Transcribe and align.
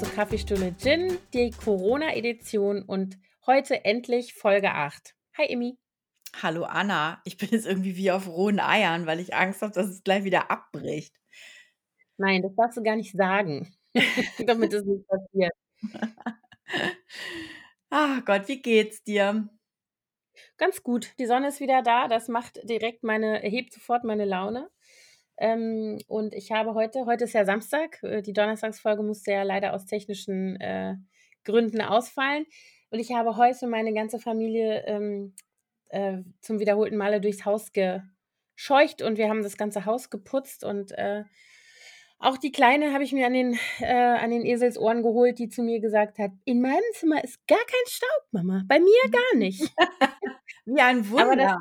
zur 0.00 0.08
Kaffeestunde 0.14 0.74
Gin, 0.78 1.18
die 1.34 1.50
Corona-Edition 1.50 2.82
und 2.82 3.18
heute 3.44 3.84
endlich 3.84 4.32
Folge 4.32 4.70
8. 4.70 5.14
Hi 5.36 5.44
Emi. 5.44 5.76
Hallo 6.42 6.64
Anna, 6.64 7.20
ich 7.26 7.36
bin 7.36 7.50
jetzt 7.50 7.66
irgendwie 7.66 7.96
wie 7.96 8.10
auf 8.10 8.26
rohen 8.26 8.60
Eiern, 8.60 9.04
weil 9.04 9.20
ich 9.20 9.34
Angst 9.34 9.60
habe, 9.60 9.74
dass 9.74 9.88
es 9.88 10.02
gleich 10.02 10.24
wieder 10.24 10.50
abbricht. 10.50 11.14
Nein, 12.16 12.40
das 12.40 12.54
darfst 12.56 12.78
du 12.78 12.82
gar 12.82 12.96
nicht 12.96 13.14
sagen, 13.14 13.76
damit 14.46 14.72
es 14.72 14.86
nicht 14.86 15.06
passiert. 15.06 15.52
Ach 17.90 18.24
Gott, 18.24 18.48
wie 18.48 18.62
geht's 18.62 19.02
dir? 19.02 19.50
Ganz 20.56 20.82
gut. 20.82 21.12
Die 21.18 21.26
Sonne 21.26 21.48
ist 21.48 21.60
wieder 21.60 21.82
da. 21.82 22.08
Das 22.08 22.28
macht 22.28 22.58
direkt 22.66 23.02
meine, 23.02 23.40
hebt 23.40 23.74
sofort 23.74 24.04
meine 24.04 24.24
Laune. 24.24 24.70
Ähm, 25.40 25.98
und 26.06 26.34
ich 26.34 26.52
habe 26.52 26.74
heute, 26.74 27.06
heute 27.06 27.24
ist 27.24 27.32
ja 27.32 27.46
Samstag, 27.46 28.02
äh, 28.02 28.20
die 28.20 28.34
Donnerstagsfolge 28.34 29.02
musste 29.02 29.32
ja 29.32 29.42
leider 29.42 29.72
aus 29.72 29.86
technischen 29.86 30.60
äh, 30.60 30.96
Gründen 31.44 31.80
ausfallen. 31.80 32.44
Und 32.90 32.98
ich 32.98 33.12
habe 33.12 33.36
heute 33.36 33.66
meine 33.66 33.94
ganze 33.94 34.18
Familie 34.18 34.84
ähm, 34.86 35.34
äh, 35.88 36.18
zum 36.42 36.60
wiederholten 36.60 36.98
Male 36.98 37.22
durchs 37.22 37.46
Haus 37.46 37.72
gescheucht 37.72 39.00
und 39.00 39.16
wir 39.16 39.30
haben 39.30 39.42
das 39.42 39.56
ganze 39.56 39.86
Haus 39.86 40.10
geputzt 40.10 40.62
und 40.62 40.92
äh, 40.92 41.24
auch 42.18 42.36
die 42.36 42.52
Kleine 42.52 42.92
habe 42.92 43.02
ich 43.02 43.12
mir 43.12 43.26
an 43.26 43.32
den, 43.32 43.58
äh, 43.80 43.94
an 43.94 44.30
den 44.30 44.44
Eselsohren 44.44 45.02
geholt, 45.02 45.38
die 45.38 45.48
zu 45.48 45.62
mir 45.62 45.80
gesagt 45.80 46.18
hat, 46.18 46.32
in 46.44 46.60
meinem 46.60 46.82
Zimmer 46.92 47.24
ist 47.24 47.46
gar 47.46 47.56
kein 47.58 47.86
Staub, 47.86 48.26
Mama. 48.30 48.62
Bei 48.68 48.78
mir 48.78 49.10
gar 49.10 49.38
nicht. 49.38 49.62
Wie 50.66 50.80
ein 50.80 50.98
Aber 51.16 51.36
das, 51.36 51.52
Wunder. 51.52 51.58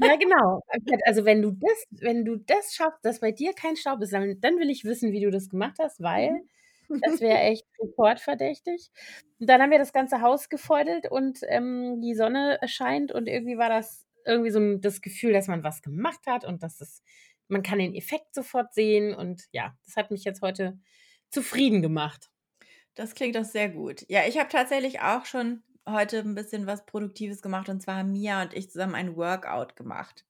ja, 0.00 0.16
genau. 0.20 0.62
Also 1.04 1.24
wenn 1.24 1.42
du 1.42 1.52
das, 1.52 1.84
wenn 1.90 2.24
du 2.24 2.36
das 2.36 2.74
schaffst, 2.74 3.04
dass 3.04 3.20
bei 3.20 3.32
dir 3.32 3.52
kein 3.52 3.76
Staub 3.76 4.00
ist, 4.02 4.12
dann, 4.12 4.40
dann 4.40 4.58
will 4.58 4.70
ich 4.70 4.84
wissen, 4.84 5.12
wie 5.12 5.20
du 5.20 5.30
das 5.30 5.48
gemacht 5.48 5.76
hast, 5.80 6.00
weil 6.00 6.42
das 6.88 7.20
wäre 7.20 7.38
echt 7.40 7.66
sofort 7.78 8.20
verdächtig. 8.20 8.90
Und 9.38 9.48
dann 9.48 9.60
haben 9.62 9.70
wir 9.70 9.78
das 9.78 9.92
ganze 9.92 10.20
Haus 10.20 10.48
gefeudelt 10.48 11.10
und 11.10 11.40
ähm, 11.48 12.00
die 12.00 12.14
Sonne 12.14 12.58
scheint 12.66 13.12
und 13.12 13.28
irgendwie 13.28 13.58
war 13.58 13.68
das 13.68 14.06
irgendwie 14.26 14.50
so 14.50 14.60
ein, 14.60 14.80
das 14.80 15.00
Gefühl, 15.00 15.32
dass 15.32 15.48
man 15.48 15.64
was 15.64 15.82
gemacht 15.82 16.26
hat 16.26 16.44
und 16.44 16.62
dass 16.62 16.80
es 16.80 17.02
man 17.50 17.62
kann 17.62 17.78
den 17.78 17.94
Effekt 17.94 18.34
sofort 18.34 18.72
sehen 18.74 19.12
und 19.12 19.42
ja, 19.52 19.76
das 19.84 19.96
hat 19.96 20.10
mich 20.10 20.24
jetzt 20.24 20.40
heute 20.40 20.78
zufrieden 21.30 21.82
gemacht. 21.82 22.30
Das 22.94 23.14
klingt 23.14 23.36
doch 23.36 23.44
sehr 23.44 23.68
gut. 23.68 24.04
Ja, 24.08 24.26
ich 24.26 24.38
habe 24.38 24.48
tatsächlich 24.48 25.00
auch 25.00 25.24
schon 25.24 25.62
heute 25.88 26.18
ein 26.20 26.34
bisschen 26.34 26.66
was 26.66 26.86
Produktives 26.86 27.42
gemacht 27.42 27.68
und 27.68 27.80
zwar 27.82 27.96
haben 27.96 28.12
Mia 28.12 28.42
und 28.42 28.54
ich 28.54 28.70
zusammen 28.70 28.94
ein 28.94 29.16
Workout 29.16 29.76
gemacht. 29.76 30.24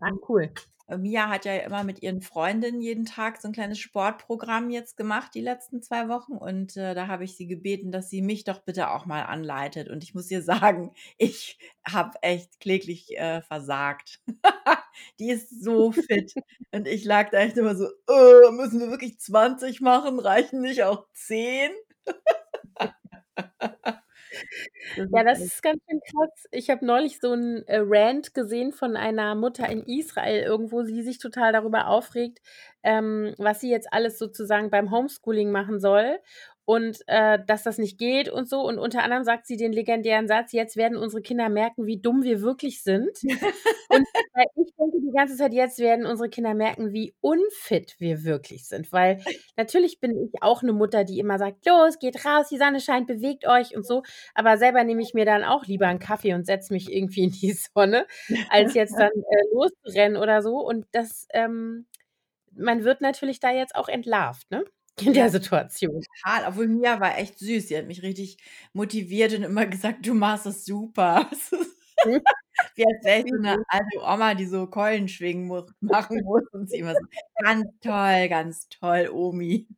Ah, 0.00 0.10
cool. 0.28 0.52
Äh, 0.90 0.98
Mia 0.98 1.28
hat 1.28 1.44
ja 1.44 1.56
immer 1.58 1.84
mit 1.84 2.02
ihren 2.02 2.20
Freundinnen 2.20 2.80
jeden 2.80 3.06
Tag 3.06 3.40
so 3.40 3.48
ein 3.48 3.52
kleines 3.52 3.78
Sportprogramm 3.78 4.70
jetzt 4.70 4.96
gemacht, 4.96 5.32
die 5.34 5.40
letzten 5.40 5.82
zwei 5.82 6.08
Wochen. 6.08 6.32
Und 6.32 6.76
äh, 6.76 6.94
da 6.94 7.06
habe 7.06 7.24
ich 7.24 7.36
sie 7.36 7.46
gebeten, 7.46 7.92
dass 7.92 8.10
sie 8.10 8.22
mich 8.22 8.44
doch 8.44 8.60
bitte 8.60 8.90
auch 8.90 9.06
mal 9.06 9.22
anleitet. 9.22 9.88
Und 9.88 10.02
ich 10.04 10.14
muss 10.14 10.30
ihr 10.30 10.42
sagen, 10.42 10.92
ich 11.18 11.58
habe 11.86 12.18
echt 12.22 12.60
kläglich 12.60 13.16
äh, 13.16 13.42
versagt. 13.42 14.20
die 15.20 15.30
ist 15.30 15.62
so 15.62 15.92
fit. 15.92 16.34
Und 16.72 16.86
ich 16.88 17.04
lag 17.04 17.30
da 17.30 17.38
echt 17.38 17.56
immer 17.56 17.76
so, 17.76 17.86
äh, 17.86 18.50
müssen 18.52 18.80
wir 18.80 18.90
wirklich 18.90 19.18
20 19.20 19.80
machen? 19.80 20.18
Reichen 20.18 20.60
nicht 20.60 20.82
auch 20.84 21.06
10? 21.14 21.70
Ja, 25.12 25.24
das 25.24 25.40
ist 25.40 25.62
ganz 25.62 25.80
schön 25.88 26.00
krass. 26.00 26.46
Ich 26.52 26.70
habe 26.70 26.84
neulich 26.86 27.18
so 27.20 27.32
'n, 27.32 27.64
äh, 27.66 27.78
Rant 27.82 28.34
gesehen 28.34 28.72
von 28.72 28.96
einer 28.96 29.34
Mutter 29.34 29.68
in 29.68 29.82
Israel 29.84 30.42
irgendwo, 30.44 30.82
die 30.82 31.02
sich 31.02 31.18
total 31.18 31.52
darüber 31.52 31.88
aufregt, 31.88 32.40
ähm, 32.82 33.34
was 33.38 33.60
sie 33.60 33.70
jetzt 33.70 33.92
alles 33.92 34.18
sozusagen 34.18 34.70
beim 34.70 34.90
Homeschooling 34.90 35.50
machen 35.50 35.80
soll 35.80 36.18
und 36.64 37.00
äh, 37.06 37.38
dass 37.46 37.62
das 37.62 37.78
nicht 37.78 37.98
geht 37.98 38.28
und 38.28 38.48
so. 38.48 38.60
Und 38.60 38.78
unter 38.78 39.02
anderem 39.02 39.24
sagt 39.24 39.46
sie 39.46 39.56
den 39.56 39.72
legendären 39.72 40.28
Satz, 40.28 40.52
jetzt 40.52 40.76
werden 40.76 40.96
unsere 40.96 41.22
Kinder 41.22 41.48
merken, 41.48 41.86
wie 41.86 42.00
dumm 42.00 42.22
wir 42.22 42.42
wirklich 42.42 42.82
sind. 42.82 43.10
und 43.88 44.06
äh, 44.34 44.44
ich 44.56 44.72
denke 44.78 44.98
die 45.00 45.12
ganze 45.12 45.36
Zeit, 45.36 45.52
jetzt 45.52 45.78
werden 45.78 46.06
unsere 46.06 46.28
Kinder 46.28 46.54
merken, 46.54 46.92
wie 46.92 47.14
unfit 47.20 47.96
wir 47.98 48.24
wirklich 48.24 48.66
sind. 48.68 48.92
Weil 48.92 49.20
natürlich 49.56 50.00
bin 50.00 50.12
ich 50.12 50.42
auch 50.42 50.62
eine 50.62 50.72
Mutter, 50.72 51.04
die 51.04 51.18
immer 51.18 51.38
sagt, 51.38 51.66
los, 51.66 51.98
geht 51.98 52.24
raus, 52.24 52.48
die 52.48 52.58
Sonne 52.58 52.80
scheint, 52.80 53.06
bewegt 53.06 53.46
euch 53.46 53.76
und 53.76 53.86
so. 53.86 54.02
Aber 54.34 54.56
selber 54.58 54.84
nehme 54.84 55.02
ich 55.02 55.14
mir 55.14 55.24
dann 55.24 55.44
auch 55.44 55.66
lieber 55.66 55.88
einen 55.88 55.98
Kaffee 55.98 56.34
und 56.34 56.46
setze 56.46 56.72
mich 56.72 56.92
irgendwie 56.92 57.24
in 57.24 57.30
die 57.30 57.52
Sonne, 57.74 58.06
als 58.48 58.74
jetzt 58.74 58.96
dann 58.96 59.10
äh, 59.10 59.54
loszurennen 59.54 60.16
oder 60.16 60.42
so. 60.42 60.58
Und 60.58 60.86
das, 60.92 61.26
ähm, 61.32 61.86
man 62.52 62.84
wird 62.84 63.00
natürlich 63.00 63.40
da 63.40 63.50
jetzt 63.50 63.74
auch 63.74 63.88
entlarvt, 63.88 64.50
ne? 64.50 64.64
In 65.02 65.12
der 65.14 65.30
Situation. 65.30 66.02
Total, 66.22 66.48
obwohl 66.48 66.68
Mia 66.68 67.00
war 67.00 67.18
echt 67.18 67.38
süß. 67.38 67.68
Sie 67.68 67.76
hat 67.76 67.86
mich 67.86 68.02
richtig 68.02 68.38
motiviert 68.72 69.34
und 69.34 69.42
immer 69.44 69.66
gesagt: 69.66 70.06
„Du 70.06 70.14
machst 70.14 70.46
das 70.46 70.64
super.“ 70.64 71.30
Wie 72.76 72.84
als 72.86 73.04
wäre 73.04 73.20
ich 73.20 73.26
so 73.30 73.36
'ne 73.36 73.58
alte 73.68 73.98
Oma, 74.02 74.34
die 74.34 74.46
so 74.46 74.66
Keulen 74.68 75.08
schwingen 75.08 75.46
muss 75.48 75.70
machen 75.80 76.22
muss 76.24 76.44
und 76.52 76.70
sie 76.70 76.78
immer 76.78 76.96
so: 76.96 77.04
„Ganz 77.38 77.66
toll, 77.82 78.28
ganz 78.30 78.68
toll, 78.70 79.10
Omi.“ 79.12 79.68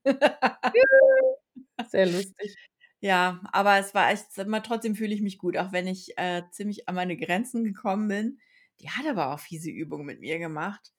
Sehr 1.90 2.06
lustig. 2.06 2.56
Ja, 3.00 3.40
aber 3.52 3.78
es 3.78 3.94
war 3.94 4.10
echt 4.12 4.38
immer 4.38 4.62
trotzdem 4.62 4.96
fühle 4.96 5.14
ich 5.14 5.22
mich 5.22 5.38
gut, 5.38 5.56
auch 5.58 5.72
wenn 5.72 5.86
ich, 5.88 6.18
äh, 6.18 6.42
ziemlich 6.52 6.88
an 6.88 6.96
meine 6.96 7.16
Grenzen 7.16 7.64
gekommen 7.64 8.08
bin. 8.08 8.38
Die 8.80 8.90
hat 8.90 9.06
aber 9.08 9.34
auch 9.34 9.40
fiese 9.40 9.70
Übungen 9.70 10.06
mit 10.06 10.20
mir 10.20 10.38
gemacht. 10.40 10.92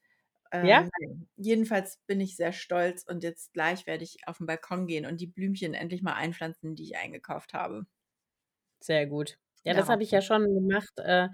Ja? 0.61 0.83
Ähm, 0.83 1.27
jedenfalls 1.37 1.99
bin 2.07 2.21
ich 2.21 2.35
sehr 2.37 2.53
stolz 2.53 3.03
und 3.07 3.23
jetzt 3.23 3.53
gleich 3.53 3.87
werde 3.87 4.03
ich 4.03 4.27
auf 4.27 4.39
'n 4.39 4.45
Balkon 4.47 4.87
gehen 4.87 5.05
und 5.05 5.19
die 5.21 5.27
Blümchen 5.27 5.73
endlich 5.73 6.01
mal 6.03 6.13
einpflanzen, 6.15 6.75
die 6.75 6.83
ich 6.83 6.97
eingekauft 6.97 7.53
habe. 7.53 7.87
Sehr 8.81 9.07
gut. 9.07 9.37
Ja, 9.63 9.73
das 9.73 9.87
Darauf 9.87 9.89
habe 9.89 10.03
ich 10.03 10.11
ja 10.11 10.21
schon 10.21 10.43
gemacht, 10.53 10.91
äh, 10.97 11.29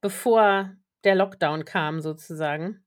bevor 0.00 0.76
der 1.04 1.14
Lockdown 1.16 1.64
kam 1.64 2.00
sozusagen. 2.00 2.84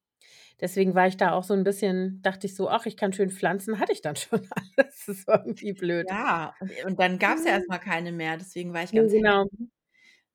Deswegen 0.61 0.95
war 0.95 1.07
ich 1.07 1.17
da 1.17 1.33
auch 1.33 1.43
so 1.45 1.53
'n 1.55 1.63
bisschen 1.65 2.21
dachte 2.23 2.47
ich 2.47 2.55
so: 2.55 2.69
„Ach, 2.69 2.85
ich 2.87 2.97
kann 2.97 3.13
schön 3.13 3.31
pflanzen“, 3.31 3.79
hatte 3.79 3.93
ich 3.93 4.01
dann 4.01 4.15
schon 4.17 4.47
alles. 4.51 5.05
Das 5.07 5.27
war 5.27 5.45
irgendwie 5.45 5.73
blöd. 5.73 6.07
Ja, 6.07 6.55
und 6.85 6.99
dann 6.99 7.17
gab's 7.19 7.45
ja 7.45 7.51
erst 7.51 7.69
mal 7.69 7.79
keine 7.79 8.11
mehr. 8.11 8.37
Deswegen 8.37 8.73
war 8.73 8.83
ich 8.83 8.93
Ja, 8.93 8.93
ganz 8.93 9.13
genau. 9.13 9.45
happy, 9.49 9.69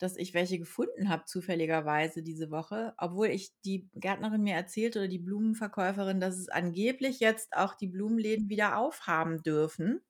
dass 0.03 0.17
ich 0.17 0.35
welche 0.35 0.59
gefunden 0.59 1.09
habe 1.11 1.25
zufälligerweise 1.27 2.23
diese 2.23 2.51
Woche, 2.51 2.95
obwohl 2.99 3.29
ich 3.29 3.53
die 3.65 3.89
Gärtnerin 3.95 4.43
mir 4.43 4.55
erzählte 4.55 5.01
oder 5.01 5.09
die 5.09 5.19
Blumenverkäuferin, 5.21 6.21
dass 6.21 6.37
es 6.39 6.49
angeblich 6.49 7.21
jetzt 7.21 7.55
auch 7.57 7.75
die 7.75 7.89
Blumenläden 7.89 8.49
wieder 8.49 8.79
aufhaben 8.79 9.43
dürfen, 9.43 10.03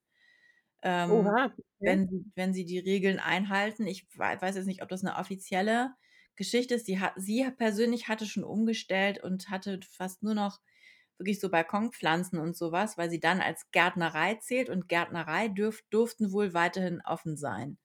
ähm, 0.82 1.34
Oha, 1.34 1.44
okay. 1.58 1.60
wenn 1.84 2.08
sie 2.08 2.24
wenn 2.36 2.54
sie 2.54 2.64
die 2.66 2.78
Regeln 2.78 3.18
einhalten. 3.20 3.86
Ich 3.86 4.08
wei 4.16 4.40
weiß 4.40 4.56
jetzt 4.56 4.66
nicht, 4.66 4.82
ob 4.82 4.88
das 4.90 5.02
'ne 5.02 5.16
offizielle 5.18 5.94
Geschichte 6.36 6.74
ist. 6.76 6.86
Sie 6.86 7.00
hat 7.00 7.14
sie 7.16 7.48
persönlich 7.58 8.08
hatte 8.08 8.26
schon 8.26 8.44
umgestellt 8.44 9.22
und 9.22 9.50
hatte 9.50 9.80
fast 9.90 10.22
nur 10.22 10.34
noch 10.34 10.60
wirklich 11.18 11.40
so 11.40 11.50
Balkonpflanzen 11.50 12.38
und 12.40 12.56
so 12.56 12.72
was, 12.72 12.98
weil 12.98 13.10
sie 13.10 13.20
dann 13.20 13.40
als 13.42 13.70
Gärtnerei 13.72 14.36
zählt 14.36 14.70
und 14.70 14.88
Gärtnerei 14.88 15.48
dürf 15.48 15.82
durften 15.90 16.32
wohl 16.32 16.54
weiterhin 16.54 17.02
offen 17.04 17.36
sein. 17.38 17.78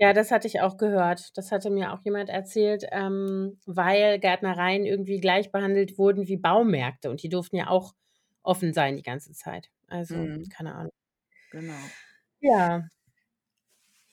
Ja, 0.00 0.12
das 0.12 0.30
hatte 0.30 0.46
ich 0.46 0.60
auch 0.60 0.76
gehört. 0.76 1.36
Das 1.36 1.50
hatte 1.50 1.70
mir 1.70 1.92
auch 1.92 2.00
jemand 2.04 2.28
erzählt, 2.30 2.84
ähm, 2.92 3.58
weil 3.66 4.20
Gärtnereien 4.20 4.86
irgendwie 4.86 5.18
gleich 5.20 5.50
behandelt 5.50 5.98
wurden 5.98 6.28
wie 6.28 6.36
Baumärkte 6.36 7.10
und 7.10 7.20
die 7.24 7.28
durften 7.28 7.56
ja 7.56 7.66
auch 7.68 7.94
offen 8.44 8.72
sein 8.72 8.96
die 8.96 9.02
ganze 9.02 9.32
Zeit. 9.32 9.70
Also, 9.88 10.30
Mhm. 10.30 10.50
keine 10.50 10.76
Ahnung. 10.76 10.92
Genau. 11.50 11.96
Ja. 12.42 12.88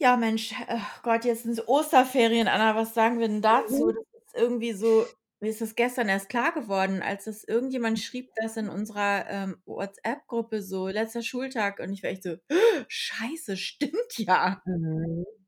Ja, 0.01 0.17
Mensch, 0.17 0.51
äh, 0.67 0.77
Gott, 1.03 1.23
jetzt 1.23 1.43
sind's 1.43 1.65
Osterferien, 1.67 2.47
Anna. 2.49 2.75
Was 2.75 2.93
sagen 2.93 3.19
wir 3.19 3.27
denn 3.29 3.41
dazu? 3.41 3.85
Mhm. 3.85 4.05
Das 4.13 4.23
ist 4.25 4.35
irgendwie 4.35 4.73
so 4.73 5.05
mir 5.41 5.49
ist 5.49 5.61
das 5.61 5.75
gestern 5.75 6.07
erst 6.09 6.29
klar 6.29 6.53
geworden, 6.53 7.01
als 7.01 7.25
das 7.25 7.43
irgendjemand 7.43 7.99
schrieb 7.99 8.29
das 8.41 8.55
in 8.57 8.69
unserer, 8.69 9.25
ähm, 9.29 9.57
WhatsApp-Gruppe 9.65 10.61
so: 10.61 10.87
„Letzter 10.87 11.21
Schultag.“ 11.21 11.79
Und 11.79 11.93
ich 11.93 12.03
war 12.03 12.09
echt 12.09 12.23
so: 12.23 12.37
„Scheiße, 12.87 13.55
stimmt 13.57 14.17
ja.“ 14.17 14.61
Mhm. 14.65 15.44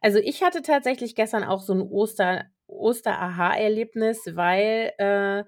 Also, 0.00 0.18
ich 0.18 0.42
hatte 0.42 0.62
tatsächlich 0.62 1.14
gestern 1.14 1.44
auch 1.44 1.60
so 1.60 1.72
'n 1.74 1.82
Oster 1.82 2.44
Oster-Aha-Erlebnis, 2.68 4.20
weil, 4.34 4.92
äh, 4.98 5.44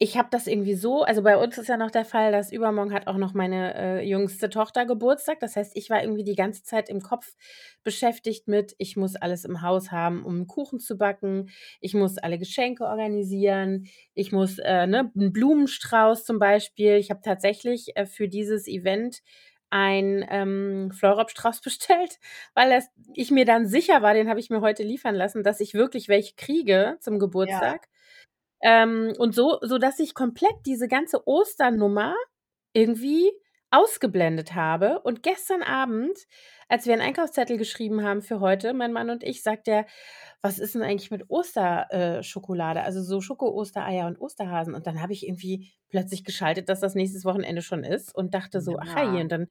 ich 0.00 0.18
habe 0.18 0.28
das 0.32 0.46
irgendwie 0.48 0.74
so 0.74 1.02
also, 1.04 1.22
bei 1.22 1.36
uns 1.38 1.58
ist 1.58 1.68
ja 1.68 1.76
noch 1.78 1.90
der 1.92 2.04
Fall, 2.04 2.32
dass 2.32 2.52
übermorgen 2.52 2.92
hat 2.94 3.06
auch 3.08 3.18
noch 3.18 3.34
meine, 3.34 3.74
äh, 3.76 4.02
jüngste 4.08 4.50
Tochter 4.50 4.86
Geburtstag. 4.86 5.40
Das 5.40 5.56
heißt, 5.56 5.76
ich 5.76 5.90
war 5.90 6.02
irgendwie 6.02 6.24
die 6.24 6.36
ganze 6.36 6.64
Zeit 6.64 6.88
im 6.90 7.00
Kopf 7.02 7.28
beschäftigt 7.84 8.48
mit: 8.48 8.74
„Ich 8.78 8.96
muss 8.96 9.16
alles 9.16 9.44
im 9.46 9.62
Haus 9.62 9.92
haben, 9.92 10.24
um 10.24 10.40
'n 10.42 10.46
Kuchen 10.48 10.80
zu 10.80 10.98
backen. 10.98 11.50
Ich 11.80 11.94
muss 11.94 12.18
alle 12.18 12.38
Geschenke 12.38 12.84
organisieren. 12.86 13.86
Ich 14.14 14.32
muss, 14.32 14.58
äh, 14.58 14.86
ne 14.88 15.10
'n 15.16 15.32
Blumenstrauß 15.32 16.24
zum 16.24 16.38
Beispiel.“ 16.40 16.96
Ich 16.96 17.10
habe 17.10 17.20
tatsächlich, 17.24 17.96
äh, 17.96 18.06
für 18.06 18.28
dieses 18.28 18.68
Event 18.68 19.20
einen, 19.72 20.24
ähm, 20.30 20.92
Floral-Strauß 20.92 21.60
bestellt, 21.62 22.18
weil 22.54 22.70
das 22.70 22.86
ich 23.14 23.30
mir 23.30 23.44
dann 23.46 23.66
sicher 23.66 24.02
war, 24.02 24.14
den 24.14 24.28
habe 24.28 24.40
ich 24.40 24.50
mir 24.50 24.60
heute 24.60 24.82
liefern 24.84 25.14
lassen, 25.16 25.42
dass 25.44 25.60
ich 25.60 25.74
wirklich 25.74 26.08
welche 26.08 26.34
kriege 26.36 26.98
zum 27.00 27.18
Ja. 27.44 27.76
Geburtstag. 27.76 27.88
Ähm, 28.62 29.12
und 29.18 29.34
so 29.34 29.58
sodass 29.62 29.98
ich 30.00 30.14
komplett 30.14 30.54
diese 30.66 30.88
ganze 30.88 31.26
Osternummer 31.26 32.14
irgendwie 32.74 33.30
ausgeblendet 33.72 34.54
habe. 34.54 35.00
Und 35.02 35.22
gestern 35.24 35.62
Abend, 35.62 36.18
als 36.68 36.86
wir 36.86 36.94
einen 36.94 37.02
Einkaufszettel 37.02 37.58
geschrieben 37.58 38.04
haben 38.04 38.22
für 38.22 38.40
heute, 38.40 38.74
mein 38.74 38.92
Mann 38.92 39.10
und 39.10 39.24
ich, 39.24 39.42
sagt 39.42 39.68
er: 39.68 39.86
„Was 40.42 40.58
ist 40.60 40.74
denn 40.76 40.82
eigentlich 40.82 41.10
mit 41.12 41.30
Osterschokolade, 41.30 42.82
also 42.82 43.02
so 43.02 43.20
Schoko-Ostereier 43.22 44.06
und 44.08 44.20
Osterhasen?“ 44.20 44.74
Und 44.74 44.86
dann 44.86 45.02
habe 45.02 45.12
ich 45.14 45.26
irgendwie 45.26 45.72
plötzlich 45.90 46.24
geschaltet, 46.24 46.68
dass 46.68 46.80
das 46.80 46.94
nächstes 46.96 47.24
Wochenende 47.24 47.62
schon 47.62 47.84
ist 47.84 48.14
und 48.14 48.34
dachte 48.34 48.60
so: 48.62 48.78
„Ach 48.80 48.94
herrje“, 48.96 49.20
Ja. 49.20 49.24
und 49.24 49.32
dann 49.32 49.48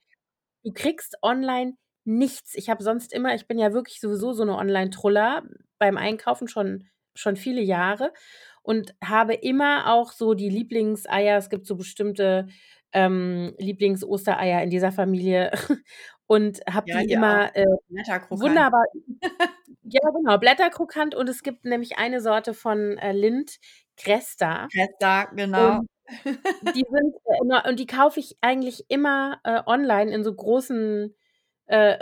du 0.64 0.74
kriegst 0.74 1.18
online 1.24 1.74
nichts. 2.06 2.56
Ich 2.56 2.70
habe 2.70 2.84
sonst 2.84 3.14
immer 3.14 3.36
ich 3.36 3.48
bin 3.48 3.60
ja 3.60 3.74
wirklich 3.74 4.00
sowieso 4.02 4.34
so 4.34 4.44
'ne 4.46 4.58
Online-Truller 4.58 5.44
beim 5.80 5.98
Einkaufen 5.98 6.48
schon 6.48 6.86
schon 7.16 7.36
viele 7.38 7.62
Jahre 7.62 8.14
und 8.64 8.96
habe 9.04 9.34
immer 9.36 9.92
auch 9.94 10.12
so 10.14 10.34
die 10.36 10.50
Lieblingseier 10.50 11.38
es 11.38 11.50
gibt 11.50 11.66
so 11.68 11.76
bestimmte, 11.78 12.48
ähm, 12.94 13.54
Lieblings-Ostereier 13.60 14.64
in 14.64 14.70
dieser 14.70 14.92
Familie 14.92 15.52
und 16.28 16.62
habe 16.70 16.88
Ja, 16.88 17.02
die 17.04 17.10
auch. 17.18 17.40
immer, 17.40 17.56
äh, 17.56 17.66
Blätterkrokant. 17.88 18.30
wunderbar 18.30 18.84
ja 19.84 20.02
genau, 20.12 20.38
Blätterkrokant 20.38 21.16
und 21.16 21.30
es 21.30 21.44
gibt 21.44 21.66
nämlich 21.66 21.98
eine 21.98 22.22
Sorte 22.22 22.54
von, 22.54 22.98
äh, 22.98 23.12
Lindt, 23.14 23.58
Cresta. 23.98 24.72
Cresta, 24.72 25.32
genau. 25.36 25.82
Und 26.52 26.76
die 26.76 26.86
sind 26.90 27.16
äh, 27.26 27.70
und 27.70 27.80
die 27.80 27.86
kaufe 27.88 28.20
ich 28.20 28.38
eigentlich 28.42 28.86
immer, 28.90 29.40
äh, 29.44 29.62
online 29.66 30.14
in 30.14 30.24
so 30.24 30.34
großen, 30.36 31.16
äh, 31.68 31.98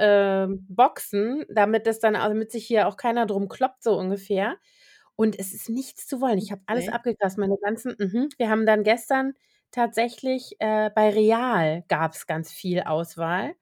ähm, 0.45 0.65
Boxen, 0.69 1.45
damit 1.49 1.87
das 1.87 1.99
dann 1.99 2.13
damit 2.15 2.51
sich 2.51 2.65
hier 2.67 2.87
auch 2.87 2.97
keiner 2.97 3.25
drum 3.27 3.49
kloppt, 3.49 3.83
so 3.83 3.97
ungefähr. 3.97 4.57
Und 5.15 5.37
es 5.39 5.53
ist 5.53 5.69
nichts 5.69 6.07
zu 6.07 6.21
wollen. 6.21 6.37
Ich 6.39 6.51
habe 6.51 6.61
alles 6.67 6.87
Okay. 6.87 6.89
abgegrast, 6.89 7.37
meine 7.37 7.57
ganzen 7.61 7.95
mhm. 7.99 8.29
Wir 8.37 8.49
haben 8.49 8.65
dann 8.65 8.83
gestern 8.83 9.33
tatsächlich 9.71 10.55
äh, 10.59 10.89
bei 10.95 11.09
Real 11.11 11.83
gab's 11.87 12.27
ganz 12.27 12.51
viel 12.51 12.81
Auswahl, 12.81 13.55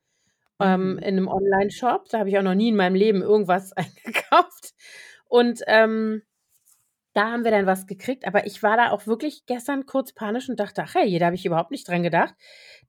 ähm, 0.62 1.00
Mhm. 1.00 1.04
in 1.04 1.16
'nem 1.16 1.28
Onlineshop. 1.30 2.10
Da 2.10 2.20
habe 2.20 2.30
ich 2.30 2.38
auch 2.40 2.44
noch 2.44 2.56
nie 2.56 2.70
in 2.70 2.76
meinem 2.78 2.96
Leben 2.96 3.22
irgendwas 3.24 3.74
eingekauft. 3.78 4.74
Und, 5.26 5.62
ähm, 5.68 6.24
da 7.14 7.32
haben 7.32 7.44
wir 7.44 7.52
dann 7.52 7.66
was 7.66 7.88
gekriegt, 7.88 8.28
aber 8.28 8.46
ich 8.46 8.62
war 8.64 8.78
da 8.78 8.92
auch 8.92 9.08
wirklich 9.08 9.46
gestern 9.48 9.86
kurz 9.88 10.14
panisch 10.14 10.50
und 10.50 10.60
dachte: 10.60 10.84
„Ach 10.84 10.96
herrje“, 10.96 11.20
da 11.20 11.28
habe 11.28 11.36
ich 11.36 11.46
überhaupt 11.46 11.72
nicht 11.72 11.88
dran 11.88 12.04
gedacht, 12.04 12.36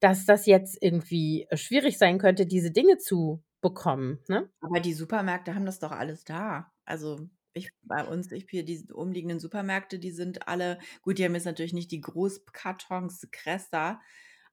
dass 0.01 0.27
das 0.27 0.47
jetzt 0.47 0.79
irgendwie, 0.83 1.47
äh, 1.51 1.57
schwierig 1.57 1.99
sein 1.99 2.19
könnte, 2.19 2.47
diese 2.47 2.71
Dinge 2.71 2.99
zu 2.99 3.43
bekommen, 3.63 4.21
ne? 4.29 4.51
Aber 4.61 4.81
die 4.81 4.93
Supermärkte 4.95 5.55
haben 5.55 5.67
das 5.67 5.79
doch 5.81 5.93
alles 5.93 6.25
da. 6.25 6.73
Also, 6.85 7.29
ich 7.59 7.71
bei 7.83 8.05
uns 8.05 8.33
ich 8.33 8.47
hier 8.51 8.65
die 8.65 8.85
umliegenden 8.93 9.41
Supermärkte, 9.41 9.99
die 9.99 10.11
sind 10.13 10.49
alle 10.49 10.79
gut, 11.03 11.19
die 11.19 11.25
haben 11.25 11.35
jetzt 11.35 11.45
natürlich 11.47 11.73
nicht 11.75 11.91
die 11.93 12.01
Großkartons 12.01 13.29
Cresta, 13.33 14.01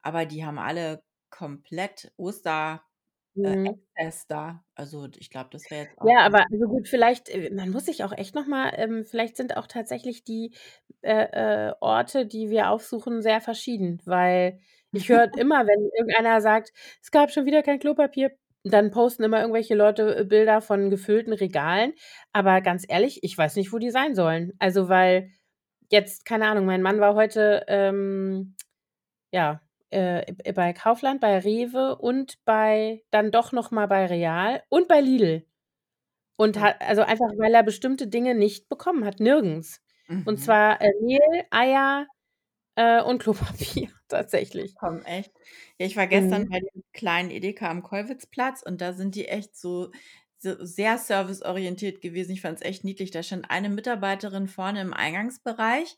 aber 0.01 0.25
die 0.25 0.45
haben 0.45 0.59
alle 0.59 1.03
komplett 1.29 2.11
Oster 2.17 2.83
äh, 3.43 3.53
Mhm. 3.55 3.85
Excess 3.97 4.27
da. 4.27 4.65
Also, 4.75 5.07
ich 5.17 5.29
glaube, 5.29 5.49
das 5.51 5.69
wäre 5.71 5.83
jetzt 5.85 5.99
auch 6.01 6.11
Ja, 6.11 6.19
aber 6.19 6.45
also 6.51 6.67
gut, 6.67 6.87
vielleicht 6.87 7.29
äh, 7.29 7.49
man 7.53 7.69
muss 7.71 7.85
sich 7.85 8.03
auch 8.03 8.11
echt 8.13 8.35
noch 8.35 8.47
mal 8.47 8.71
ähm, 8.75 9.05
vielleicht 9.05 9.35
sind 9.37 9.57
auch 9.57 9.67
tatsächlich 9.67 10.23
die, 10.23 10.53
äh, 11.01 11.69
äh, 11.69 11.73
Orte, 11.81 12.25
die 12.25 12.49
wir 12.49 12.69
aufsuchen, 12.69 13.21
sehr 13.21 13.41
verschieden, 13.41 14.01
weil 14.05 14.59
ich 14.93 15.09
höre 15.09 15.29
immer, 15.35 15.65
wenn 15.67 15.89
irgendeiner 15.97 16.41
sagt: 16.41 16.71
„Es 17.01 17.11
gab 17.11 17.31
schon 17.31 17.45
wieder 17.45 17.63
kein 17.63 17.79
Klopapier“, 17.79 18.31
dann 18.73 18.91
posten 18.91 19.23
immer 19.23 19.39
irgendwelche 19.41 19.75
Leute, 19.75 20.17
äh, 20.17 20.23
Bilder 20.25 20.61
von 20.61 20.89
gefüllten 20.89 21.33
Regalen. 21.33 21.93
Aber 22.33 22.61
ganz 22.61 22.85
ehrlich, 22.87 23.19
ich 23.23 23.37
weiß 23.37 23.55
nicht, 23.57 23.73
wo 23.73 23.77
die 23.79 23.91
sein 23.91 24.15
sollen. 24.15 24.53
Also, 24.59 24.89
weil 24.89 25.29
jetzt 25.91 26.25
keine 26.25 26.47
Ahnung, 26.47 26.65
mein 26.65 26.81
Mann 26.81 26.99
war 26.99 27.15
heute, 27.15 27.65
ähm, 27.67 28.55
ja, 29.31 29.61
äh, 29.91 30.33
bei 30.53 30.73
Kaufland, 30.73 31.21
bei 31.21 31.39
Rewe 31.39 31.97
und 31.97 32.35
bei 32.45 33.03
dann 33.11 33.31
doch 33.31 33.51
noch 33.53 33.71
mal 33.71 33.87
bei 33.87 34.05
Real 34.07 34.63
und 34.69 34.87
bei 34.87 35.01
Lidl. 35.01 35.45
Und 36.37 36.57
Okay. 36.57 36.61
ha 36.61 36.75
also 36.79 37.01
einfach, 37.03 37.27
weil 37.37 37.53
er 37.53 37.63
bestimmte 37.63 38.07
Dinge 38.07 38.35
nicht 38.35 38.69
bekommen 38.69 39.05
hat, 39.05 39.19
nirgends. 39.19 39.81
Und 40.25 40.39
Mhm. 40.39 40.41
zwar, 40.41 40.81
äh, 40.81 40.89
Mehl, 41.01 41.19
Eier, 41.51 42.07
äh, 42.75 43.01
und 43.01 43.19
Klopapier 43.21 43.89
tatsächlich. 44.09 44.75
Komm, 44.75 45.01
echt? 45.03 45.31
Ja, 45.79 45.85
ich 45.85 45.95
war 45.95 46.07
gestern 46.07 46.43
Mhm. 46.43 46.49
bei 46.49 46.59
dem 46.59 46.83
kleinen 46.93 47.31
Edeka 47.31 47.69
am 47.69 47.81
Kollwitzplatz 47.83 48.61
und 48.61 48.81
da 48.81 48.93
sind 48.93 49.15
die 49.15 49.27
echt 49.27 49.55
so 49.55 49.91
so 50.37 50.63
sehr 50.63 50.97
serviceorientiert 50.97 52.01
gewesen. 52.01 52.33
Ich 52.33 52.41
fand's 52.41 52.61
echt 52.61 52.83
niedlich. 52.83 53.09
Da 53.09 53.23
stand 53.23 53.49
eine 53.49 53.69
Mitarbeiterin 53.69 54.47
vorne 54.47 54.81
im 54.81 54.93
Eingangsbereich, 54.93 55.95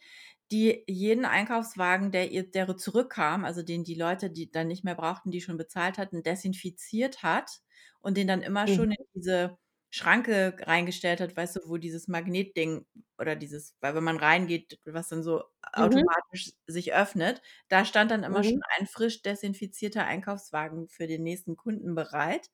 die 0.52 0.84
jeden 0.88 1.26
Einkaufswagen, 1.26 2.12
der 2.12 2.32
ihr 2.32 2.50
der 2.50 2.78
zurückkam, 2.78 3.44
also 3.46 3.64
den 3.64 3.84
die 3.84 3.96
Leute, 3.96 4.30
die 4.30 4.52
dann 4.52 4.68
nicht 4.68 4.84
mehr 4.84 4.96
brauchten, 4.96 5.32
die 5.32 5.42
schon 5.42 5.58
bezahlt 5.58 5.98
hatten, 5.98 6.22
desinfiziert 6.24 7.24
hat 7.24 7.62
und 8.00 8.16
den 8.16 8.28
dann 8.28 8.42
immer 8.44 8.68
schon 8.68 8.92
in 8.92 8.96
Mhm. 8.96 9.08
diese 9.16 9.58
Schranke 9.98 10.56
reingestellt 10.62 11.22
hat, 11.22 11.36
weißt 11.38 11.58
du, 11.58 11.62
wo 11.70 11.78
dieses 11.78 12.08
Magnetding 12.08 12.86
oder 13.20 13.36
dieses 13.36 13.76
weil 13.82 13.96
wenn 13.96 14.04
man 14.06 14.18
reingeht, 14.18 14.80
was 14.86 15.10
dann 15.10 15.24
so 15.24 15.44
Mhm. 15.78 16.08
automatisch 16.14 16.52
sich 16.68 16.94
öffnet, 16.94 17.42
da 17.70 17.86
stand 17.86 18.12
dann 18.12 18.24
immer 18.24 18.44
Mhm. 18.44 18.46
schon 18.46 18.62
ein 18.80 18.88
frisch 18.88 19.22
desinfizierter 19.24 20.06
Einkaufswagen 20.06 20.90
für 20.90 21.08
den 21.08 21.24
nächsten 21.24 21.58
Kunden 21.58 21.96
bereit. 21.96 22.50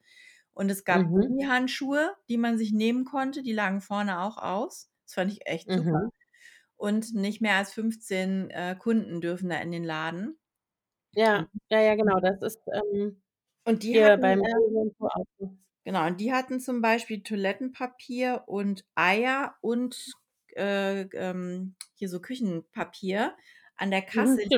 Und 0.54 0.70
es 0.72 0.84
gab 0.86 1.02
Mhm. 1.02 1.22
Gummihandschuhe, 1.22 2.16
die 2.30 2.38
man 2.38 2.58
sich 2.58 2.72
nehmen 2.74 3.06
konnte, 3.06 3.44
die 3.44 3.54
lagen 3.54 3.82
vorne 3.82 4.22
auch 4.22 4.38
aus. 4.38 4.92
Das 5.06 5.16
fand 5.16 5.32
ich 5.32 5.48
echt 5.48 5.72
super. 5.74 6.00
Mhm. 6.00 6.10
Und 6.78 7.14
nicht 7.16 7.42
mehr 7.42 7.56
als 7.58 7.74
15, 7.74 8.50
äh, 8.52 8.76
Kunden 8.80 9.22
dürfen 9.22 9.50
da 9.50 9.58
in 9.60 9.72
den 9.72 9.84
Laden. 9.86 10.38
Ja, 11.16 11.48
ja, 11.70 11.80
ja, 11.82 11.96
genau. 11.96 12.20
Das 12.20 12.42
ist, 12.42 12.60
ähm, 12.68 13.22
Und 13.66 13.84
die 13.84 14.00
hier 14.00 14.04
hatten, 14.04 14.22
beim 14.22 14.42
äh 14.42 15.48
Genau, 15.86 16.08
und 16.08 16.20
die 16.22 16.32
hatten 16.32 16.60
zum 16.62 16.82
Beispiel 16.82 17.24
Toilettenpapier 17.24 18.44
und 18.48 18.86
Eier 18.96 19.56
und, 19.62 20.18
äh, 20.56 21.02
ähm, 21.14 21.76
hier 21.96 22.08
so 22.10 22.22
Küchenpapier 22.22 23.36
an 23.76 23.92
der 23.92 24.02
Mhm, 24.14 24.40
Kasse 24.42 24.46
nicht. 24.46 24.58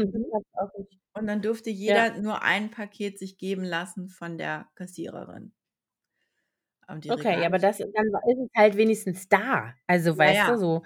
Und 1.14 1.26
dann 1.28 1.42
durfte 1.42 1.72
Ja. 1.86 2.06
jeder 2.06 2.20
nur 2.20 2.44
ein 2.44 2.70
Paket 2.70 3.18
sich 3.18 3.38
geben 3.40 3.64
lassen 3.64 4.08
von 4.10 4.38
der 4.38 4.70
Kassiererin. 4.76 5.54
Okay, 7.08 7.46
Regale 7.46 7.46
aber 7.46 7.60
das 7.60 7.80
dann 7.94 8.08
ist 8.28 8.40
es 8.40 8.50
halt 8.56 8.78
wenigstens 8.78 9.28
da. 9.30 9.76
Also, 9.88 10.18
Ja, 10.18 10.28
weißt 10.28 10.48
ja. 10.50 10.50
du, 10.50 10.58
so 10.58 10.82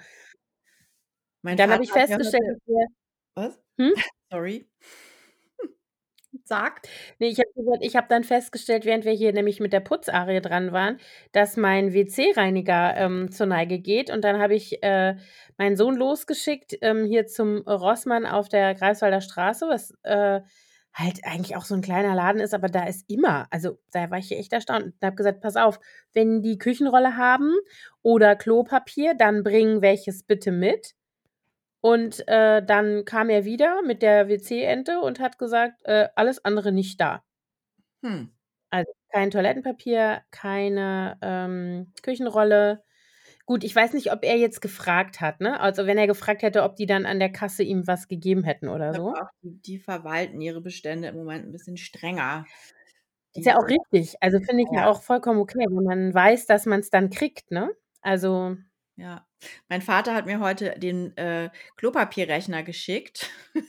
Mein 1.44 1.58
Dann 1.58 1.72
habe 1.72 1.84
ich 1.84 1.92
festgestellt, 1.94 2.60
wir 2.66 2.88
was? 3.36 3.60
hm? 3.80 3.94
Sorry. 4.32 4.68
Sag. 6.50 6.82
Ne, 7.20 7.28
ich 7.28 7.38
habe 7.40 7.78
ich 7.86 7.96
habe 7.96 8.08
dann 8.10 8.24
festgestellt, 8.24 8.84
während 8.84 9.06
wir 9.06 9.12
hier 9.12 9.32
nämlich 9.34 9.60
mit 9.60 9.72
der 9.72 9.82
Putzarie 9.82 10.42
dran 10.42 10.72
waren, 10.72 10.98
dass 11.32 11.58
mein 11.58 11.94
WC-Reiniger, 11.94 12.96
ähm, 12.98 13.32
zur 13.32 13.46
Neige 13.46 13.78
geht. 13.78 14.10
Und 14.10 14.24
dann 14.24 14.40
habe 14.42 14.56
ich, 14.56 14.82
äh, 14.82 15.16
meinen 15.60 15.78
Sohn 15.78 15.96
losgeschickt, 15.96 16.76
ähm, 16.82 17.06
hier 17.06 17.28
zum 17.28 17.58
Rossmann 17.68 18.26
auf 18.26 18.50
der 18.50 18.74
Greifswalder 18.74 19.22
Straße, 19.22 19.68
was, 19.70 19.94
äh, 20.02 20.42
halt 20.92 21.20
eigentlich 21.24 21.56
auch 21.56 21.66
so 21.66 21.76
'n 21.76 21.82
kleiner 21.82 22.16
Laden 22.16 22.42
ist, 22.42 22.56
aber 22.56 22.68
da 22.68 22.86
ist 22.88 23.06
immer 23.12 23.46
also, 23.52 23.78
da 23.92 24.10
war 24.10 24.18
ich 24.18 24.32
echt 24.32 24.52
erstaunt 24.52 24.86
und 24.86 24.94
habe 25.04 25.16
gesagt: 25.16 25.42
„Pass 25.42 25.56
auf, 25.56 25.80
wenn 26.14 26.42
die 26.42 26.58
Küchenrolle 26.58 27.16
haben 27.16 27.54
oder 28.02 28.36
Klopapier, 28.36 29.14
dann 29.14 29.44
bring 29.44 29.82
welches 29.84 30.24
bitte 30.24 30.52
mit.“ 30.52 30.94
Und, 31.84 32.28
äh, 32.28 32.64
dann 32.66 33.06
kam 33.06 33.30
er 33.30 33.46
wieder 33.46 33.82
mit 33.84 34.02
der 34.02 34.28
WC-Ente 34.28 35.00
und 35.02 35.20
hat 35.20 35.38
gesagt, 35.40 35.82
äh: 35.86 36.10
„Alles 36.16 36.44
andere 36.44 36.72
nicht 36.74 37.00
da.“ 37.00 37.24
Hm. 38.04 38.30
Also, 38.74 38.92
kein 39.12 39.32
Toilettenpapier, 39.32 40.22
keine, 40.32 41.18
ähm, 41.22 41.92
Küchenrolle. 42.04 42.84
Gut, 43.46 43.64
ich 43.64 43.76
weiß 43.76 43.94
nicht, 43.94 44.12
ob 44.14 44.24
er 44.26 44.38
jetzt 44.38 44.62
gefragt 44.62 45.22
hat, 45.22 45.42
ne? 45.42 45.60
Also, 45.60 45.88
wenn 45.88 45.98
er 45.98 46.08
gefragt 46.08 46.44
hätte, 46.44 46.64
ob 46.64 46.76
die 46.76 46.86
dann 46.88 47.06
an 47.08 47.20
der 47.20 47.32
Kasse 47.32 47.64
ihm 47.64 47.88
was 47.88 48.08
gegeben 48.08 48.44
hätten 48.44 48.70
oder 48.70 48.94
so. 48.96 49.20
auch, 49.22 49.30
die 49.44 49.60
die 49.62 49.80
verwalten 49.80 50.42
ihre 50.42 50.62
Bestände 50.62 51.08
im 51.10 51.16
Moment 51.16 51.46
'n 51.46 51.52
bisschen 51.52 51.78
strenger. 51.78 52.46
Ist 53.36 53.46
ja 53.46 53.58
Die 53.58 53.60
auch 53.60 53.68
richtig. 53.68 54.16
Also, 54.22 54.40
finde 54.40 54.64
ich 54.64 54.70
ja 54.72 54.86
ja. 54.86 54.90
auch 54.90 55.02
vollkommen 55.04 55.40
okay, 55.40 55.66
wenn 55.70 55.84
man 55.84 56.14
weiß, 56.14 56.46
dass 56.48 56.66
man's 56.66 56.90
dann 56.90 57.10
kriegt, 57.10 57.52
ne? 57.52 57.72
Also 58.02 58.56
Ja. 58.98 59.26
Mein 59.70 59.82
Vater 59.82 60.14
hat 60.16 60.26
mir 60.26 60.40
heute 60.40 60.76
den, 60.80 61.16
äh, 61.18 61.50
Klopapierrechner 61.78 62.64
geschickt. 62.64 63.30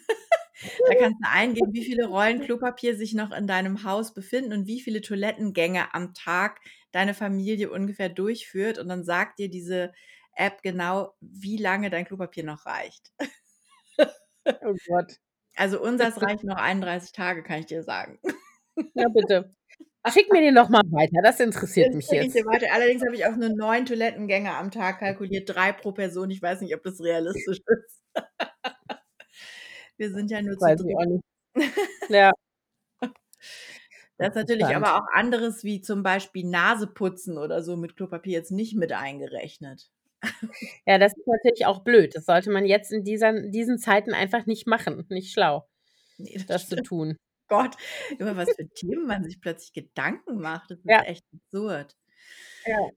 Da 0.86 0.94
kannst 0.94 1.18
du 1.22 1.28
eingeben, 1.30 1.72
wie 1.72 1.84
viele 1.84 2.06
Rollen 2.06 2.40
Klopapier 2.42 2.94
sich 2.96 3.14
noch 3.14 3.32
in 3.32 3.46
deinem 3.46 3.84
Haus 3.84 4.12
befinden 4.14 4.52
und 4.52 4.66
wie 4.66 4.80
viele 4.80 5.00
Toilettengänge 5.00 5.94
am 5.94 6.12
Tag 6.14 6.60
deine 6.92 7.14
Familie 7.14 7.70
ungefähr 7.70 8.08
durchführt. 8.10 8.78
Und 8.78 8.88
dann 8.88 9.04
sagt 9.04 9.38
dir 9.38 9.48
diese 9.48 9.92
App 10.34 10.62
genau, 10.62 11.14
wie 11.20 11.56
lange 11.56 11.90
dein 11.90 12.04
Klopapier 12.04 12.44
noch 12.44 12.66
reicht. 12.66 13.12
Oh 14.62 14.74
Gott. 14.86 15.12
Also, 15.56 15.82
unseres 15.82 16.22
reicht 16.22 16.44
noch 16.44 16.56
31 16.56 17.12
Tage, 17.12 17.42
kann 17.42 17.58
ich 17.60 17.66
dir 17.66 17.82
sagen. 17.82 18.18
Ja, 18.94 19.08
bitte. 19.08 19.54
Schick 20.09 20.33
mir 20.33 20.40
den 20.40 20.54
doch 20.54 20.69
mal 20.71 20.83
weiter, 20.90 21.21
das 21.23 21.40
interessiert 21.40 21.88
Den 21.90 21.97
mich 21.99 22.09
jetzt. 22.11 22.35
weiter. 22.47 22.66
Allerdings 22.73 23.04
habe 23.04 23.14
ich 23.14 23.26
auch 23.26 23.37
nur 23.37 23.50
9 23.50 23.85
Toilettengänge 23.87 24.52
am 24.54 24.71
Tag 24.71 24.99
kalkuliert, 25.00 25.49
3 25.54 25.73
pro 25.73 25.92
Person. 25.92 26.30
Ich 26.30 26.40
weiß 26.40 26.62
nicht, 26.62 26.75
ob 26.75 26.83
das 26.83 27.00
realistisch 27.00 27.59
ist. 27.66 28.02
Wir 29.99 30.11
sind 30.11 30.30
ja 30.30 30.40
nur 30.42 30.59
zu 30.59 30.61
Weiß 30.64 30.80
ich 30.80 30.87
dritt. 30.87 30.97
auch 30.97 31.04
nicht. 31.07 31.25
Ja. 32.11 32.33
Da 34.19 34.26
ist 34.26 34.35
natürlich 34.35 34.66
aber 34.66 34.97
auch 34.97 35.07
anderes, 35.14 35.64
wie 35.64 35.80
zum 35.80 36.02
Beispiel 36.02 36.45
Naseputzen 36.47 37.38
oder 37.38 37.62
so 37.62 37.76
mit 37.76 37.97
Klopapier 37.97 38.33
jetzt 38.35 38.50
nicht 38.50 38.76
mit 38.76 38.92
eingerechnet. 38.92 39.90
Ja, 40.87 40.99
das 40.99 41.14
ist 41.16 41.26
natürlich 41.26 41.64
auch 41.66 41.83
blöd. 41.85 42.14
Das 42.14 42.26
sollte 42.26 42.50
man 42.50 42.66
jetzt 42.66 42.92
in 42.92 43.04
dieser 43.04 43.33
diesen 43.50 43.78
Zeiten 43.78 44.12
einfach 44.12 44.45
nicht 44.47 44.66
machen. 44.66 45.07
Nicht 45.09 45.33
schlau, 45.33 45.66
Ne, 46.19 46.35
das 46.37 46.47
das 46.47 46.69
zu 46.69 46.76
tun. 46.83 47.16
Gott, 47.50 47.76
über 48.19 48.37
was 48.38 48.57
für 48.57 48.69
Themen 48.71 49.07
man 49.09 49.25
sich 49.25 49.40
plötzlich 49.42 49.75
Gedanken 49.75 50.40
macht. 50.40 50.71
Das 50.73 50.80
ist 50.87 50.87
Ja. 50.88 51.04
echt 51.04 51.25
absurd. 51.35 51.95
Ja. 52.66 52.90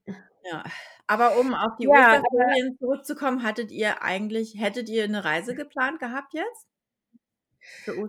Ja. 0.46 0.64
Aber 1.08 1.38
um 1.40 1.54
auf 1.54 1.72
die 1.80 1.88
Ja, 1.88 1.90
Osterferien 1.90 2.78
zurückzukommen, 2.78 3.44
hattet 3.44 3.72
ihr 3.72 4.02
eigentlich 4.02 4.56
hättet 4.60 4.90
ihr 4.90 5.08
'ne 5.08 5.24
Reise 5.24 5.56
geplant 5.56 6.00
gehabt 6.00 6.34
jetzt? 6.34 6.64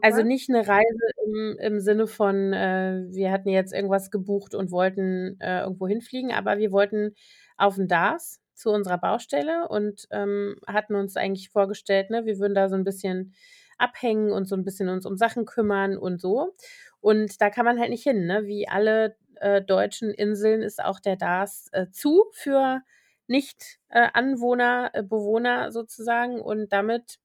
Also, 0.02 0.22
nicht 0.22 0.48
'ne 0.50 0.66
Reise 0.66 0.98
im 1.26 1.56
im 1.58 1.80
Sinne 1.80 2.06
von, 2.06 2.52
äh, 2.52 3.04
wir 3.10 3.30
hatten 3.32 3.48
jetzt 3.48 3.72
irgendwas 3.72 4.10
gebucht 4.10 4.54
und 4.54 4.70
wollten, 4.70 5.38
äh, 5.40 5.60
irgendwo 5.62 5.86
hinfliegen, 5.88 6.30
aber 6.32 6.58
wir 6.58 6.72
wollten 6.72 7.14
auf 7.56 7.78
'n 7.78 7.88
DARS 7.88 8.40
zu 8.54 8.70
unserer 8.70 8.98
Baustelle 8.98 9.68
und, 9.68 10.06
ähm, 10.10 10.56
hatten 10.66 10.94
uns 10.94 11.16
eigentlich 11.16 11.50
vorgestellt, 11.50 12.10
ne, 12.10 12.24
wir 12.26 12.38
würden 12.38 12.54
da 12.54 12.68
so 12.68 12.76
'n 12.76 12.84
bisschen 12.84 13.34
abhängen 13.78 14.32
und 14.32 14.46
so 14.48 14.54
'n 14.56 14.64
bisschen 14.64 14.88
uns 14.88 15.06
um 15.06 15.16
Sachen 15.16 15.44
kümmern 15.46 15.96
und 15.98 16.20
so. 16.20 16.54
Und 17.00 17.40
da 17.40 17.50
kann 17.50 17.64
man 17.64 17.78
halt 17.80 17.90
nicht 17.90 18.02
hin, 18.04 18.26
ne? 18.26 18.46
Wie 18.46 18.68
alle, 18.68 19.16
äh, 19.36 19.62
deutschen 19.62 20.10
Inseln 20.12 20.62
ist 20.62 20.82
auch 20.82 21.00
der 21.00 21.16
DARS, 21.16 21.68
äh, 21.72 21.90
zu 21.90 22.26
für 22.32 22.82
nicht, 23.26 23.78
äh, 23.90 24.08
äh, 24.94 25.02
Bewohner 25.02 25.72
sozusagen 25.72 26.40
und 26.40 26.72
damit 26.72 27.18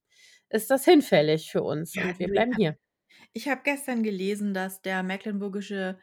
ist 0.50 0.70
das 0.70 0.84
hinfällig 0.84 1.50
für 1.52 1.62
uns 1.62 1.96
und 1.96 2.18
wir 2.18 2.28
ich 2.28 2.30
bleiben 2.30 2.52
hier. 2.54 2.76
ich 3.32 3.48
habe 3.48 3.62
gestern 3.64 4.02
gelesen, 4.02 4.54
dass 4.54 4.82
der 4.82 5.02
mecklenburgische 5.02 5.98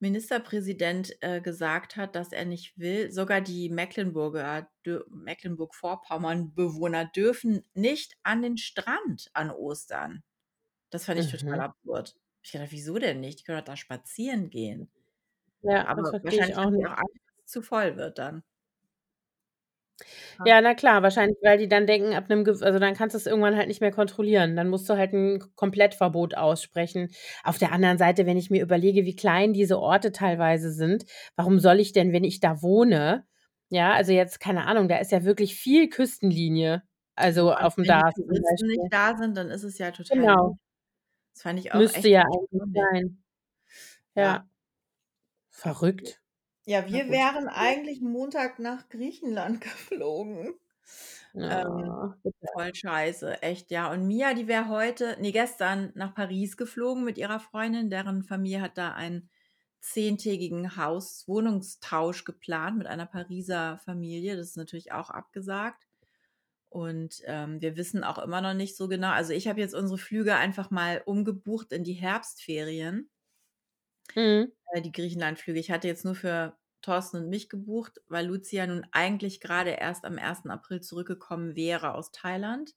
Ministerpräsident, 0.00 1.16
äh, 1.22 1.40
gesagt 1.40 1.96
hat, 1.96 2.16
dass 2.16 2.32
er 2.32 2.44
nicht 2.46 2.78
will 2.78 3.10
sogar 3.12 3.40
die 3.40 3.68
Mecklenburger 3.70 4.70
Mecklenburg-Vorpommern-Bewohner 5.10 7.06
dürfen 7.06 7.62
nicht 7.74 8.16
an 8.22 8.42
den 8.42 8.56
Strand 8.58 9.30
an 9.34 9.50
Ostern. 9.50 10.22
Das 10.90 11.06
fand 11.06 11.20
ich 11.20 11.28
total 11.30 11.44
Mhm. 11.52 11.62
absurd. 11.62 12.10
Habe 12.10 12.18
ich 12.44 12.52
gedacht: 12.52 12.72
„Wieso 12.72 12.98
denn 12.98 13.20
nicht? 13.20 13.40
Die 13.40 13.44
können 13.44 13.58
doch 13.58 13.64
da 13.66 13.76
spazieren 13.76 14.50
gehen.“ 14.50 14.90
Ja, 15.62 15.86
Aber 15.86 16.14
wahrscheinlich 16.22 16.56
auch 16.56 16.70
nicht. 16.70 16.90
auch 16.90 16.98
Angst, 16.98 17.14
dass 17.28 17.44
es 17.46 17.52
zu 17.52 17.62
voll 17.62 17.96
wird 17.96 18.18
dann. 18.18 18.44
Ja. 20.44 20.60
Na 20.62 20.74
klar, 20.74 21.02
wahrscheinlich, 21.02 21.36
weil 21.42 21.58
die 21.58 21.68
dann 21.68 21.86
denken, 21.86 22.14
ab 22.14 22.24
'nem 22.30 22.44
gew 22.44 22.52
also, 22.62 22.78
dann 22.78 22.94
kannst 22.94 23.14
du's 23.14 23.26
irgendwann 23.26 23.56
halt 23.56 23.68
nicht 23.68 23.82
mehr 23.82 23.90
kontrollieren. 23.90 24.56
Dann 24.56 24.68
musst 24.68 24.88
du 24.88 24.96
halt 24.96 25.12
'n 25.12 25.38
K 25.38 25.46
Komplettverbot 25.54 26.34
aussprechen. 26.34 27.10
Auf 27.44 27.58
der 27.58 27.72
anderen 27.72 27.98
Seite, 27.98 28.24
wenn 28.24 28.38
ich 28.38 28.48
mir 28.50 28.62
überlege, 28.62 29.04
wie 29.04 29.14
klein 29.16 29.52
diese 29.52 29.78
Orte 29.78 30.12
teilweise 30.12 30.72
sind, 30.72 31.04
warum 31.36 31.58
soll 31.58 31.78
ich 31.78 31.92
denn, 31.92 32.12
wenn 32.12 32.24
ich 32.24 32.40
da 32.40 32.62
wohne 32.62 33.24
ja, 33.72 33.92
also, 33.92 34.10
jetzt, 34.12 34.40
keine 34.40 34.66
Ahnung, 34.66 34.88
da 34.88 34.96
ist 34.98 35.12
ja 35.12 35.22
wirklich 35.22 35.54
viel 35.54 35.88
Küstenlinie, 35.88 36.82
also, 37.14 37.54
und 37.58 37.62
aufm 37.62 37.84
wenn 37.86 37.98
die 37.98 38.04
zum 38.26 38.26
Touristen 38.26 38.66
nicht 38.66 38.84
Beispiel. 38.84 38.90
da 38.90 39.16
sind, 39.16 39.36
dann 39.36 39.50
ist 39.50 39.64
es 39.64 39.78
ja 39.78 39.90
total 39.90 40.26
Genau. 40.26 40.56
Das 41.34 41.42
fand 41.42 41.58
ich 41.60 41.72
auch 41.72 41.88
Müsste 41.88 41.92
echt 41.92 42.08
ja 42.08 42.22
eigentlich 42.24 42.62
erstaunlich. 42.62 42.88
sein. 42.92 43.22
Ja. 44.16 44.40
Ja. 44.40 44.46
Verrückt. 45.52 46.20
Ja, 46.66 46.86
Na 46.88 46.98
wir 46.98 47.04
gut. 47.06 47.10
wären 47.10 47.48
eigentlich 47.48 48.00
Montag 48.00 48.58
nach 48.58 48.88
Griechenland 48.88 49.60
geflogen. 49.60 50.54
Ähm, 51.38 52.14
voll 52.52 52.74
scheiße, 52.74 53.42
echt, 53.42 53.70
ja. 53.70 53.90
Und 53.92 54.06
Mia, 54.06 54.34
die 54.34 54.48
wäre 54.48 54.68
heute 54.68 55.16
ne, 55.20 55.32
gestern 55.32 55.92
nach 55.94 56.14
Paris 56.14 56.56
geflogen 56.56 57.04
mit 57.04 57.18
ihrer 57.18 57.40
Freundin. 57.40 57.90
Deren 57.90 58.22
Familie 58.24 58.60
hat 58.62 58.78
da 58.78 58.92
einen 58.94 59.30
zehntägigen 59.80 60.76
Haus-Wohnungstausch 60.76 62.24
geplant 62.24 62.78
mit 62.78 62.86
einer 62.86 63.06
Pariser 63.06 63.78
Familie. 63.78 64.36
Das 64.36 64.48
ist 64.48 64.56
natürlich 64.56 64.92
auch 64.92 65.10
abgesagt. 65.10 65.86
Und, 66.70 67.22
ähm, 67.26 67.60
wir 67.60 67.76
wissen 67.76 68.04
auch 68.04 68.18
immer 68.18 68.40
noch 68.42 68.54
nicht 68.54 68.76
so 68.76 68.88
genau 68.88 69.10
also, 69.10 69.32
ich 69.32 69.48
habe 69.48 69.60
jetzt 69.60 69.74
unsere 69.74 69.98
Flüge 69.98 70.36
einfach 70.36 70.70
mal 70.70 71.02
umgebucht 71.06 71.72
in 71.72 71.84
die 71.84 71.94
Herbstferien 71.94 73.10
Mhm. 74.16 74.52
äh, 74.74 74.82
die 74.82 74.92
Griechenlandflüge. 74.92 75.60
Ich 75.60 75.70
hatte 75.70 75.88
jetzt 75.88 76.04
nur 76.04 76.14
für 76.16 76.58
Thorsten 76.82 77.18
und 77.18 77.28
mich 77.30 77.48
gebucht, 77.50 78.00
weil 78.08 78.26
Lucia 78.26 78.66
nun 78.66 78.86
eigentlich 78.92 79.40
grade 79.40 79.70
erst 79.72 80.04
am 80.06 80.18
1. 80.18 80.50
April 80.50 80.80
zurückgekommen 80.82 81.56
wäre 81.56 81.94
aus 81.94 82.12
Thailand 82.12 82.74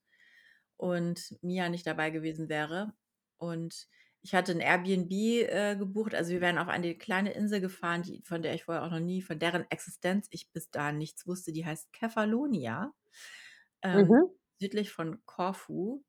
und 0.78 1.38
Mia 1.44 1.70
nicht 1.70 1.88
dabei 1.88 2.10
gewesen 2.12 2.50
wäre. 2.50 2.94
Und 3.38 3.88
ich 4.22 4.36
hatte 4.36 4.54
'n 4.54 4.62
Airbnb, 4.62 5.12
äh, 5.14 5.76
gebucht. 5.78 6.16
Also, 6.16 6.32
wir 6.34 6.42
wären 6.42 6.58
auf 6.60 6.70
eine 6.70 6.96
kleine 6.98 7.34
Insel 7.34 7.62
gefahren, 7.62 8.04
die 8.04 8.24
von 8.26 8.42
der 8.44 8.54
ich 8.56 8.66
vorher 8.66 8.84
auch 8.86 8.92
noch 8.92 9.00
nie 9.02 9.22
von 9.22 9.40
deren 9.40 9.66
Existenz 9.72 10.28
ich 10.32 10.52
bis 10.52 10.72
dahin 10.72 10.98
nichts 11.00 11.28
wusste. 11.28 11.54
Die 11.54 11.66
heißt 11.66 11.94
Kefalonia, 11.94 12.94
ähm, 13.84 13.94
Mhm. 13.94 14.34
südlich 14.60 14.92
von 14.92 15.26
Korfu. 15.26 16.04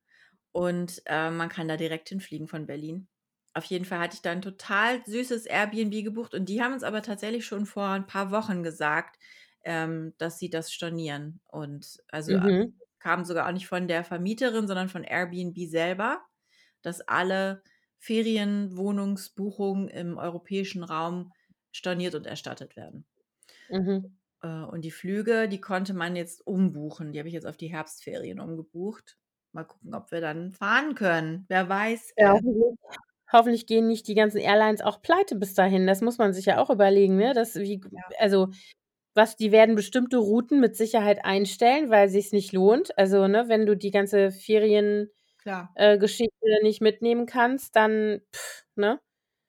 Und, 0.52 1.02
äh, 1.06 1.30
man 1.32 1.48
kann 1.50 1.68
da 1.68 1.76
direkt 1.78 2.08
hinfliegen 2.10 2.48
von 2.48 2.66
Berlin. 2.66 3.08
Auf 3.56 3.64
jeden 3.66 3.84
Fall 3.84 4.00
hatte 4.00 4.16
ich 4.16 4.22
da 4.22 4.32
'n 4.32 4.42
total 4.42 5.04
süßes 5.06 5.46
Airbnb 5.46 6.02
gebucht 6.02 6.34
und 6.34 6.48
die 6.48 6.60
haben 6.60 6.72
uns 6.74 6.82
aber 6.82 7.02
tatsächlich 7.02 7.46
schon 7.46 7.66
vor 7.66 7.86
'n 7.94 8.04
paar 8.06 8.32
Wochen 8.32 8.64
gesagt, 8.64 9.16
ähm, 9.62 10.12
dass 10.18 10.40
sie 10.40 10.50
das 10.50 10.72
stornieren. 10.72 11.40
Und 11.46 12.02
also, 12.10 12.36
a 12.36 12.50
Mhm. 12.52 12.74
kam 12.98 13.24
sogar 13.24 13.46
auch 13.48 13.52
nicht 13.52 13.68
von 13.68 13.86
der 13.86 14.02
Vermieterin, 14.04 14.66
sondern 14.66 14.88
von 14.88 15.04
Airbnb 15.04 15.56
selber, 15.68 16.24
dass 16.82 17.00
alle 17.02 17.62
Ferienwohnungsbuchungen 17.98 19.88
im 19.88 20.18
europäischen 20.18 20.82
Raum 20.84 21.32
storniert 21.72 22.14
und 22.16 22.26
erstattet 22.26 22.74
werden. 22.76 23.06
Mhm. 23.70 24.14
Äh, 24.42 24.48
und 24.64 24.82
die 24.84 24.90
Flüge, 24.90 25.48
die 25.48 25.60
konnte 25.60 25.94
man 25.94 26.16
jetzt 26.16 26.46
umbuchen. 26.46 27.12
Die 27.12 27.18
habe 27.18 27.28
ich 27.28 27.34
jetzt 27.34 27.46
auf 27.46 27.56
die 27.56 27.68
Herbstferien 27.72 28.40
umgebucht. 28.40 29.18
Mal 29.52 29.64
gucken, 29.64 29.94
ob 29.94 30.10
wir 30.10 30.20
dann 30.20 30.50
fahren 30.52 30.94
können. 30.94 31.44
Wer 31.48 31.68
weiß, 31.68 32.10
Ja, 32.16 32.34
äh 32.34 32.40
hoffentlich 33.34 33.66
gehen 33.66 33.88
nicht 33.88 34.08
die 34.08 34.16
ganzen 34.16 34.38
Airlines 34.38 34.82
auch 34.82 35.02
pleite 35.02 35.36
bis 35.36 35.54
dahin. 35.54 35.86
Das 35.88 36.02
muss 36.02 36.18
man 36.18 36.34
sich 36.34 36.46
ja 36.46 36.58
auch 36.60 36.70
überlegen, 36.70 37.16
ne? 37.18 37.34
Das 37.34 37.56
wie 37.56 37.82
Ja. 37.92 38.14
also, 38.18 38.48
was 39.14 39.36
die 39.36 39.52
werden 39.52 39.76
bestimmte 39.76 40.18
Routen 40.18 40.60
mit 40.60 40.76
Sicherheit 40.76 41.24
einstellen, 41.24 41.90
weil 41.90 42.08
sich's 42.10 42.32
nicht 42.32 42.52
lohnt. 42.52 42.96
Also, 42.98 43.28
ne, 43.28 43.48
wenn 43.48 43.66
du 43.66 43.76
die 43.76 43.90
ganze 43.92 44.32
Ferien 44.32 45.10
Klar. 45.40 45.74
äh, 45.76 45.98
nicht 46.62 46.80
mitnehmen 46.82 47.26
kannst, 47.26 47.76
dann, 47.76 48.22
ne? 48.76 49.00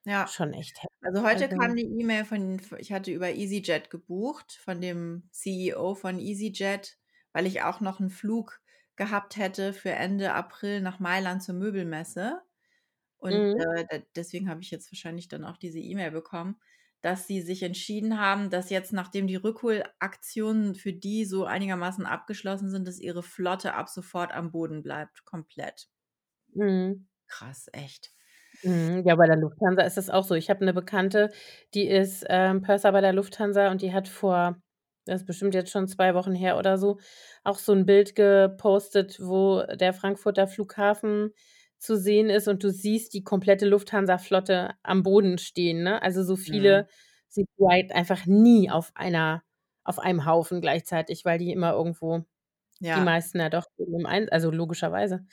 Ja. 0.07 0.31
Schon 0.31 0.53
echt 0.53 0.79
Also, 1.03 1.23
heftig, 1.23 1.23
heute 1.23 1.49
kam 1.49 1.73
also 1.73 1.75
'ne 1.75 1.81
E-Mail 1.81 2.25
von 2.25 2.61
ich 2.79 2.93
hatte 2.93 3.11
über 3.11 3.31
EasyJet 3.33 3.89
gebucht, 3.91 4.53
von 4.53 4.81
dem 4.81 5.29
CEO 5.31 5.95
von 5.95 6.19
EasyJet, 6.19 6.99
weil 7.33 7.47
ich 7.47 7.63
auch 7.63 7.81
noch 7.81 7.99
'n 8.01 8.09
Flug 8.11 8.61
gehabt 8.97 9.37
hätte 9.37 9.73
für 9.73 9.91
Ende 9.91 10.33
April 10.33 10.81
nach 10.81 10.99
Mailand 10.99 11.43
zur 11.43 11.55
Möbelmesse. 11.55 12.44
Und, 13.17 13.43
Mhm. 13.45 13.65
äh, 13.77 13.85
d 13.99 14.05
deswegen 14.15 14.49
habe 14.49 14.61
ich 14.61 14.71
jetzt 14.71 14.91
wahrscheinlich 14.91 15.27
dann 15.29 15.45
auch 15.45 15.57
diese 15.57 15.79
E-Mail 15.79 16.11
bekommen, 16.11 16.57
dass 17.01 17.27
sie 17.27 17.41
sich 17.41 17.63
entschieden 17.63 18.19
haben, 18.19 18.49
dass 18.49 18.69
jetzt, 18.71 18.93
nachdem 18.93 19.27
die 19.27 19.35
Rückholaktionen 19.35 20.75
für 20.75 20.93
die 20.93 21.25
so 21.25 21.45
einigermaßen 21.45 22.05
abgeschlossen 22.05 22.69
sind, 22.71 22.87
dass 22.87 22.99
ihre 22.99 23.23
Flotte 23.23 23.73
ab 23.75 23.89
sofort 23.89 24.33
am 24.33 24.51
Boden 24.51 24.83
bleibt, 24.83 25.25
komplett. 25.25 25.87
Mhm. 26.53 27.07
Krass, 27.29 27.67
echt. 27.73 28.11
Mhm, 28.63 29.03
ja, 29.05 29.15
bei 29.15 29.27
der 29.27 29.35
Lufthansa 29.37 29.81
ist 29.83 29.97
das 29.97 30.09
auch 30.09 30.23
so. 30.23 30.33
Ich 30.35 30.49
habe 30.49 30.63
'ne 30.65 30.73
Bekannte, 30.73 31.31
die 31.73 31.87
ist, 31.87 32.25
ähm, 32.29 32.61
Purser 32.61 32.91
bei 32.91 33.01
der 33.01 33.13
Lufthansa 33.13 33.69
und 33.71 33.81
die 33.81 33.93
hat 33.93 34.07
vor 34.07 34.57
das 35.07 35.21
ist 35.21 35.27
bestimmt 35.27 35.53
jetzt 35.53 35.69
schon 35.69 35.87
2 35.87 36.15
Wochen 36.15 36.33
her 36.33 36.57
oder 36.57 36.79
so, 36.79 36.97
auch 37.43 37.59
so 37.59 37.73
'n 37.73 37.85
Bild 37.85 38.15
gepostet, 38.15 39.19
wo 39.21 39.61
der 39.75 39.93
Frankfurter 39.93 40.47
Flughafen 40.47 41.31
zu 41.85 41.97
sehen 41.97 42.29
ist 42.29 42.47
und 42.47 42.63
du 42.63 42.71
siehst 42.71 43.13
die 43.13 43.23
komplette 43.23 43.67
Lufthansa-Flotte 43.67 44.75
am 44.83 45.03
Boden 45.03 45.37
stehen, 45.39 45.83
ne? 45.83 46.01
Also, 46.01 46.23
so 46.23 46.35
Mhm. 46.47 46.85
viele 46.85 46.87
siehst 47.29 47.49
du 47.57 47.69
halt 47.69 47.93
einfach 47.93 48.25
nie 48.25 48.69
auf 48.71 48.91
einer 48.95 49.43
auf 49.85 49.99
einem 49.99 50.25
Haufen 50.25 50.61
gleichzeitig, 50.61 51.25
weil 51.25 51.39
die 51.39 51.51
immer 51.51 51.73
irgendwo 51.73 52.25
die 52.95 53.01
Ja. 53.01 53.03
meisten 53.03 53.39
ja 53.39 53.49
doch 53.49 53.65
im 53.77 54.05
ein 54.07 54.29
also, 54.29 54.51
logischerweise. 54.51 55.25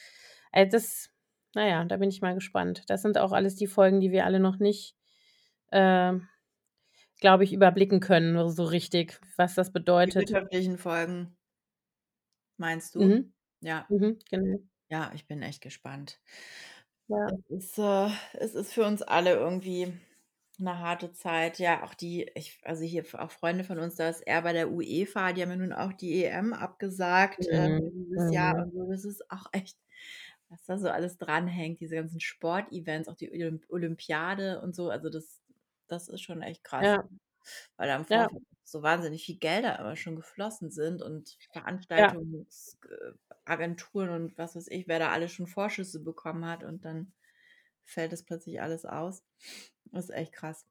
Äh, 0.53 0.69
das 0.69 1.11
na 1.55 1.69
ja, 1.69 1.85
da 1.87 1.97
bin 1.99 2.11
ich 2.11 2.23
mal 2.23 2.35
gespannt. 2.37 2.85
Das 2.89 3.03
sind 3.03 3.19
auch 3.19 3.33
alles 3.33 3.57
die 3.57 3.67
Folgen, 3.69 4.01
die 4.01 4.13
wir 4.13 4.27
alle 4.27 4.41
noch 4.41 4.59
nicht, 4.59 4.97
ähm, 5.73 6.29
glaube 7.21 7.45
ich, 7.45 7.53
überblicken 7.55 8.01
können 8.01 8.49
so 8.51 8.65
richtig, 8.65 9.21
was 9.39 9.55
das 9.57 9.73
Die 10.05 10.15
bedeutet. 10.15 10.17
wirtschaftlichen 10.17 10.79
Folgen. 10.79 11.37
Meinst 12.59 12.95
du? 12.95 13.15
Mhm. 13.15 13.33
Ja. 13.61 13.89
Mhm, 13.89 14.19
genau. 14.31 14.69
Ja, 14.93 15.11
ich 15.15 15.27
bin 15.27 15.43
echt 15.43 15.61
gespannt. 15.61 16.21
Ja. 17.09 17.37
Es 17.49 17.51
ist, 17.51 17.79
äh 17.79 18.09
es 18.35 18.55
ist 18.55 18.73
für 18.73 18.85
uns 18.87 19.03
alle 19.03 19.35
irgendwie 19.35 19.93
'ne 20.59 20.79
harte 20.79 21.13
Zeit. 21.13 21.59
Ja, 21.59 21.83
auch 21.85 21.95
die 21.95 22.31
ich 22.35 22.61
also, 22.65 22.85
hier 22.85 23.05
auch 23.23 23.31
Freunde 23.31 23.65
von 23.65 23.79
uns, 23.79 23.97
da 23.97 24.09
ist 24.09 24.21
er 24.27 24.43
bei 24.43 24.53
der 24.53 24.71
UEFA, 24.71 25.33
die 25.33 25.43
haben 25.43 25.51
ja 25.51 25.57
nun 25.57 25.73
auch 25.73 25.93
die 25.93 26.25
EM 26.25 26.53
abgesagt, 26.53 27.47
äh, 27.49 27.71
für 27.71 27.83
Mhm, 27.83 27.91
dieses 27.93 28.31
Jahr 28.31 28.55
mhm. 28.55 28.65
und 28.65 28.73
so. 28.73 28.91
Das 28.91 29.05
ist 29.05 29.31
auch 29.31 29.47
echt 29.53 29.79
was 30.49 30.65
da 30.67 30.79
so 30.79 30.89
alles 30.91 31.17
dranhängt, 31.19 31.81
diese 31.81 31.95
ganzen 31.97 32.21
Sportevents, 32.21 33.09
auch 33.09 33.17
die 33.17 33.31
Olymp 33.33 33.65
Olympiade 33.71 34.61
und 34.63 34.75
so. 34.75 34.91
Also, 34.91 35.09
das 35.11 35.43
das 35.89 36.09
ist 36.09 36.23
schon 36.23 36.43
echt 36.43 36.65
krass, 36.65 36.89
Ja. 36.89 37.09
Weil 37.77 37.89
da 37.89 37.97
im 37.97 38.05
Ja. 38.09 38.29
Vorfeld 38.29 38.43
so 38.65 38.83
wahnsinnig 38.83 39.25
viel 39.25 39.39
Gelder 39.39 39.79
immer 39.79 39.97
schon 39.97 40.17
geflossen 40.17 40.71
sind 40.71 41.03
und 41.03 41.37
Ja. 41.97 42.13
Veranstaltungs 42.21 42.79
äh, 42.89 43.13
und 44.11 44.39
was 44.39 44.57
weiß 44.57 44.69
ich, 44.69 44.89
wer 44.89 44.99
da 44.99 45.11
alles 45.13 45.33
schon 45.33 45.47
Vorschüsse 45.47 46.03
bekommen 46.03 46.47
hat 46.47 46.65
und 46.65 46.85
dann 46.85 47.13
fällt 47.85 48.13
das 48.13 48.25
plötzlich 48.25 48.61
alles 48.63 48.85
aus. 48.87 49.25
Das 49.87 50.07
ist 50.07 50.11
echt 50.17 50.33
krass. 50.35 50.63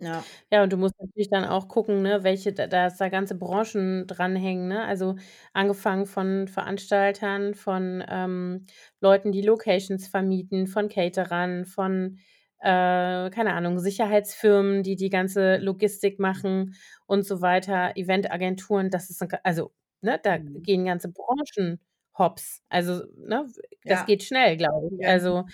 Ja. 0.00 0.30
Ja, 0.52 0.64
und 0.64 0.72
du 0.72 0.76
musst 0.76 0.94
natürlich 0.98 1.30
dann 1.30 1.44
auch 1.44 1.68
gucken, 1.68 2.02
ne, 2.02 2.24
welche 2.24 2.52
da 2.52 2.66
dass 2.66 2.96
da 2.98 3.08
ganze 3.08 3.36
Branchen 3.36 4.06
dranhängen, 4.08 4.66
ne? 4.66 4.84
Also, 4.84 5.14
angefangen 5.52 6.06
von 6.06 6.48
Veranstaltern, 6.48 7.54
von, 7.54 8.02
ähm, 8.08 8.66
Leuten, 9.00 9.30
die 9.30 9.42
Locations 9.42 10.08
vermieten, 10.08 10.66
von 10.66 10.88
Caterern, 10.88 11.66
von, 11.66 12.18
äh, 12.60 13.30
keine 13.30 13.54
Ahnung, 13.54 13.78
Sicherheitsfirmen, 13.80 14.82
die 14.82 14.96
die 14.96 15.10
ganze 15.10 15.56
Logistik 15.58 16.18
machen 16.20 16.74
und 17.06 17.24
so 17.26 17.40
weiter, 17.42 17.92
Eventagenturen. 17.96 18.90
Das 18.90 19.10
ist 19.10 19.22
'n 19.22 19.28
ga 19.28 19.38
also, 19.44 19.72
ne, 20.02 20.20
da 20.22 20.38
Mhm. 20.38 20.64
gehen 20.64 20.84
ganze 20.86 21.10
Branchen 21.12 21.80
hops. 22.18 22.62
Also, 22.68 23.04
ne, 23.16 23.46
das 23.86 24.04
Ja. 24.04 24.06
geht 24.06 24.22
schnell, 24.24 24.56
glaube 24.56 24.88
ich. 24.92 25.06
Also 25.06 25.44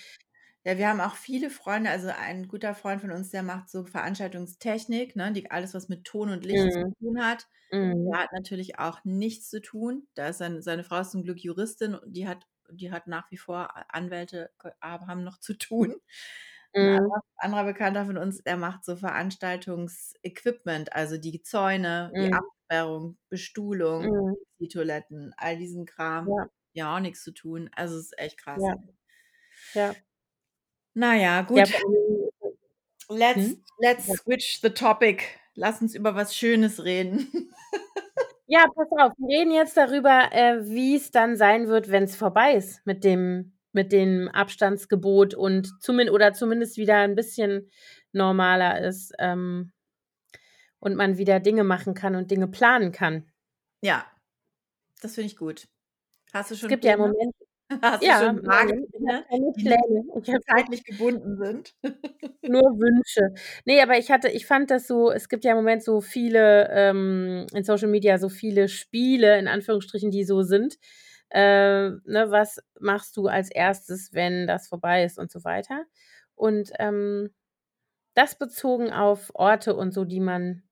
Ja, 0.67 0.79
wir 0.79 0.89
haben 0.89 1.01
auch 1.01 1.15
viele 1.15 1.49
Freunde 1.51 1.91
also, 1.91 2.09
ein 2.09 2.49
guter 2.49 2.75
Freund 2.75 3.01
von 3.01 3.13
uns, 3.13 3.31
der 3.31 3.45
macht 3.45 3.69
so 3.71 3.85
Veranstaltungstechnik, 3.85 5.15
ne, 5.15 5.33
die 5.33 5.49
alles, 5.51 5.75
was 5.75 5.89
mit 5.89 6.05
Ton 6.05 6.31
und 6.31 6.45
Licht 6.45 6.73
zu 6.73 6.83
Mhm. 6.83 6.95
tun 6.99 7.23
hat. 7.25 7.47
Der 8.11 8.19
Mhm. 8.19 8.21
hat 8.21 8.33
natürlich 8.33 8.79
auch 8.79 9.05
nichts 9.05 9.49
zu 9.51 9.61
tun. 9.63 10.09
Da 10.15 10.29
ist 10.29 10.39
sein 10.39 10.63
seine 10.63 10.85
Frau 10.85 11.01
ist 11.01 11.13
zum 11.13 11.23
Glück 11.25 11.39
Juristin 11.41 11.99
die 12.07 12.27
hat 12.29 12.47
die 12.71 12.91
hat 12.93 13.07
nach 13.07 13.31
wie 13.31 13.37
vor 13.39 13.71
Anwälte 13.95 14.51
haben 14.83 15.23
noch 15.25 15.39
zu 15.41 15.55
tun. 15.57 15.95
'N 16.81 16.89
Mhm. 16.89 16.99
anderer 16.99 17.23
anderer 17.39 17.65
Bekannter 17.65 18.07
von 18.07 18.19
uns, 18.19 18.43
der 18.43 18.57
macht 18.57 18.85
so 18.85 18.97
Veranstaltungsequipment, 18.97 20.93
also, 20.95 21.19
die 21.19 21.43
Zäune, 21.43 22.15
die 22.21 22.29
Mhm. 22.29 22.47
Absperrung, 22.71 23.19
Bestuhlung, 23.31 24.11
Mhm. 24.11 24.37
die 24.61 24.69
Toiletten, 24.69 25.35
all 25.39 25.57
diesen 25.59 25.87
Kram. 25.87 26.37
Ja. 26.37 26.49
Ja, 26.75 26.95
auch 26.97 27.01
nix 27.01 27.23
zu 27.25 27.33
tun. 27.33 27.71
Also, 27.77 27.99
ist 27.99 28.19
echt 28.19 28.39
krass. 28.39 28.65
Ja. 28.65 28.77
Ja. 29.75 29.97
Na 30.99 31.15
ja, 31.15 31.43
Ja, 31.55 31.65
gut. 31.65 31.69
vor 31.69 31.81
allem 31.81 32.31
Let's 33.11 33.57
let's 33.79 34.07
Ja. 34.07 34.17
switch 34.25 34.61
the 34.63 34.71
topic. 34.71 35.25
Lass 35.55 35.83
uns 35.83 35.95
über 35.95 36.15
was 36.17 36.35
Schönes 36.37 36.85
reden. 36.85 37.31
Ja, 38.49 38.65
pass 38.77 38.87
auf, 38.93 39.13
wir 39.19 39.39
reden 39.41 39.51
jetzt 39.53 39.77
darüber, 39.77 40.31
äh, 40.33 40.61
wie's 40.69 41.11
dann 41.11 41.35
sein 41.37 41.67
wird, 41.67 41.91
wenn's 41.91 42.15
vorbei 42.15 42.55
ist 42.55 42.87
mit 42.87 43.03
dem 43.03 43.56
mit 43.77 43.93
dem 43.93 44.29
Abstandsgebot 44.31 45.35
und 45.37 45.71
zumin 45.83 46.11
oder 46.11 46.35
zumindest 46.35 46.79
wieder 46.79 46.97
'n 47.05 47.15
bisschen 47.17 47.71
normaler 48.13 48.81
ist, 48.83 49.15
ähm, 49.21 49.73
und 50.81 50.97
man 50.97 51.19
wieder 51.19 51.41
Dinge 51.41 51.65
machen 51.65 51.95
kann 51.95 52.15
und 52.17 52.31
Dinge 52.31 52.49
planen 52.49 52.93
kann. 52.93 53.27
Ja, 53.83 54.07
das 55.03 55.15
finde 55.17 55.29
ich 55.29 55.37
gut. 55.37 55.69
Hast 56.33 56.51
du 56.53 56.57
Es 56.63 56.67
schon 56.67 56.69
gibt 56.69 56.85
ja 56.85 56.95
im 56.95 57.01
Pläne? 57.01 57.01
Moment 57.01 57.35
Hast 57.83 58.09
du 58.09 58.13
ja, 58.13 58.15
schon 58.15 58.43
ich 58.43 58.59
habe 58.67 58.75
Pläne, 58.99 59.27
keine 59.31 59.53
die 59.57 59.63
Pläne. 59.63 60.05
Ich 60.23 60.39
zeitlich 60.41 60.85
gebunden 60.85 61.37
sind? 61.39 61.75
nur 62.49 62.63
Wünsche. 62.79 63.35
Ne, 63.65 63.83
aber 63.83 63.99
ich 63.99 64.11
hatte 64.11 64.29
ich 64.29 64.47
fand 64.47 64.71
das 64.71 64.87
so 64.87 65.11
es 65.11 65.29
gibt 65.29 65.45
ja 65.45 65.51
im 65.53 65.57
Moment 65.59 65.83
so 65.83 66.01
viele, 66.01 66.69
ähm 66.71 67.47
in 67.53 67.65
Social 67.65 67.89
Media 67.89 68.19
so 68.19 68.29
viele 68.29 68.69
Spiele 68.69 69.39
in 69.39 69.49
Anführungsstrichen, 69.49 70.11
die 70.11 70.25
so 70.25 70.43
sind. 70.43 70.77
Äh, 71.31 71.91
ne, 72.05 72.27
was 72.31 72.61
machst 72.81 73.17
du 73.17 73.27
als 73.29 73.51
1., 73.51 74.11
wenn 74.15 74.47
das 74.47 74.69
vorbei 74.69 75.05
ist 75.05 75.19
und 75.19 75.31
so 75.31 75.45
weiter. 75.45 75.85
Und, 76.35 76.73
ähm, 76.79 77.31
das 78.15 78.39
bezogen 78.39 78.93
auf 78.93 79.31
Orte 79.35 79.75
und 79.77 79.93
so, 79.93 80.05
die 80.05 80.21
man 80.21 80.63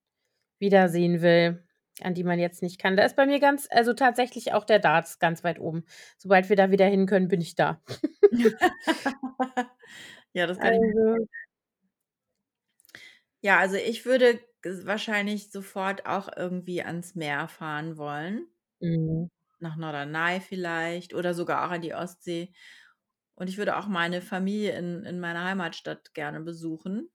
wiedersehen 0.61 1.23
will, 1.23 1.65
an 2.03 2.15
die 2.15 2.25
man 2.25 2.39
jetzt 2.41 2.63
nicht 2.63 2.81
kann. 2.81 2.97
Da 2.97 3.05
ist 3.05 3.17
bei 3.17 3.27
mir 3.27 3.41
ganz 3.41 3.69
also, 3.71 3.95
tatsächlich 3.95 4.53
auch 4.55 4.65
der 4.65 4.79
Darts 4.81 5.19
ganz 5.21 5.45
weit 5.45 5.61
oben. 5.61 5.85
Sobald 6.19 6.49
wir 6.51 6.57
da 6.57 6.71
wieder 6.73 6.87
hin 6.87 7.07
können, 7.07 7.29
bin 7.29 7.41
ich 7.43 7.55
da. 7.57 7.83
Ja, 10.35 10.47
das 10.47 10.61
kann 10.61 10.75
ich 10.75 10.81
Also 10.83 11.17
vorstellen. 11.17 11.29
Ja, 13.45 13.59
also, 13.59 13.77
ich 13.77 14.07
würde 14.07 14.41
wahrscheinlich 14.85 15.51
sofort 15.53 16.07
auch 16.07 16.29
irgendwie 16.35 16.83
ans 16.83 17.15
Meer 17.15 17.47
fahren 17.49 17.99
wollen. 17.99 18.47
Mhm. 18.81 19.29
Nach 19.61 19.77
Norderney 19.77 20.41
vielleicht 20.41 21.15
oder 21.15 21.35
sogar 21.35 21.67
auch 21.67 21.71
an 21.73 21.83
die 21.83 21.95
Ostsee. 21.95 22.53
Und 23.35 23.49
ich 23.49 23.59
würde 23.59 23.77
auch 23.77 23.87
meine 23.89 24.23
Familie 24.23 24.77
in 24.79 25.05
in 25.05 25.21
meiner 25.21 25.45
Heimatstadt 25.45 26.15
gerne 26.15 26.41
besuchen. 26.41 27.11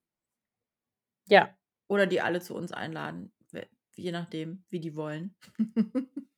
Ja. 1.28 1.56
Oder 1.88 2.08
die 2.08 2.22
alle 2.22 2.42
zu 2.42 2.56
uns 2.56 2.72
einladen, 2.72 3.34
je 3.96 4.12
nachdem, 4.12 4.64
wie 4.70 4.80
die 4.80 4.96
wollen. 4.96 5.36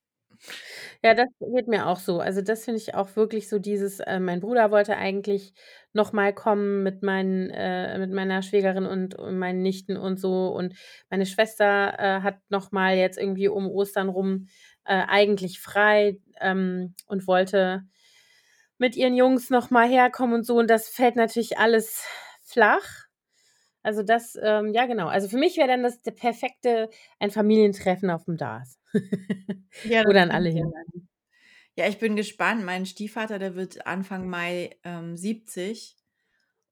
Ja, 1.04 1.14
das 1.14 1.28
geht 1.40 1.68
mir 1.68 1.88
auch 1.88 1.98
so. 2.00 2.20
Also, 2.20 2.42
das 2.42 2.66
finde 2.66 2.80
ich 2.80 2.96
auch 2.96 3.16
wirklich 3.16 3.50
so 3.50 3.60
dieses 3.60 4.00
äh, 4.00 4.20
mein 4.20 4.40
Bruder 4.40 4.72
wollte 4.72 4.98
eigentlich 4.98 5.54
noch 5.94 6.14
mal 6.14 6.34
kommen 6.34 6.84
mit 6.84 7.04
meinen 7.04 7.50
äh, 7.50 7.98
mit 8.00 8.12
meiner 8.12 8.42
Schwägerin 8.42 8.86
und 8.86 9.16
und 9.16 9.38
meinen 9.38 9.62
Nichten 9.62 9.98
und 9.98 10.20
so. 10.20 10.48
Und 10.50 10.76
meine 11.10 11.26
Schwester, 11.26 11.94
äh, 12.00 12.22
hat 12.22 12.38
noch 12.50 12.72
mal 12.72 12.96
jetzt 12.96 13.18
irgendwie 13.18 13.48
um 13.50 13.68
Ostern 13.70 14.10
rum, 14.10 14.48
äh, 14.86 15.04
eigentlich 15.08 15.60
frei, 15.60 16.18
ähm, 16.40 16.96
und 17.08 17.28
wollte 17.28 17.84
mit 18.78 18.96
ihren 18.96 19.16
Jungs 19.16 19.50
noch 19.50 19.70
mal 19.72 19.88
herkommen 19.90 20.36
und 20.36 20.46
so. 20.46 20.58
Und 20.58 20.70
das 20.70 20.90
fällt 20.90 21.16
natürlich 21.16 21.58
alles 21.60 22.04
flach. 22.44 23.08
Also, 23.84 24.04
das, 24.04 24.38
ähm 24.42 24.74
ja, 24.74 24.86
genau. 24.88 25.08
Also, 25.08 25.28
für 25.30 25.38
mich 25.38 25.58
wäre 25.58 25.68
dann 25.68 25.84
das 25.84 26.02
der 26.02 26.12
perfekte 26.12 26.90
ein 27.20 27.32
Familientreffen 27.32 28.10
Ja, 29.84 30.04
wo 30.06 30.12
das 30.12 30.14
dann 30.14 30.30
klingt 30.30 30.34
alle 30.34 30.52
sehr 30.52 30.64
hin. 30.64 30.74
Ja, 31.78 31.88
ich 31.88 32.00
bin 32.00 32.16
gespannt. 32.16 32.64
Mein 32.66 32.86
Stiefvater, 32.86 33.40
der 33.40 33.56
wird 33.56 33.86
Anfang 33.88 34.30
Mai, 34.30 34.78
ähm, 34.84 35.16
70 35.18 35.98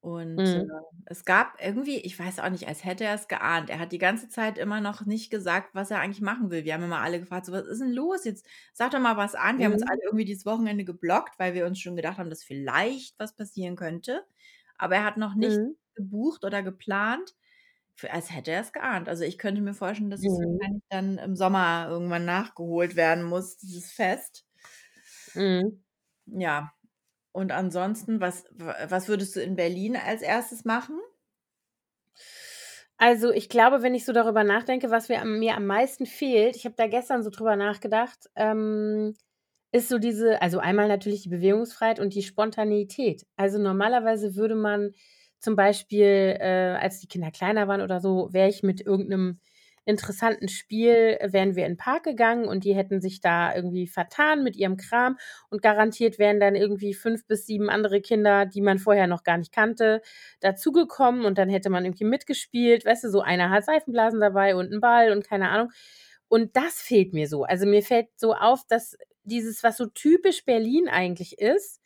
und, 0.00 0.54
äh, 0.54 0.58
Mhm. 0.58 0.80
es 1.06 1.24
gab 1.24 1.56
irgendwie 1.62 1.98
ich 1.98 2.18
weiß 2.18 2.40
auch 2.40 2.50
nicht, 2.50 2.68
als 2.68 2.84
hätte 2.84 3.04
er's 3.04 3.28
geahnt. 3.28 3.70
Er 3.70 3.78
hat 3.80 3.92
die 3.92 3.98
ganze 3.98 4.28
Zeit 4.28 4.58
immer 4.58 4.80
noch 4.80 5.06
nicht 5.06 5.30
gesagt, 5.30 5.74
was 5.74 5.90
er 5.90 6.00
eigentlich 6.00 6.20
machen 6.22 6.50
will. 6.50 6.64
Wir 6.64 6.74
haben 6.74 6.84
immer 6.84 7.00
alle 7.00 7.20
gefragt 7.20 7.46
so: 7.46 7.52
„Was 7.52 7.66
ist 7.66 7.80
'n 7.82 7.92
los 7.92 8.24
jetzt? 8.24 8.46
Sag 8.72 8.92
doch 8.92 9.00
mal 9.00 9.16
was 9.16 9.34
an.“ 9.34 9.58
Wir 9.58 9.66
haben 9.66 9.72
uns 9.74 9.82
Mhm. 9.82 9.90
alle 9.90 10.00
irgendwie 10.06 10.24
dieses 10.26 10.46
Wochenende 10.46 10.84
geblockt, 10.84 11.38
weil 11.38 11.54
wir 11.54 11.66
uns 11.66 11.80
schon 11.80 11.96
gedacht 11.96 12.18
haben, 12.18 12.30
dass 12.30 12.44
vielleicht 12.44 13.18
was 13.18 13.36
passieren 13.36 13.76
könnte. 13.76 14.24
Aber 14.78 14.96
er 14.96 15.04
hat 15.04 15.16
noch 15.18 15.34
nichts 15.34 15.60
Mhm. 15.60 15.74
gebucht 15.94 16.44
oder 16.44 16.62
geplant, 16.62 17.34
f 17.96 18.08
als 18.12 18.32
hätte 18.34 18.52
er's 18.52 18.72
geahnt. 18.72 19.08
Also, 19.08 19.24
ich 19.24 19.38
könnte 19.38 19.60
mir 19.62 19.74
vorstellen, 19.74 20.10
dass 20.10 20.24
es 20.26 20.38
Mhm. 20.38 20.60
wahrscheinlich 20.60 20.84
dann 20.90 21.18
im 21.18 21.36
Sommer 21.36 21.88
irgendwann 21.90 22.24
nachgeholt 22.26 22.96
werden 22.96 23.24
muss, 23.24 23.58
dieses 23.58 23.92
Fest. 23.92 24.42
Mhm. 25.34 25.82
Ja. 26.26 26.72
Und 27.34 27.52
ansonsten, 27.52 28.20
was 28.20 28.44
was 28.58 29.08
würdest 29.08 29.36
du 29.36 29.40
in 29.40 29.54
Berlin 29.56 29.96
als 29.96 30.22
1. 30.22 30.64
machen? 30.64 30.98
Also, 33.02 33.32
ich 33.32 33.48
glaube, 33.48 33.80
wenn 33.82 33.94
ich 33.94 34.04
so 34.04 34.12
darüber 34.12 34.44
nachdenke, 34.44 34.90
was 34.90 35.08
mir 35.08 35.22
am 35.22 35.38
mir 35.38 35.56
am 35.56 35.64
meisten 35.66 36.04
fehlt 36.04 36.54
ich 36.54 36.66
habe 36.66 36.74
da 36.76 36.86
gestern 36.86 37.22
so 37.22 37.30
drüber 37.30 37.56
nachgedacht, 37.56 38.28
ähm, 38.36 39.14
ist 39.72 39.88
so 39.88 39.98
diese 39.98 40.42
also, 40.42 40.58
einmal 40.58 40.86
natürlich 40.88 41.22
die 41.22 41.30
Bewegungsfreiheit 41.30 41.98
und 42.00 42.14
die 42.14 42.22
Spontaneität. 42.22 43.24
Also, 43.36 43.58
normalerweise 43.58 44.36
würde 44.36 44.54
man 44.54 44.92
zum 45.38 45.56
Beispiel, 45.56 46.36
äh, 46.40 46.76
als 46.78 47.00
die 47.00 47.08
Kinder 47.08 47.30
kleiner 47.30 47.68
waren 47.68 47.80
oder 47.80 48.00
so, 48.00 48.28
wäre 48.34 48.48
ich 48.50 48.62
mit 48.62 48.82
irgend 48.82 49.08
'nem 49.08 49.40
interessanten 49.90 50.48
Spiel 50.48 51.18
wären 51.22 51.56
wir 51.56 51.66
in 51.66 51.72
'n 51.74 51.76
Park 51.78 52.04
gegangen 52.04 52.46
und 52.46 52.64
die 52.64 52.74
hätten 52.74 53.02
sich 53.02 53.20
da 53.20 53.54
irgendwie 53.54 53.88
vertan 53.88 54.44
mit 54.44 54.56
ihrem 54.56 54.78
Kram 54.78 55.18
und 55.50 55.62
garantiert 55.62 56.18
wären 56.18 56.40
dann 56.40 56.56
irgendwie 56.56 56.94
5 56.94 57.26
bis 57.26 57.46
7 57.46 57.70
andere 57.70 58.00
Kinder, 58.02 58.46
die 58.46 58.62
man 58.62 58.78
vorher 58.78 59.08
noch 59.08 59.24
gar 59.24 59.38
nicht 59.38 59.52
kannte, 59.52 60.02
dazugekommen 60.40 61.26
und 61.26 61.38
dann 61.38 61.50
hätte 61.50 61.70
man 61.70 61.84
irgendwie 61.84 62.04
mitgespielt. 62.04 62.86
Weißt 62.86 63.04
du, 63.04 63.10
so 63.10 63.20
einer 63.22 63.50
hat 63.50 63.66
Seifenblasen 63.66 64.20
dabei 64.20 64.56
und 64.56 64.72
'n 64.72 64.80
Ball 64.80 65.12
und 65.12 65.26
keine 65.28 65.50
Ahnung. 65.50 65.70
Und 66.28 66.56
das 66.56 66.80
fehlt 66.82 67.12
mir 67.14 67.28
so. 67.28 67.44
Also, 67.44 67.66
mir 67.66 67.82
fällt 67.82 68.08
so 68.16 68.34
auf, 68.34 68.62
dass 68.68 68.96
dieses, 69.24 69.62
was 69.64 69.76
so 69.76 69.86
typisch 69.86 70.44
Berlin 70.44 70.88
eigentlich 70.88 71.38
ist, 71.40 71.80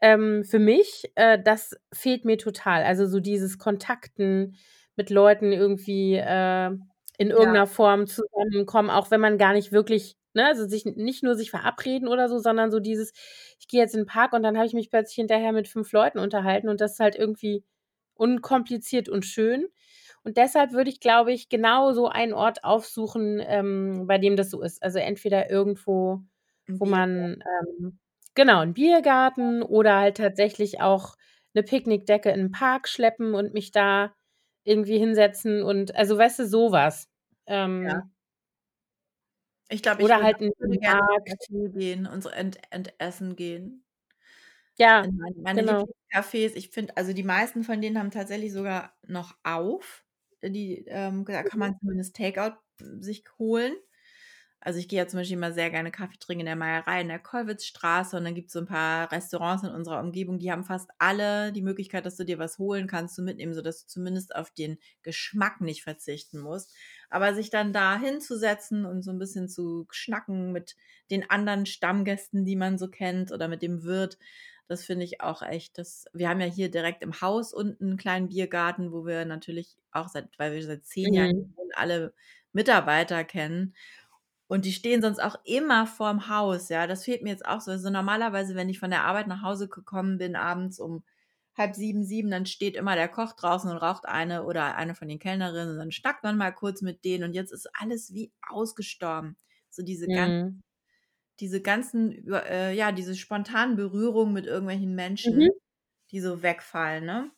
ähm, 0.00 0.44
für 0.44 0.58
mich, 0.58 1.10
äh, 1.16 1.38
das 1.42 1.76
fehlt 1.92 2.24
mir 2.24 2.38
total. 2.38 2.84
Also, 2.84 3.06
so 3.06 3.20
dieses 3.20 3.58
Kontakten 3.58 4.56
mit 4.96 5.10
Leuten 5.10 5.52
irgendwie, 5.52 6.16
äh, 6.16 6.70
in 7.18 7.30
irgend 7.30 7.54
Ja. 7.54 7.66
Form 7.68 8.06
zusammenkommen, 8.06 8.90
auch 8.90 9.10
wenn 9.10 9.20
man 9.20 9.38
gar 9.38 9.52
nicht 9.54 9.72
wirklich 9.72 10.16
ne, 10.34 10.46
also, 10.46 10.66
sich 10.68 10.84
nicht 10.86 11.22
nur 11.22 11.36
sich 11.36 11.50
verabreden 11.50 12.08
oder 12.08 12.28
so, 12.28 12.38
sondern 12.38 12.70
so 12.72 12.80
dieses: 12.80 13.12
„Ich 13.60 13.68
gehe 13.68 13.80
jetzt 13.80 13.94
in 13.94 14.02
'n 14.02 14.06
Park 14.06 14.32
und 14.34 14.42
dann 14.42 14.56
habe 14.56 14.66
ich 14.66 14.74
mich 14.74 14.90
plötzlich 14.90 15.16
hinterher 15.16 15.52
mit 15.52 15.68
5 15.68 15.92
Leuten 15.92 16.18
unterhalten“ 16.18 16.68
und 16.68 16.80
das 16.80 16.94
ist 16.94 17.00
halt 17.00 17.16
irgendwie 17.16 17.64
unkompliziert 18.14 19.08
und 19.08 19.24
schön. 19.26 19.68
Und 20.24 20.36
deshalb 20.38 20.72
würde 20.72 20.90
ich, 20.90 21.00
glaube 21.00 21.32
ich, 21.32 21.48
genau 21.50 21.92
so 21.92 22.08
einen 22.08 22.32
Ort 22.34 22.64
aufsuchen, 22.64 23.40
ähm, 23.46 24.06
bei 24.08 24.18
dem 24.18 24.36
das 24.36 24.50
so 24.50 24.62
ist. 24.62 24.82
Also, 24.82 24.98
entweder 25.00 25.50
irgendwo, 25.50 26.20
wo 26.78 26.86
man, 26.86 27.42
ähm 27.60 27.98
genau, 28.36 28.60
'n 28.62 28.74
Biergarten 28.74 29.62
oder 29.62 29.98
halt 30.00 30.16
tatsächlich 30.18 30.80
auch 30.80 31.16
'ne 31.54 31.62
Picknickdecke 31.64 32.30
in 32.30 32.40
'n 32.46 32.50
Park 32.52 32.88
schleppen 32.88 33.34
und 33.34 33.54
mich 33.54 33.70
da 33.72 34.12
irgendwie 34.64 34.98
hinsetzen 34.98 35.62
und 35.62 35.94
also, 35.96 36.18
weißt 36.18 36.40
du, 36.40 36.46
so 36.46 36.72
was. 36.72 37.08
Ja. 37.82 38.00
Ähm 38.00 38.12
Ich 39.70 39.82
glaube, 39.82 40.02
ich 40.02 40.12
oder 40.12 40.16
würde 40.16 40.22
halt 40.22 40.36
würde 40.58 40.78
gerne 40.78 41.00
Markt. 41.08 41.48
gehen 41.72 42.06
und 42.06 42.22
so 42.22 42.28
ent 42.28 42.58
entessen 42.70 43.36
gehen. 43.36 43.84
Ja, 44.78 45.04
In 45.04 45.16
meine 45.16 45.34
meine 45.36 45.60
genau. 45.60 45.86
Lieblingscafés, 46.14 46.54
ich 46.56 46.70
finde 46.70 46.96
also, 46.96 47.12
die 47.12 47.22
meisten 47.22 47.64
von 47.64 47.80
denen 47.80 47.98
haben 47.98 48.10
tatsächlich 48.10 48.52
sogar 48.52 48.96
noch 49.06 49.36
auf. 49.42 50.04
Die, 50.42 50.84
ähm 50.88 51.24
da 51.24 51.42
kann 51.42 51.58
Mhm. 51.58 51.60
man 51.60 51.78
zumindest 51.78 52.16
Takeout 52.16 52.56
sich 52.78 53.24
holen. 53.38 53.74
Also, 54.66 54.78
ich 54.78 54.88
gehe 54.88 54.98
ja 54.98 55.06
zum 55.06 55.18
Beispiel 55.20 55.36
immer 55.36 55.52
sehr 55.52 55.68
gerne 55.68 55.90
Kaffee 55.90 56.16
trinken 56.18 56.40
in 56.40 56.46
der 56.46 56.56
Meierei 56.56 57.02
in 57.02 57.08
der 57.08 57.18
Kollwitzstraße 57.18 58.16
und 58.16 58.24
dann 58.24 58.34
gibt's 58.34 58.54
so 58.54 58.60
'n 58.60 58.64
paar 58.66 59.12
Restaurants 59.12 59.62
in 59.62 59.68
unserer 59.68 60.00
Umgebung, 60.00 60.38
die 60.38 60.50
haben 60.50 60.64
fast 60.64 60.88
alle 60.98 61.52
die 61.52 61.60
Möglichkeit, 61.60 62.06
dass 62.06 62.16
du 62.16 62.24
dir 62.24 62.38
was 62.38 62.56
holen 62.58 62.86
kannst 62.86 63.14
zum 63.14 63.26
Mitnehmen, 63.26 63.52
sodass 63.52 63.82
du 63.82 63.88
zumindest 63.88 64.34
auf 64.34 64.50
den 64.52 64.78
Geschmack 65.02 65.60
nicht 65.60 65.82
verzichten 65.82 66.38
musst. 66.40 66.74
Aber 67.10 67.34
sich 67.34 67.50
dann 67.50 67.74
da 67.74 67.98
hinzusetzen 67.98 68.86
und 68.86 69.02
so 69.02 69.10
'n 69.10 69.18
bisschen 69.18 69.50
zu 69.50 69.86
schnacken 69.90 70.50
mit 70.52 70.76
den 71.10 71.28
anderen 71.28 71.66
Stammgästen, 71.66 72.46
die 72.46 72.56
man 72.56 72.78
so 72.78 72.88
kennt 72.88 73.32
oder 73.32 73.48
mit 73.48 73.60
dem 73.60 73.82
Wirt, 73.84 74.16
das 74.66 74.82
finde 74.86 75.04
ich 75.04 75.20
auch 75.20 75.42
echt 75.42 75.76
das 75.76 76.06
wir 76.14 76.30
haben 76.30 76.40
ja 76.40 76.46
hier 76.46 76.70
direkt 76.70 77.02
im 77.02 77.20
Haus 77.20 77.52
unten 77.52 77.92
'n 77.92 77.96
kleinen 77.98 78.28
Biergarten, 78.30 78.92
wo 78.92 79.04
wir 79.04 79.26
natürlich 79.26 79.76
auch 79.92 80.08
seit 80.08 80.30
weil 80.38 80.54
wir 80.54 80.64
seit 80.64 80.86
10 80.86 81.12
Jahren 81.12 81.28
Mhm. 81.28 81.54
wohnen, 81.54 81.70
alle 81.74 82.14
Mitarbeiter 82.52 83.24
kennen. 83.24 83.74
Und 84.48 84.64
die 84.66 84.72
stehen 84.72 85.02
sonst 85.02 85.20
auch 85.22 85.36
immer 85.44 85.86
vorm 85.86 86.28
Haus, 86.28 86.68
ja. 86.68 86.86
Das 86.86 87.04
fehlt 87.04 87.22
mir 87.22 87.30
jetzt 87.30 87.46
auch 87.46 87.60
so. 87.60 87.70
Also, 87.72 87.90
normalerweise, 87.90 88.54
wenn 88.54 88.68
ich 88.68 88.78
von 88.78 88.90
der 88.90 89.04
Arbeit 89.04 89.26
nach 89.26 89.42
Hause 89.42 89.68
gekommen 89.68 90.18
bin, 90.18 90.36
abends 90.36 90.78
um 90.80 91.04
6:30, 91.56 92.04
7, 92.04 92.30
dann 92.30 92.46
steht 92.46 92.76
immer 92.76 92.94
der 92.96 93.08
Koch 93.08 93.32
draußen 93.34 93.70
und 93.70 93.76
raucht 93.78 94.06
eine 94.06 94.44
oder 94.44 94.76
eine 94.76 94.94
von 94.94 95.08
den 95.08 95.18
Kellnerinnen 95.20 95.70
und 95.72 95.78
dann 95.78 95.92
schnackt 95.92 96.24
man 96.24 96.36
mal 96.36 96.52
kurz 96.52 96.82
mit 96.82 97.04
denen 97.04 97.24
und 97.24 97.32
jetzt 97.34 97.52
ist 97.52 97.68
alles 97.78 98.12
wie 98.12 98.32
ausgestorben. 98.48 99.36
So 99.70 99.82
diese 99.84 100.08
Mhm. 100.08 100.62
diese 101.40 101.60
ganzen 101.62 102.26
äh, 102.32 102.72
ja, 102.74 102.92
diese 102.92 103.14
spontanen 103.16 103.76
Berührungen 103.76 104.32
mit 104.32 104.46
irgendwelchen 104.46 104.94
Menschen, 104.94 105.40
Mhm. 105.40 105.54
die 106.10 106.20
so 106.20 106.42
wegfallen, 106.42 107.04
ne? 107.06 107.32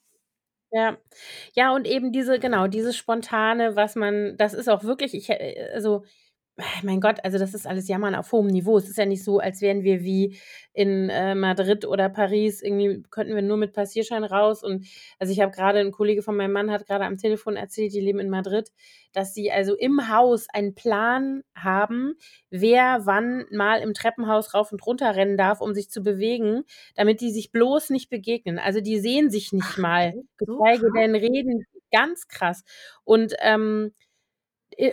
Ja. 0.73 0.97
Ja, 1.55 1.75
und 1.75 1.87
eben 1.87 2.13
diese 2.13 2.39
genau, 2.41 2.67
dieses 2.67 2.97
Spontane, 2.97 3.77
was 3.77 3.95
man 3.95 4.37
das 4.37 4.53
ist 4.55 4.69
auch 4.69 4.83
wirklich 4.85 5.15
ich 5.15 5.31
äh, 5.31 5.71
also, 5.73 6.05
mein 6.83 7.01
Gott, 7.01 7.19
also, 7.23 7.39
das 7.39 7.53
ist 7.55 7.67
alles 7.67 7.87
Jammern 7.89 8.15
auf 8.15 8.33
hohem 8.33 8.47
Niveau. 8.47 8.79
Es 8.79 8.89
ist 8.89 8.97
ja 8.97 9.05
nicht 9.05 9.23
so, 9.23 9.39
als 9.41 9.61
wären 9.61 9.83
wir 9.83 10.03
wie 10.03 10.39
in, 10.73 11.11
äh, 11.11 11.35
Madrid 11.35 11.85
oder 11.87 12.09
Paris, 12.09 12.63
irgendwie 12.63 13.03
könnten 13.11 13.35
wir 13.35 13.43
nur 13.43 13.59
mit 13.59 13.73
Passierschein 13.75 14.25
raus 14.25 14.63
und 14.63 14.87
also, 15.19 15.33
ich 15.33 15.41
habe 15.41 15.53
grade 15.53 15.81
'n 15.81 15.93
Kollege 15.93 16.23
von 16.23 16.37
meinem 16.37 16.53
Mann 16.53 16.71
hat 16.71 16.87
grade 16.87 17.05
am 17.05 17.19
Telefon 17.19 17.57
erzählt, 17.57 17.93
die 17.93 18.01
leben 18.01 18.19
in 18.21 18.31
Madrid, 18.31 18.71
dass 19.13 19.35
sie 19.35 19.51
also 19.53 19.75
im 19.77 20.09
Haus 20.11 20.47
einen 20.53 20.75
Plan 20.75 21.43
haben, 21.55 22.15
wer 22.51 23.01
wann 23.05 23.45
mal 23.51 23.81
im 23.81 23.93
Treppenhaus 23.95 24.55
rauf 24.55 24.73
und 24.73 24.85
runter 24.87 25.15
rennen 25.15 25.37
darf, 25.37 25.61
um 25.61 25.75
sich 25.75 25.91
zu 25.91 26.03
bewegen, 26.03 26.65
damit 26.95 27.21
die 27.21 27.31
sich 27.33 27.53
bloß 27.53 27.91
nicht 27.91 28.09
begegnen. 28.09 28.59
Also, 28.59 28.81
die 28.81 28.99
sehen 28.99 29.31
sich 29.31 29.53
nicht 29.53 29.77
Ach 29.77 29.79
mal? 29.79 30.15
So 30.15 30.25
geschweige 30.39 30.91
krass? 30.91 30.93
denn 30.93 31.15
reden. 31.15 31.67
Ganz 31.93 32.29
krass. 32.29 32.65
Und, 33.05 33.35
ähm, 33.41 33.93
äh, 34.01 34.06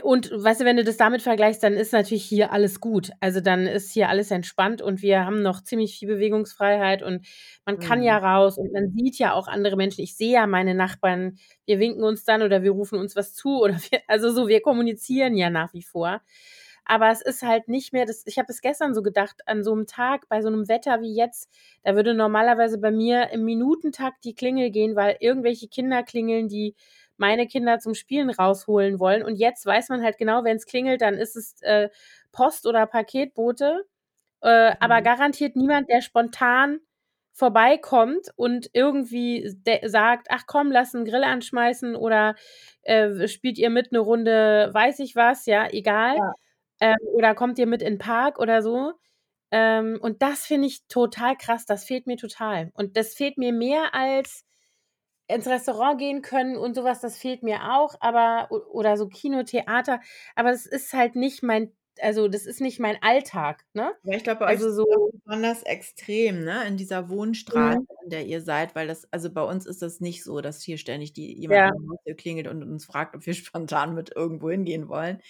und 0.04 0.32
weißt 0.32 0.62
du, 0.62 0.66
wenn 0.66 0.78
du 0.78 0.84
das 0.86 0.96
damit 0.98 1.22
vergleichst, 1.22 1.62
dann 1.64 1.74
ist 1.74 1.92
natürlich 1.92 2.24
hier 2.24 2.52
alles 2.54 2.80
gut. 2.80 3.12
Also, 3.20 3.42
dann 3.42 3.68
ist 3.68 3.92
hier 3.92 4.08
alles 4.10 4.32
entspannt 4.32 4.82
und 4.82 5.02
wir 5.02 5.26
haben 5.26 5.42
noch 5.42 5.62
ziemlich 5.62 5.98
viel 6.00 6.08
Bewegungsfreiheit 6.08 7.04
und 7.04 7.26
man 7.66 7.80
kann 7.80 8.02
ja 8.02 8.18
Mhm. 8.18 8.20
raus 8.20 8.58
und 8.58 8.72
man 8.72 8.94
sieht 8.96 9.18
ja 9.20 9.34
auch 9.34 9.48
andere 9.48 9.76
Menschen. 9.76 10.02
Ich 10.02 10.16
sehe 10.16 10.32
ja 10.34 10.48
meine 10.48 10.74
Nachbarn, 10.74 11.38
wir 11.66 11.80
winken 11.80 12.04
uns 12.04 12.24
dann 12.24 12.42
oder 12.44 12.64
wir 12.64 12.72
rufen 12.72 12.98
uns 12.98 13.16
was 13.18 13.34
zu 13.34 13.60
oder 13.62 13.76
wir 13.90 14.00
also, 14.08 14.32
so, 14.32 14.48
wir 14.48 14.62
kommunizieren 14.62 15.36
ja 15.36 15.50
nach 15.50 15.74
wie 15.74 15.84
vor. 15.84 16.22
Aber 16.86 17.10
es 17.12 17.22
ist 17.22 17.44
halt 17.44 17.68
nicht 17.70 17.94
mehr 17.94 18.06
das 18.06 18.24
ich 18.26 18.38
habe 18.38 18.48
das 18.48 18.62
gestern 18.62 18.94
so 18.94 19.02
gedacht, 19.04 19.42
an 19.48 19.64
so 19.64 19.74
'nem 19.76 19.88
Tag 19.88 20.28
bei 20.30 20.42
so 20.42 20.50
'nem 20.50 20.68
Wetter 20.68 21.02
wie 21.02 21.16
jetzt, 21.16 21.50
da 21.84 21.96
würde 21.96 22.14
normalerweise 22.14 22.78
bei 22.78 22.92
mir 22.92 23.30
im 23.32 23.44
Minutentakt 23.46 24.24
die 24.26 24.36
Klingel 24.36 24.70
gehen, 24.72 24.96
weil 24.96 25.18
irgendwelche 25.20 25.68
Kinder 25.70 26.04
klingeln, 26.04 26.50
die 26.50 26.76
meine 27.24 27.48
Kinder 27.48 27.80
zum 27.80 27.96
Spielen 27.96 28.30
rausholen 28.32 29.00
wollen. 29.02 29.24
Und 29.24 29.38
jetzt 29.38 29.66
weiß 29.66 29.90
man 29.90 30.04
halt 30.04 30.20
genau, 30.20 30.44
wenn's 30.46 30.68
klingelt, 30.68 31.02
dann 31.02 31.16
ist 31.16 31.36
es, 31.38 31.62
äh, 31.64 31.90
Post 32.34 32.68
oder 32.68 32.86
Paketbote, 32.88 33.86
äh, 34.44 34.74
aber 34.82 35.02
Mhm. 35.02 35.04
garantiert 35.04 35.56
niemand, 35.58 35.90
der 35.90 36.02
spontan 36.02 36.80
vorbeikommt 37.34 38.30
und 38.38 38.70
irgendwie 38.74 39.50
sagt: 39.86 40.28
„Ach 40.32 40.44
komm, 40.48 40.72
lass 40.72 40.94
'n 40.96 41.06
Grill 41.06 41.24
anschmeißen“ 41.26 41.96
oder, 41.98 42.36
äh, 42.84 43.28
„Spielt 43.30 43.58
ihr 43.60 43.70
mit 43.72 43.92
'ne 43.94 44.00
Runde 44.00 44.70
weiß 44.74 45.00
ich 45.02 45.16
was“, 45.18 45.46
ja, 45.48 45.68
egal. 45.72 46.16
Ja. 46.16 46.34
Ähm, 46.82 46.98
oder 47.14 47.36
„Kommt 47.36 47.60
ihr 47.60 47.68
mit 47.68 47.82
in 47.84 47.96
'n 47.96 48.00
Park“ 48.00 48.40
oder 48.40 48.62
so. 48.64 48.94
Ähm, 49.52 50.00
und 50.02 50.22
das 50.24 50.46
finde 50.48 50.68
ich 50.70 50.88
total 50.90 51.38
krass. 51.38 51.66
Das 51.68 51.86
fehlt 51.86 52.08
mir 52.08 52.18
total. 52.18 52.72
Und 52.76 52.98
das 52.98 53.16
fehlt 53.16 53.38
mir 53.40 53.54
mehr 53.54 53.96
als 53.96 54.44
ins 55.34 55.48
Restaurant 55.48 55.98
gehen 56.00 56.22
können 56.22 56.58
und 56.58 56.76
so 56.76 56.84
was, 56.84 57.02
das 57.02 57.18
fehlt 57.18 57.44
mir 57.44 57.74
auch, 57.76 57.96
aber 58.02 58.50
oder 58.52 58.98
so 58.98 59.08
Kino, 59.08 59.44
Theater, 59.44 60.02
aber 60.36 60.52
es 60.52 60.66
ist 60.66 60.94
halt 60.94 61.16
nicht 61.16 61.44
mein 61.44 61.72
also, 62.02 62.28
das 62.28 62.46
ist 62.48 62.60
nicht 62.62 62.80
mein 62.80 62.98
Alltag, 63.04 63.66
ne? 63.74 63.94
Ja, 64.06 64.18
ich 64.18 64.24
glaube, 64.26 64.46
Also, 64.46 64.70
so 64.70 65.12
besonders 65.24 65.64
extrem, 65.64 66.44
ne, 66.44 66.68
in 66.68 66.76
dieser 66.76 67.08
Wohnstraße, 67.10 67.78
Mhm. 67.78 67.86
in 68.04 68.10
der 68.10 68.26
ihr 68.26 68.42
seid, 68.42 68.76
weil 68.76 68.86
das 68.86 69.06
also, 69.14 69.32
bei 69.32 69.42
uns 69.44 69.66
ist 69.66 69.82
das 69.82 70.02
nicht 70.02 70.26
so, 70.26 70.42
dass 70.42 70.62
hier 70.62 70.78
ständig 70.78 71.14
die 71.14 71.34
jemand 71.40 71.64
Ja. 71.64 71.72
klingelt 72.18 72.48
und 72.48 72.64
uns 72.64 72.84
fragt, 72.86 73.16
ob 73.16 73.26
wir 73.26 73.34
spontan 73.34 73.96
mit 73.96 74.12
irgendwo 74.14 74.50
hingehen 74.50 74.90
wollen. 74.90 75.22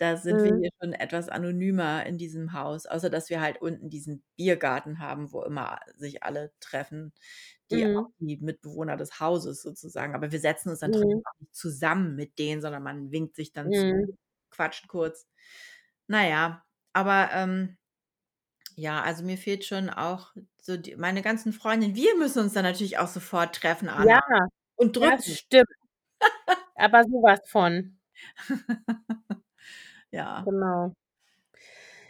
Da 0.00 0.16
sind 0.16 0.42
wir 0.44 0.50
Mhm. 0.50 0.62
hier 0.62 0.70
schon 0.82 0.94
etwas 0.94 1.28
anonymer 1.28 2.06
in 2.06 2.16
diesem 2.16 2.54
Haus, 2.54 2.86
außer 2.86 3.10
dass 3.10 3.28
wir 3.28 3.42
halt 3.42 3.60
unten 3.60 3.90
diesen 3.90 4.22
Biergarten 4.36 4.98
haben, 4.98 5.30
wo 5.32 5.42
immer 5.42 5.78
sich 5.98 6.22
alle 6.22 6.52
treffen, 6.60 7.12
die 7.70 7.84
auch 7.84 7.88
Mhm. 7.88 8.12
die 8.18 8.38
Mitbewohner 8.38 8.96
des 8.96 9.20
Hauses 9.20 9.62
sozusagen. 9.62 10.14
Aber 10.14 10.32
wir 10.32 10.40
setzen 10.40 10.70
uns 10.70 10.80
dann 10.80 10.88
Mhm. 10.88 11.22
auch 11.24 11.38
nicht 11.40 11.54
zusammen 11.54 12.16
mit 12.16 12.38
denen, 12.38 12.62
sondern 12.62 12.82
man 12.82 13.10
winkt 13.12 13.36
sich 13.36 13.52
dann 13.52 13.72
zu, 13.74 13.94
Mhm. 13.94 14.16
quatscht 14.50 14.88
kurz. 14.88 15.28
Na 16.08 16.26
ja, 16.28 16.64
aber, 16.94 17.30
ähm 17.34 17.76
ja, 18.76 19.02
also, 19.02 19.24
mir 19.24 19.36
fehlt 19.38 19.64
schon 19.64 19.90
auch 19.90 20.34
so 20.62 20.76
die 20.76 20.96
meine 20.96 21.22
ganzen 21.22 21.52
Freundinnen 21.52 21.94
wir 21.96 22.16
müssen 22.16 22.40
uns 22.44 22.52
dann 22.54 22.64
natürlich 22.64 22.98
auch 22.98 23.08
sofort 23.08 23.54
treffen, 23.56 23.88
Anna, 23.88 24.08
Ja, 24.08 24.20
und 24.76 24.96
das 25.00 25.26
drücken. 25.26 25.38
stimmt. 25.38 25.68
Aber 26.76 27.04
so 27.04 27.22
was 27.22 27.40
von. 27.48 27.98
Ja. 30.12 30.42
Genau. 30.44 30.94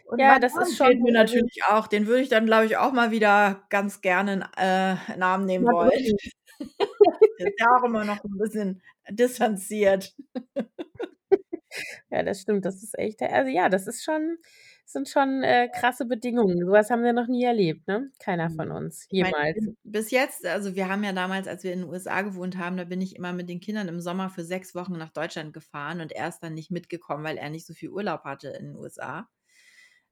Und 0.06 0.18
Ja, 0.18 0.38
das 0.38 0.56
ist 0.56 0.76
schon 0.76 1.00
mir 1.02 1.12
natürlich 1.12 1.60
auch. 1.68 1.86
Den 1.86 2.06
würde 2.06 2.22
ich 2.22 2.28
dann, 2.28 2.46
glaube 2.46 2.66
ich, 2.66 2.76
auch 2.76 2.92
mal 2.92 3.10
wieder 3.10 3.62
ganz 3.70 4.00
gerne 4.00 4.48
äh, 4.56 4.94
in 5.14 5.22
Arm 5.22 5.44
nehmen 5.44 5.66
wollen. 5.66 5.90
ist 7.38 7.60
ja 7.60 7.66
auch 7.78 7.84
immer 7.84 8.04
noch 8.04 8.24
'n 8.24 8.38
bisschen 8.38 8.82
distanziert. 9.10 10.14
Ja, 12.10 12.22
das 12.24 12.40
stimmt. 12.42 12.64
Das 12.66 12.82
ist 12.82 12.98
echt 12.98 13.22
also, 13.22 13.50
ja, 13.50 13.68
das 13.70 13.86
ist 13.88 14.04
schon 14.04 14.38
sind 14.92 15.08
schon, 15.08 15.42
äh, 15.42 15.68
krasse 15.74 16.04
Bedingungen. 16.06 16.58
So 16.66 16.72
was 16.72 16.90
haben 16.90 17.02
wir 17.02 17.12
noch 17.12 17.26
nie 17.28 17.44
erlebt, 17.44 17.86
ne? 17.88 18.10
Keiner 18.18 18.50
von 18.50 18.70
Mhm. 18.70 18.72
uns, 18.72 19.06
meine, 19.18 19.34
ich 19.40 19.52
jemals. 19.52 19.66
bin 19.66 19.76
bis 19.84 20.10
jetzt 20.10 20.46
also, 20.46 20.74
wir 20.74 20.88
haben 20.88 21.04
ja 21.04 21.12
damals, 21.12 21.46
als 21.48 21.62
wir 21.64 21.72
in 21.72 21.80
den 21.80 21.88
USA 21.88 22.22
gewohnt 22.22 22.56
haben, 22.56 22.76
da 22.76 22.84
bin 22.84 23.00
ich 23.02 23.16
immer 23.16 23.32
mit 23.32 23.48
den 23.48 23.60
Kindern 23.60 23.88
im 23.88 24.00
Sommer 24.00 24.30
für 24.30 24.44
6 24.44 24.74
Wochen 24.74 24.94
nach 24.96 25.10
Deutschland 25.10 25.52
gefahren 25.52 26.00
und 26.00 26.12
er 26.12 26.28
ist 26.28 26.40
dann 26.40 26.54
nicht 26.54 26.70
mitgekommen, 26.70 27.24
weil 27.24 27.36
er 27.38 27.50
nicht 27.50 27.66
so 27.66 27.74
viel 27.74 27.90
Urlaub 27.90 28.24
hatte 28.24 28.48
in 28.50 28.66
den 28.68 28.76
USA. 28.76 29.28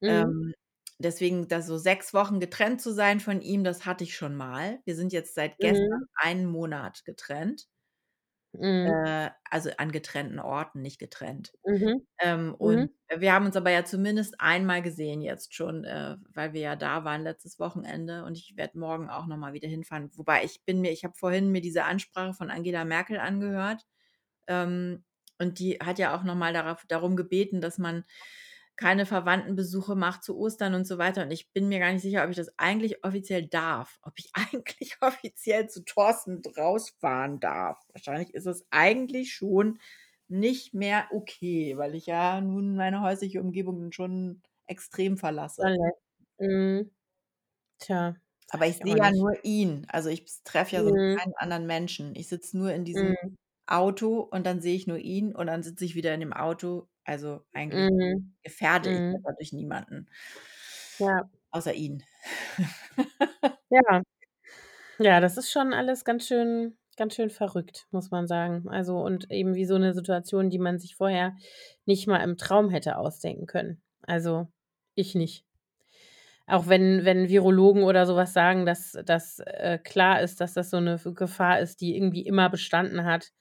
Mhm. 0.02 0.32
Ähm, 0.32 0.54
deswegen 0.98 1.48
da 1.48 1.62
so 1.62 1.78
6 1.78 2.14
Wochen 2.14 2.40
getrennt 2.40 2.80
zu 2.82 2.92
sein 2.94 3.20
von 3.20 3.42
ihm, 3.42 3.64
das 3.64 3.86
hatte 3.86 4.04
ich 4.04 4.16
schon 4.16 4.36
mal. 4.36 4.80
Wir 4.86 4.96
sind 4.96 5.12
jetzt 5.12 5.34
seit 5.34 5.60
gestern 5.60 5.88
Mhm. 5.88 6.08
1 6.16 6.46
Monat 6.46 7.04
getrennt. 7.04 7.66
Mhm. 8.54 8.98
Äh, 9.04 9.30
also, 9.50 9.70
an 9.78 9.92
getrennten 9.92 10.38
Orten, 10.40 10.82
nicht 10.82 10.98
getrennt. 10.98 11.54
Mhm. 11.66 12.06
Ähm, 12.20 12.54
und 12.54 12.78
Mhm. 12.78 12.88
wir 13.18 13.32
haben 13.34 13.46
uns 13.46 13.56
aber 13.56 13.70
ja 13.70 13.84
zumindest 13.84 14.40
einmal 14.40 14.82
gesehen 14.82 15.22
jetzt 15.22 15.54
schon, 15.54 15.84
äh, 15.84 16.16
weil 16.34 16.52
wir 16.54 16.60
ja 16.62 16.76
da 16.76 17.04
waren 17.04 17.22
letztes 17.22 17.58
Wochenende 17.60 18.24
und 18.24 18.36
ich 18.38 18.56
werde 18.56 18.78
morgen 18.78 19.10
auch 19.10 19.26
noch 19.26 19.36
mal 19.38 19.52
wieder 19.54 19.68
hinfahren. 19.68 20.10
Wobei 20.16 20.44
ich 20.44 20.64
bin 20.64 20.80
mir 20.82 20.92
ich 20.92 21.04
habe 21.04 21.14
vorhin 21.16 21.50
mir 21.52 21.60
diese 21.62 21.84
Ansprache 21.84 22.34
von 22.34 22.50
Angela 22.50 22.84
Merkel 22.84 23.18
angehört, 23.20 23.86
ähm, 24.48 25.04
und 25.40 25.58
die 25.60 25.78
hat 25.80 25.98
ja 26.00 26.16
auch 26.16 26.24
noch 26.24 26.34
mal 26.36 26.52
darauf 26.52 26.84
darum 26.88 27.16
gebeten, 27.16 27.60
dass 27.60 27.78
man 27.78 28.04
keine 28.78 29.06
Verwandtenbesuche 29.06 29.96
macht 29.96 30.24
zu 30.24 30.38
Ostern 30.38 30.74
und 30.74 30.86
so 30.86 30.98
weiter. 30.98 31.24
Und 31.24 31.32
ich 31.32 31.52
bin 31.52 31.68
mir 31.68 31.80
gar 31.80 31.92
nicht 31.92 32.02
sicher, 32.02 32.24
ob 32.24 32.30
ich 32.30 32.36
das 32.36 32.58
eigentlich 32.58 33.04
offiziell 33.04 33.46
darf, 33.48 33.98
ob 34.02 34.14
ich 34.18 34.30
eigentlich 34.34 34.96
offiziell 35.02 35.68
zu 35.68 35.84
Thorsten 35.84 36.42
rausfahren 36.56 37.40
darf. 37.40 37.78
Wahrscheinlich 37.92 38.34
ist 38.34 38.46
es 38.46 38.66
eigentlich 38.70 39.34
schon 39.34 39.80
nicht 40.28 40.74
mehr 40.74 41.08
okay, 41.12 41.76
weil 41.78 41.94
ich 41.96 42.06
ja 42.06 42.40
nun 42.40 42.76
meine 42.76 43.02
häusliche 43.02 43.40
Umgebung 43.42 43.92
schon 43.92 44.42
extrem 44.66 45.18
verlasse. 45.18 45.72
Mhm. 46.40 46.90
Tja, 47.80 48.14
Aber 48.50 48.66
ich 48.66 48.76
ich 48.80 48.80
sehe 48.82 48.96
ja 48.96 49.10
nicht. 49.10 49.12
nur 49.12 49.44
ihn. 49.44 49.86
Also, 49.88 50.08
ich 50.08 50.24
treffe 50.44 50.76
ja 50.76 50.82
Mhm. 50.82 51.20
keinen 51.20 51.34
anderen 51.36 51.66
Menschen. 51.66 52.14
Ich 52.16 52.28
sitze 52.28 52.56
nur 52.58 52.72
in 52.72 52.84
diesem 52.84 53.14
Mhm. 53.14 53.36
Auto 53.66 54.20
und 54.20 54.46
dann 54.46 54.60
sehe 54.62 54.74
ich 54.76 54.86
nur 54.86 54.98
ihn 54.98 55.34
und 55.34 55.46
dann 55.48 55.62
sitze 55.62 55.84
ich 55.84 55.94
wieder 55.94 56.14
in 56.14 56.20
dem 56.20 56.32
Auto. 56.32 56.88
Also, 57.08 57.42
eigentlich 57.54 57.86
Mhm. 57.86 58.34
gefährde 58.44 58.90
ich 58.90 59.00
Mhm. 59.02 59.24
dadurch 59.24 59.52
niemanden 59.54 60.08
Ja. 61.00 61.28
außer 61.52 61.72
ihn. 61.74 62.02
Ja. 63.70 64.02
Ja, 65.00 65.20
das 65.20 65.36
ist 65.38 65.50
schon 65.52 65.74
alles 65.74 66.04
ganz 66.04 66.26
schön 66.28 66.76
ganz 66.96 67.14
schön 67.16 67.30
verrückt, 67.30 67.86
muss 67.92 68.10
man 68.10 68.26
sagen. 68.28 68.68
Also, 68.68 69.00
und 69.00 69.30
eben 69.32 69.54
wie 69.54 69.66
so 69.66 69.78
'ne 69.78 69.94
Situation, 69.94 70.50
die 70.50 70.58
man 70.60 70.78
sich 70.80 70.96
vorher 70.96 71.36
nicht 71.86 72.06
mal 72.08 72.18
im 72.24 72.36
Traum 72.38 72.70
hätte 72.70 72.98
ausdenken 72.98 73.46
können. 73.46 73.82
Also, 74.02 74.48
ich 74.94 75.14
nicht. 75.14 75.42
Auch 76.48 76.66
wenn 76.66 77.04
wenn 77.04 77.28
Virologen 77.28 77.82
oder 77.82 78.06
so 78.06 78.16
was 78.16 78.32
sagen, 78.32 78.64
dass 78.64 78.92
dass, 79.04 79.38
äh, 79.40 79.78
klar 79.84 80.22
ist, 80.22 80.40
dass 80.40 80.54
das 80.54 80.70
so 80.70 80.80
'ne 80.80 80.94
F 80.94 81.06
Gefahr 81.14 81.60
ist, 81.60 81.82
die 81.82 81.94
irgendwie 81.94 82.22
immer 82.26 82.48
bestanden 82.48 83.04
hat. 83.04 83.32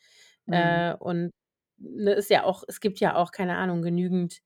Mhm. 0.47 0.87
Äh, 0.87 0.93
und, 0.95 1.31
ne, 1.79 2.13
ist 2.13 2.29
ja 2.31 2.43
auch 2.45 2.63
es 2.67 2.79
gibt 2.81 2.99
ja 2.99 3.15
auch, 3.15 3.31
keine 3.31 3.57
Ahnung, 3.57 3.81
genügend 3.83 4.41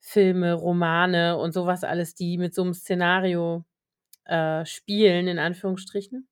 Filme, 0.00 0.54
Romane 0.54 1.38
und 1.38 1.52
so 1.54 1.66
was 1.66 1.84
alles, 1.84 2.14
die 2.14 2.38
mit 2.38 2.54
so 2.54 2.64
'nem 2.64 2.74
Szenario, 2.74 3.64
äh, 4.26 4.66
spielen 4.66 5.28
in 5.28 5.38
Anführungsstrichen. 5.40 6.28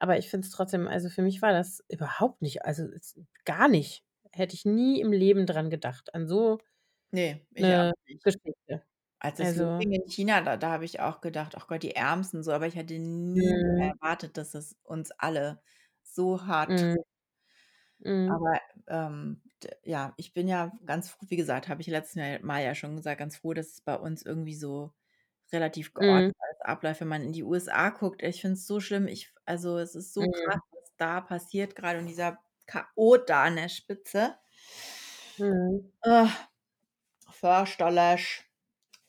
Aber 0.00 0.18
ich 0.18 0.30
finde 0.30 0.46
es 0.48 0.52
trotzdem 0.54 0.88
also, 0.88 1.08
für 1.10 1.22
mich 1.22 1.42
war 1.42 1.52
das 1.52 1.84
überhaupt 1.90 2.42
nicht 2.42 2.64
also, 2.66 2.84
es 2.86 3.18
gar 3.46 3.68
nicht. 3.68 4.04
Hätte 4.32 4.54
ich 4.56 4.64
nie 4.66 5.00
im 5.02 5.12
Leben 5.12 5.46
dran 5.46 5.70
gedacht, 5.70 6.14
an 6.14 6.28
so 6.28 6.58
Ne, 7.12 7.44
ich 7.54 7.74
auch 7.76 7.84
'ne 7.88 7.92
nicht. 8.06 8.24
Geschichte. 8.24 8.84
Als 9.22 9.38
es 9.38 9.54
Also 9.54 9.54
losging 9.54 9.92
in 9.92 10.08
China, 10.10 10.40
da 10.40 10.56
da 10.56 10.70
habe 10.72 10.86
ich 10.86 11.00
auch 11.00 11.20
gedacht: 11.20 11.54
„Ach 11.56 11.66
Gott, 11.68 11.82
die 11.82 11.94
Ärmsten“, 11.94 12.42
so, 12.42 12.52
aber 12.52 12.66
ich 12.66 12.74
hätte 12.76 12.98
nie 12.98 13.52
Mhm. 13.52 14.00
erwartet, 14.00 14.38
dass 14.38 14.54
es 14.54 14.78
uns 14.82 15.10
alle 15.12 15.62
so 16.02 16.46
hart 16.46 16.78
Mhm. 16.78 16.92
trifft. 16.92 17.04
Mhm. 18.04 18.40
Aber, 18.40 18.60
ähm, 18.88 19.42
ja, 19.84 20.14
ich 20.16 20.34
bin 20.34 20.48
ja 20.48 20.72
ganz 20.86 21.10
froh 21.10 21.26
wie 21.28 21.36
gesagt, 21.36 21.68
habe 21.68 21.80
ich 21.82 21.88
letztes 21.88 22.16
Mal 22.42 22.62
ja 22.64 22.74
schon 22.74 22.96
gesagt, 22.96 23.18
ganz 23.18 23.36
froh, 23.38 23.54
dass 23.54 23.68
es 23.72 23.80
bei 23.82 23.96
uns 23.96 24.22
irgendwie 24.24 24.54
so 24.56 24.92
relativ 25.52 25.94
Mhm. 26.00 26.30
geordnet 26.30 26.36
alles 26.40 26.60
abläuft. 26.62 27.00
Wenn 27.02 27.08
man 27.08 27.22
in 27.22 27.32
die 27.32 27.44
USA 27.44 27.90
guckt, 27.90 28.22
ich 28.22 28.40
finde 28.42 28.54
es 28.54 28.66
so 28.66 28.80
schlimm. 28.80 29.08
Ich 29.08 29.34
also, 29.46 29.78
es 29.78 29.94
ist 29.96 30.14
so 30.14 30.28
krass, 30.28 30.56
Mhm. 30.56 30.60
was 30.72 30.94
da 30.98 31.20
passiert, 31.22 31.76
grade 31.76 31.98
und 32.00 32.06
dieser 32.06 32.38
Chaot 32.66 33.28
da 33.30 33.44
an 33.44 33.56
der 33.56 33.68
Spitze. 33.70 34.36
Mhm. 35.38 35.90
Fürchterlich. 37.30 38.44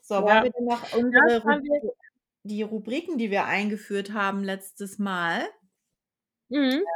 So, 0.01 0.23
wollen 0.25 0.41
Ja, 0.41 0.43
wir 0.43 0.51
denn 0.51 0.65
noch 0.65 0.91
unsere 0.91 1.43
Rubri 1.43 1.81
die 2.43 2.63
Rubriken, 2.63 3.17
die 3.19 3.31
wir 3.31 3.45
eingeführt 3.45 4.13
haben 4.13 4.43
letztes 4.43 4.99
Mal 4.99 5.47
Mhm. 6.51 6.91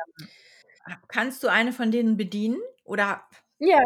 ähm, 0.87 0.97
kannst 1.07 1.43
du 1.43 1.47
eine 1.47 1.73
von 1.73 1.91
denen 1.91 2.17
bedienen 2.17 2.61
oder 2.83 3.27
Ja. 3.61 3.79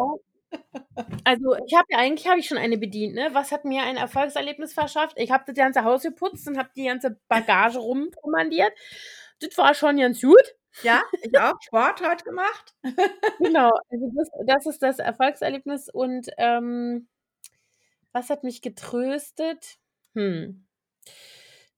Also, 1.24 1.54
ich 1.66 1.74
habe 1.76 1.86
ja 1.90 1.98
eigentlich 1.98 2.28
habe 2.28 2.40
ich 2.40 2.48
schon 2.48 2.58
eine 2.58 2.78
bedient, 2.78 3.14
ne? 3.14 3.30
Was 3.34 3.52
hat 3.52 3.64
mir 3.64 3.82
ein 3.84 3.96
Erfolgserlebnis 3.96 4.74
verschafft? 4.74 5.16
Ich 5.18 5.30
habe 5.32 5.44
das 5.46 5.56
ganze 5.56 5.84
Haus 5.84 6.02
geputzt 6.02 6.48
und 6.48 6.58
habe 6.58 6.70
die 6.76 6.84
ganze 6.86 7.18
Bagage 7.28 7.78
rumkommandiert. 7.78 8.72
Das 9.40 9.56
war 9.58 9.74
schon 9.74 9.98
ganz 9.98 10.20
gut. 10.22 10.56
Ja, 10.82 11.02
ich 11.22 11.38
auch. 11.38 11.54
Sport 11.62 12.02
heute 12.06 12.24
gemacht. 12.24 12.74
Genau, 13.40 13.70
also, 13.90 14.12
das 14.16 14.30
das 14.46 14.66
ist 14.66 14.82
das 14.82 14.98
Erfolgserlebnis 15.00 15.88
und, 15.90 16.28
ähm 16.38 17.06
was 18.14 18.30
hat 18.30 18.42
mich 18.44 18.60
getröstet? 18.62 19.76
Hm. 20.14 20.66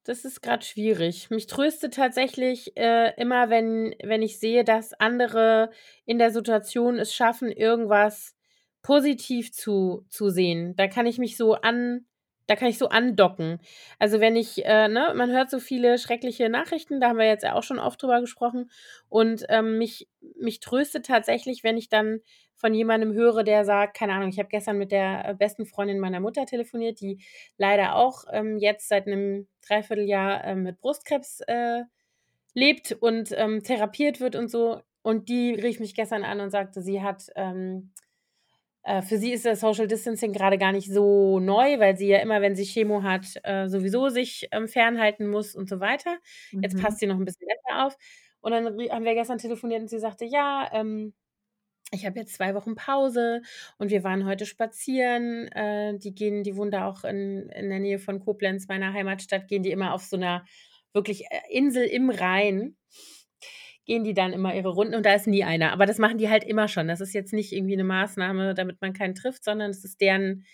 Das 0.06 0.24
ist 0.24 0.42
grad 0.42 0.64
schwierig. 0.64 1.30
Mich 1.30 1.46
tröstet 1.46 1.94
tatsächlich, 1.94 2.76
äh, 2.76 3.12
immer, 3.20 3.50
wenn 3.50 3.94
wenn 4.02 4.20
ich 4.22 4.40
sehe, 4.40 4.64
dass 4.64 4.94
andere 4.94 5.70
in 6.06 6.18
der 6.18 6.32
Situation 6.32 6.98
es 6.98 7.14
schaffen, 7.14 7.52
irgendwas 7.52 8.34
positiv 8.82 9.52
zu 9.52 10.04
zu 10.08 10.28
sehen. 10.30 10.74
Da 10.76 10.88
kann 10.88 11.06
ich 11.06 11.18
mich 11.18 11.36
so 11.36 11.54
an 11.54 12.04
da 12.52 12.56
kann 12.56 12.68
ich 12.68 12.78
so 12.78 12.88
andocken. 12.88 13.58
Also, 13.98 14.20
wenn 14.20 14.36
ich, 14.36 14.64
äh 14.66 14.88
ne, 14.88 15.12
man 15.16 15.30
hört 15.30 15.50
so 15.50 15.58
viele 15.60 15.98
schreckliche 15.98 16.48
Nachrichten, 16.50 17.00
da 17.00 17.08
haben 17.08 17.18
wir 17.18 17.26
jetzt 17.26 17.44
ja 17.44 17.54
auch 17.54 17.62
schon 17.62 17.78
oft 17.78 18.02
drüber 18.02 18.20
gesprochen. 18.20 18.70
Und, 19.08 19.44
ähm, 19.48 19.78
mich 19.78 20.08
mich 20.38 20.60
tröstet 20.60 21.06
tatsächlich, 21.06 21.64
wenn 21.64 21.76
ich 21.78 21.88
dann 21.88 22.20
von 22.56 22.74
jemandem 22.74 23.12
höre, 23.12 23.42
der 23.44 23.64
sagt 23.64 23.96
keine 23.96 24.12
Ahnung, 24.14 24.28
ich 24.30 24.38
habe 24.38 24.48
gestern 24.48 24.78
mit 24.78 24.92
der, 24.92 25.28
äh, 25.30 25.34
besten 25.34 25.66
Freundin 25.66 25.98
meiner 26.00 26.20
Mutter 26.20 26.46
telefoniert, 26.46 27.00
die 27.00 27.20
leider 27.58 27.96
auch, 27.96 28.24
ähm, 28.32 28.58
jetzt 28.58 28.88
seit 28.88 29.06
'nem 29.06 29.48
3/4 29.66 30.02
Jahr, 30.06 30.44
ähm, 30.44 30.62
mit 30.64 30.78
Brustkrebs, 30.80 31.40
äh, 31.48 31.82
lebt 32.54 32.92
und, 33.00 33.32
ähm, 33.36 33.62
therapiert 33.64 34.20
wird 34.20 34.36
und 34.36 34.50
so. 34.50 34.82
Und 35.02 35.28
die 35.28 35.54
rief 35.54 35.80
mich 35.80 35.94
gestern 35.94 36.24
an 36.24 36.40
und 36.40 36.50
sagte, 36.50 36.82
sie 36.82 37.02
hat, 37.02 37.24
ähm 37.36 37.92
äh, 37.96 38.11
für 39.02 39.18
sie 39.18 39.32
ist 39.32 39.44
das 39.46 39.60
Social 39.60 39.86
Distancing 39.86 40.32
grade 40.32 40.58
gar 40.58 40.72
nicht 40.72 40.90
so 40.92 41.38
neu, 41.40 41.78
weil 41.78 41.96
sie 41.96 42.08
ja 42.08 42.18
immer, 42.18 42.40
wenn 42.42 42.56
sie 42.56 42.64
Chemo 42.64 43.02
hat, 43.04 43.26
äh, 43.44 43.68
sowieso 43.68 44.08
sich, 44.08 44.48
ähm, 44.52 44.68
fernhalten 44.68 45.28
muss 45.28 45.54
und 45.54 45.68
so 45.68 45.80
weiter. 45.80 46.18
Jetzt 46.62 46.76
Mhm. 46.76 46.78
passt 46.78 46.98
sie 46.98 47.06
noch 47.06 47.16
'n 47.18 47.24
bisschen 47.24 47.46
besser 47.48 47.86
auf. 47.86 47.96
Und 48.40 48.52
dann 48.52 48.66
haben 48.66 49.04
wir 49.04 49.14
gestern 49.14 49.38
telefoniert 49.38 49.82
und 49.82 49.88
sie 49.88 49.98
sagte: 50.00 50.24
„Ja, 50.24 50.68
ähm, 50.72 51.14
ich 51.92 52.06
habe 52.06 52.20
jetzt 52.20 52.34
2 52.34 52.54
Wochen 52.54 52.74
Pause 52.76 53.42
und 53.78 53.90
wir 53.90 54.04
waren 54.04 54.26
heute 54.26 54.46
spazieren.“ 54.46 55.48
Äh, 55.52 55.98
die 55.98 56.14
gehen 56.14 56.42
die 56.44 56.56
wohnen 56.56 56.70
da 56.72 56.86
auch 56.88 57.04
in 57.04 57.50
in 57.50 57.70
der 57.70 57.80
Nähe 57.80 57.98
von 58.00 58.20
Koblenz, 58.20 58.68
meiner 58.68 58.92
Heimatstadt, 58.94 59.48
gehen 59.48 59.62
die 59.64 59.72
immer 59.72 59.94
auf 59.94 60.04
so 60.04 60.16
'ner 60.18 60.44
wirklich, 60.94 61.24
äh, 61.30 61.40
Insel 61.50 61.84
im 61.86 62.10
Rhein 62.10 62.76
gehen 63.92 64.04
die 64.04 64.14
dann 64.14 64.32
immer 64.32 64.54
ihre 64.54 64.70
Runden 64.70 64.94
und 64.96 65.06
da 65.06 65.14
ist 65.14 65.26
nie 65.28 65.44
einer. 65.44 65.72
Aber 65.72 65.86
das 65.86 65.98
machen 65.98 66.18
die 66.18 66.30
halt 66.30 66.44
immer 66.44 66.68
schon. 66.68 66.88
Das 66.88 67.00
ist 67.02 67.14
jetzt 67.14 67.32
nicht 67.34 67.52
irgendwie 67.52 67.76
'ne 67.76 67.84
Maßnahme, 67.84 68.54
damit 68.54 68.80
man 68.82 68.92
keinen 68.94 69.14
trifft, 69.14 69.44
sondern 69.44 69.70
es 69.70 69.84
ist 69.84 70.00
deren 70.00 70.44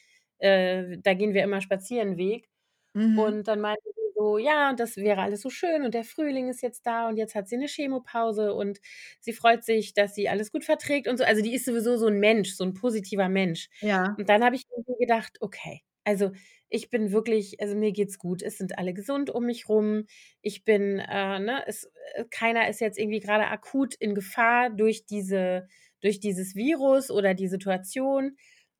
äh, 0.40 0.98
da 1.02 1.14
gehen 1.14 1.34
wir 1.34 1.44
immer 1.44 1.60
spazieren 1.62 2.16
Weg. 2.18 2.48
Mhm. 2.94 3.34
Und 3.34 3.48
dann 3.48 3.60
meinte 3.60 3.82
sie 3.96 4.12
so: 4.16 4.38
„Ja, 4.38 4.70
und 4.70 4.80
das 4.80 4.96
wäre 4.98 5.22
alles 5.22 5.42
so 5.42 5.50
schön 5.50 5.84
und 5.84 5.94
der 5.94 6.04
Frühling 6.04 6.48
ist 6.50 6.62
jetzt 6.62 6.86
da 6.86 7.08
und 7.08 7.16
jetzt 7.18 7.34
hat 7.36 7.48
sie 7.48 7.56
'ne 7.58 7.68
Chemopause 7.68 8.54
und 8.54 8.80
sie 9.20 9.32
freut 9.34 9.64
sich, 9.64 9.94
dass 9.94 10.14
sie 10.16 10.28
alles 10.30 10.52
gut 10.52 10.64
verträgt“ 10.64 11.08
und 11.08 11.18
so. 11.18 11.24
Also, 11.24 11.42
die 11.42 11.54
ist 11.54 11.64
sowieso 11.66 11.96
so 11.98 12.06
'n 12.08 12.20
Mensch, 12.20 12.54
so 12.56 12.64
'n 12.64 12.74
positiver 12.74 13.28
Mensch. 13.30 13.68
Ja. 13.82 14.18
Und 14.18 14.28
dann 14.30 14.44
habe 14.44 14.56
ich 14.56 14.64
irgendwie 14.70 14.98
gedacht: 15.06 15.38
„Okay, 15.42 15.82
also, 16.04 16.32
ich 16.70 16.90
bin 16.90 17.12
wirklich 17.12 17.60
also, 17.60 17.74
mir 17.76 17.92
geht's 17.92 18.18
gut. 18.18 18.42
Es 18.42 18.58
sind 18.58 18.78
alle 18.78 18.94
gesund 18.94 19.30
um 19.30 19.44
mich 19.46 19.68
rum. 19.68 20.04
Ich 20.42 20.64
bin 20.64 20.98
äh, 20.98 21.38
ne, 21.38 21.62
es 21.66 21.90
äh, 22.14 22.24
keiner 22.30 22.68
ist 22.68 22.80
jetzt 22.80 22.98
irgendwie 22.98 23.20
grade 23.20 23.46
akut 23.48 23.94
in 23.94 24.14
Gefahr 24.14 24.70
durch 24.70 25.06
diese 25.06 25.68
durch 26.00 26.20
dieses 26.20 26.54
Virus 26.54 27.10
oder 27.10 27.34
die 27.34 27.48
Situation. 27.48 28.36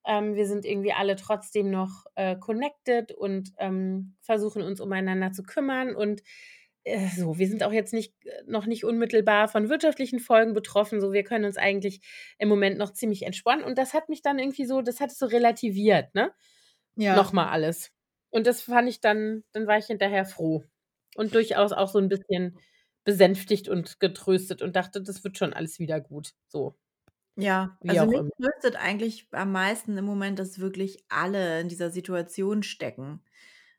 Ähm, 0.07 0.35
wir 0.35 0.47
sind 0.47 0.65
irgendwie 0.65 0.93
alle 0.93 1.17
trotzdem 1.17 1.71
noch, 1.71 2.05
äh, 2.15 2.37
connected 2.37 3.13
und, 3.13 3.51
ähm, 3.59 4.15
versuchen 4.23 4.63
uns 4.63 4.81
umeinander 4.81 5.33
zu 5.33 5.43
kümmern 5.43 5.95
und, 5.97 6.23
äh, 6.85 7.09
so. 7.17 7.39
Wir 7.39 7.49
sind 7.49 7.63
auch 7.65 7.73
jetzt 7.73 7.93
nicht 7.93 8.15
äh, 8.25 8.43
noch 8.47 8.67
nicht 8.67 8.85
unmittelbar 8.85 9.49
von 9.49 9.69
wirtschaftlichen 9.69 10.21
Folgen 10.21 10.55
betroffen, 10.55 11.01
so. 11.01 11.13
Wir 11.13 11.25
können 11.25 11.45
uns 11.45 11.57
eigentlich 11.59 12.01
im 12.39 12.49
Moment 12.49 12.79
noch 12.79 12.93
ziemlich 12.93 13.23
entspannen.“ 13.25 13.65
Und 13.65 13.79
das 13.79 13.95
hat 13.95 14.09
mich 14.09 14.23
dann 14.23 14.39
irgendwie 14.39 14.67
so 14.67 14.81
das 14.83 15.01
hat 15.01 15.11
es 15.11 15.19
so 15.19 15.27
relativiert, 15.27 16.15
ne, 16.15 16.33
Ja. 16.99 17.33
mal 17.33 17.49
alles. 17.51 17.91
Und 18.33 18.47
das 18.47 18.63
fand 18.63 18.89
ich 18.89 19.01
dann 19.01 19.45
dann 19.53 19.67
war 19.67 19.79
ich 19.79 19.87
hinterher 19.87 20.25
froh 20.27 20.65
und 21.17 21.35
durchaus 21.35 21.73
auch 21.73 21.89
so 21.89 21.99
'n 21.99 22.09
bisschen 22.09 22.59
besänftigt 23.05 23.69
und 23.69 24.01
getröstet 24.01 24.63
und 24.63 24.77
dachte: 24.77 25.03
„Das 25.03 25.25
wird 25.25 25.39
schon 25.39 25.55
alles 25.55 25.79
wieder 25.79 26.01
gut“, 26.01 26.35
so. 26.49 26.77
Ja, 27.41 27.79
Wie 27.83 27.91
also, 27.91 28.07
mich 28.07 28.21
immer. 28.21 28.31
tröstet 28.41 28.75
eigentlich 28.77 29.29
am 29.33 29.53
meisten 29.53 29.97
im 29.97 30.05
Moment, 30.05 30.39
dass 30.41 30.59
wirklich 30.59 31.05
alle 31.09 31.61
in 31.61 31.69
dieser 31.69 31.91
Situation 31.91 32.63
stecken. 32.65 33.23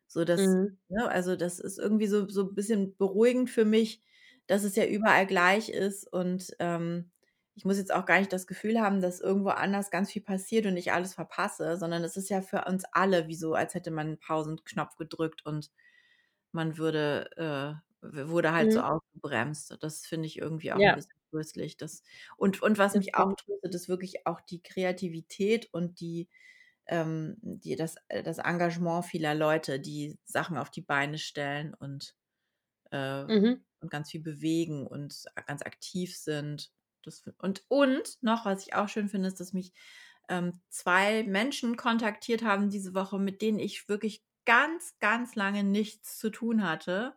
So 0.06 0.24
dass 0.24 0.36
Mhm. 0.36 0.76
ne, 0.88 1.08
also, 1.10 1.36
das 1.36 1.58
ist 1.60 1.78
irgendwie 1.78 2.06
so 2.06 2.28
so 2.28 2.42
'n 2.48 2.54
bisschen 2.54 2.96
beruhigend 2.96 3.50
für 3.50 3.64
mich, 3.66 4.02
dass 4.46 4.64
es 4.64 4.76
ja 4.76 4.86
überall 4.86 5.26
gleich 5.26 5.68
ist 5.68 6.10
und, 6.12 6.56
ähm, 6.58 7.10
ich 7.56 7.64
muss 7.64 7.78
jetzt 7.78 7.92
auch 7.94 8.06
gar 8.06 8.18
nicht 8.20 8.32
das 8.32 8.46
Gefühl 8.46 8.80
haben, 8.80 9.00
dass 9.02 9.20
irgendwo 9.20 9.50
anders 9.50 9.90
ganz 9.90 10.10
viel 10.12 10.22
passiert 10.22 10.66
und 10.66 10.76
ich 10.76 10.92
alles 10.92 11.14
verpasse, 11.14 11.76
sondern 11.78 12.04
es 12.04 12.16
ist 12.16 12.30
ja 12.30 12.42
für 12.42 12.64
uns 12.66 12.84
alle 12.92 13.28
wie 13.28 13.34
so, 13.36 13.54
als 13.54 13.74
hätte 13.74 13.90
man 13.90 14.12
'n 14.14 14.18
Pausenknopf 14.20 14.96
gedrückt 14.96 15.44
und 15.46 15.70
man 16.52 16.78
würde 16.78 17.30
äh, 17.36 18.06
wurde 18.26 18.52
halt 18.52 18.72
so 18.72 18.80
Mhm. 18.80 18.82
ausgebremst. 18.82 19.76
Das 19.80 20.06
finde 20.06 20.26
ich 20.26 20.38
irgendwie 20.38 20.72
auch 20.72 20.82
Ja. 20.82 20.94
bisschen 20.94 21.20
tröstlich, 21.30 21.76
das 21.76 22.02
und 22.36 22.62
und 22.62 22.78
was 22.78 22.94
Das 22.94 22.96
mich 22.96 23.14
auch 23.16 23.34
tröstet, 23.34 23.74
ist 23.74 23.88
wirklich 23.88 24.26
auch 24.26 24.40
die 24.40 24.62
Kreativität 24.62 25.68
und 25.72 26.00
die 26.00 26.28
ähm, 26.86 27.36
die 27.42 27.76
das 27.76 27.96
äh, 28.08 28.22
das 28.24 28.38
Engagement 28.38 29.04
vieler 29.06 29.34
Leute, 29.34 29.80
die 29.80 30.18
Sachen 30.24 30.58
auf 30.58 30.70
die 30.70 30.82
Beine 30.82 31.18
stellen 31.18 31.74
und 31.74 32.16
äh, 32.90 33.26
Mhm. 33.28 33.62
und 33.82 33.90
ganz 33.90 34.10
viel 34.10 34.22
bewegen 34.22 34.86
und 34.86 35.24
ganz 35.46 35.62
aktiv 35.62 36.16
sind. 36.18 36.72
Das 37.02 37.22
und 37.38 37.64
und 37.68 38.22
noch, 38.22 38.44
was 38.46 38.66
ich 38.66 38.74
auch 38.74 38.88
schön 38.88 39.08
finde, 39.08 39.28
ist, 39.28 39.40
dass 39.40 39.52
mich, 39.52 39.72
ähm, 40.28 40.60
2 40.68 41.24
Menschen 41.24 41.76
kontaktiert 41.76 42.42
haben 42.44 42.70
diese 42.70 42.94
Woche, 42.94 43.18
mit 43.18 43.42
denen 43.42 43.58
ich 43.58 43.88
wirklich 43.88 44.24
ganz, 44.46 44.98
ganz 45.00 45.34
lange 45.34 45.64
nichts 45.64 46.18
zu 46.18 46.30
tun 46.30 46.62
hatte. 46.64 47.16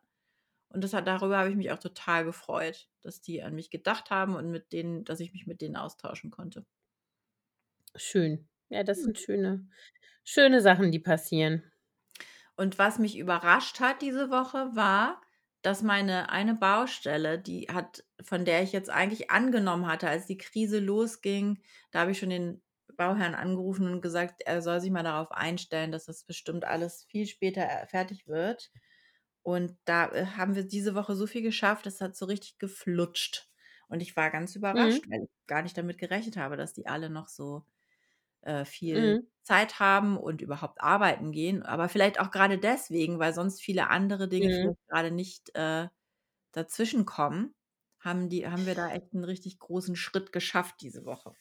Und 0.69 0.83
das 0.83 0.93
hat 0.93 1.07
darüber 1.07 1.37
habe 1.39 1.49
ich 1.51 1.55
mich 1.57 1.71
auch 1.71 1.79
total 1.79 2.25
gefreut, 2.25 2.89
dass 3.01 3.21
die 3.21 3.43
an 3.43 3.55
mich 3.55 3.71
gedacht 3.71 4.11
haben 4.11 4.35
und 4.35 4.51
mit 4.51 4.73
denen 4.73 5.05
dass 5.05 5.19
ich 5.21 5.33
mich 5.33 5.47
mit 5.47 5.61
denen 5.61 5.77
austauschen 5.77 6.31
konnte. 6.31 6.65
Schön. 7.95 8.47
Ja, 8.69 8.83
das 8.83 9.01
Mhm. 9.01 9.13
sind 9.13 9.17
schöne 9.19 9.67
schöne 10.23 10.61
Sachen, 10.61 10.91
die 10.91 10.99
passieren. 10.99 11.63
Und 12.55 12.77
was 12.77 12.99
mich 12.99 13.17
überrascht 13.17 13.79
hat 13.79 14.01
diese 14.01 14.29
Woche, 14.29 14.75
war, 14.75 15.21
dass 15.63 15.81
meine 15.83 16.29
eine 16.29 16.55
Baustelle, 16.55 17.39
die 17.39 17.67
hat 17.71 18.05
von 18.23 18.45
der 18.45 18.63
ich 18.63 18.71
jetzt 18.73 18.89
eigentlich 18.91 19.31
angenommen 19.31 19.87
hatte, 19.87 20.09
als 20.09 20.27
die 20.27 20.37
Krise 20.37 20.79
losging 20.79 21.59
da 21.91 22.01
habe 22.01 22.11
ich 22.11 22.19
schon 22.19 22.29
den 22.31 22.61
Bauherrn 22.97 23.35
angerufen 23.35 23.87
und 23.91 24.01
gesagt, 24.01 24.41
er 24.45 24.61
soll 24.61 24.79
sich 24.81 24.91
mal 24.91 25.03
darauf 25.03 25.31
einstellen, 25.31 25.91
dass 25.91 26.05
das 26.05 26.25
bestimmt 26.25 26.65
alles 26.65 27.05
viel 27.09 27.25
später, 27.27 27.63
äh, 27.63 27.87
fertig 27.87 28.27
wird. 28.27 28.71
Und 29.43 29.77
da, 29.85 30.07
äh, 30.11 30.25
haben 30.37 30.55
wir 30.55 30.63
diese 30.65 30.95
Woche 30.95 31.15
so 31.15 31.27
viel 31.27 31.41
geschafft, 31.41 31.85
das 31.85 32.01
hat 32.01 32.15
so 32.15 32.25
richtig 32.25 32.57
geflutscht. 32.59 33.49
Und 33.89 34.01
ich 34.01 34.15
war 34.15 34.29
ganz 34.31 34.55
Mhm. 34.73 34.99
überrascht, 34.99 35.05
weil 35.09 35.23
ich 35.23 35.29
gar 35.47 35.61
nicht 35.63 35.77
damit 35.77 35.97
gerechnet 35.97 36.37
habe, 36.37 36.57
dass 36.57 36.73
die 36.73 36.87
alle 36.87 37.09
noch 37.09 37.27
so, 37.29 37.65
äh, 38.43 38.65
viel 38.65 39.15
Mhm. 39.15 39.27
Zeit 39.43 39.79
haben 39.79 40.17
und 40.17 40.41
überhaupt 40.41 40.81
arbeiten 40.81 41.31
gehen. 41.33 41.63
Aber 41.63 41.89
vielleicht 41.89 42.19
auch 42.19 42.31
grade 42.31 42.59
deswegen, 42.59 43.19
weil 43.19 43.33
sonst 43.33 43.61
viele 43.61 43.89
andere 43.89 44.27
Dinge 44.29 44.49
Mhm. 44.49 44.73
vielleicht 44.73 44.87
grade 44.89 45.11
nicht, 45.11 45.55
äh, 45.55 45.89
dazwischenkommen, 46.53 47.55
haben 47.99 48.29
die 48.29 48.47
haben 48.49 48.65
wir 48.67 48.75
da 48.75 48.91
echt 48.91 49.13
'n 49.13 49.23
richtig 49.25 49.59
großen 49.59 49.95
Schritt 49.97 50.31
geschafft 50.33 50.77
diese 50.81 51.05
Woche. 51.05 51.35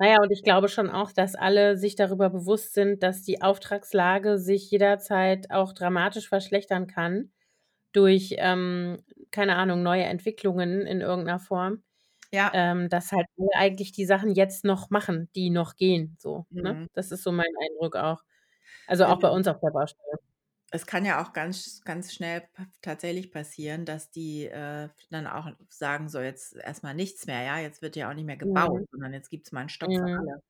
Na 0.00 0.06
ja, 0.08 0.16
und 0.22 0.30
ich 0.30 0.44
glaube 0.44 0.68
schon 0.68 0.90
auch, 0.90 1.10
dass 1.10 1.34
alle 1.34 1.76
sich 1.76 1.96
darüber 1.96 2.30
bewusst 2.30 2.72
sind, 2.74 3.02
dass 3.02 3.22
die 3.22 3.42
Auftragslage 3.42 4.38
sich 4.38 4.70
jederzeit 4.70 5.50
auch 5.50 5.72
dramatisch 5.72 6.28
verschlechtern 6.28 6.86
kann 6.86 7.32
durch, 7.92 8.34
ähm, 8.38 8.98
keine 9.32 9.56
Ahnung, 9.56 9.82
neue 9.82 10.04
Entwicklungen 10.04 10.86
in 10.86 11.00
irgend 11.02 11.26
'ner 11.26 11.40
Form. 11.40 11.82
Ja. 12.32 12.52
Ähm, 12.52 12.88
dass 12.88 13.12
halt 13.12 13.26
alle 13.38 13.50
eigentlich 13.56 13.92
die 13.92 14.06
Sachen 14.06 14.34
jetzt 14.34 14.64
noch 14.64 14.90
machen, 14.90 15.28
die 15.36 15.50
noch 15.50 15.76
gehen 15.76 16.16
so, 16.18 16.46
ne? 16.60 16.78
Mhm. 16.78 16.88
Das 16.94 17.12
ist 17.12 17.22
so 17.22 17.30
mein 17.32 17.46
Eindruck 17.62 17.96
auch. 17.96 18.22
Also, 18.86 19.06
auch 19.06 19.20
bei 19.20 19.30
uns 19.30 19.48
auf 19.48 19.60
der 19.60 19.70
Baustelle. 19.70 20.18
Es 20.72 20.84
kann 20.86 21.06
ja 21.06 21.22
auch 21.22 21.32
ganz 21.32 21.80
ganz 21.84 22.12
schnell 22.12 22.46
tatsächlich 22.82 23.30
passieren, 23.32 23.86
dass 23.86 24.10
die, 24.10 24.44
äh, 24.46 24.90
dann 25.10 25.26
auch 25.26 25.48
sagen: 25.70 26.10
„So, 26.10 26.20
jetzt 26.20 26.54
erst 26.56 26.82
mal 26.82 26.92
nichts 26.94 27.26
mehr, 27.26 27.42
ja? 27.42 27.58
Jetzt 27.58 27.80
wird 27.80 27.96
ja 27.96 28.10
auch 28.10 28.14
nicht 28.14 28.26
mehr 28.26 28.36
gebaut, 28.36 28.68
Mhm. 28.70 28.86
sondern 28.90 29.14
jetzt 29.14 29.30
gibt's 29.30 29.50
mal 29.50 29.62
'n 29.62 29.70
Stopp 29.70 29.96
für 29.96 30.08
Mhm. 30.08 30.28
alle.“ 30.28 30.42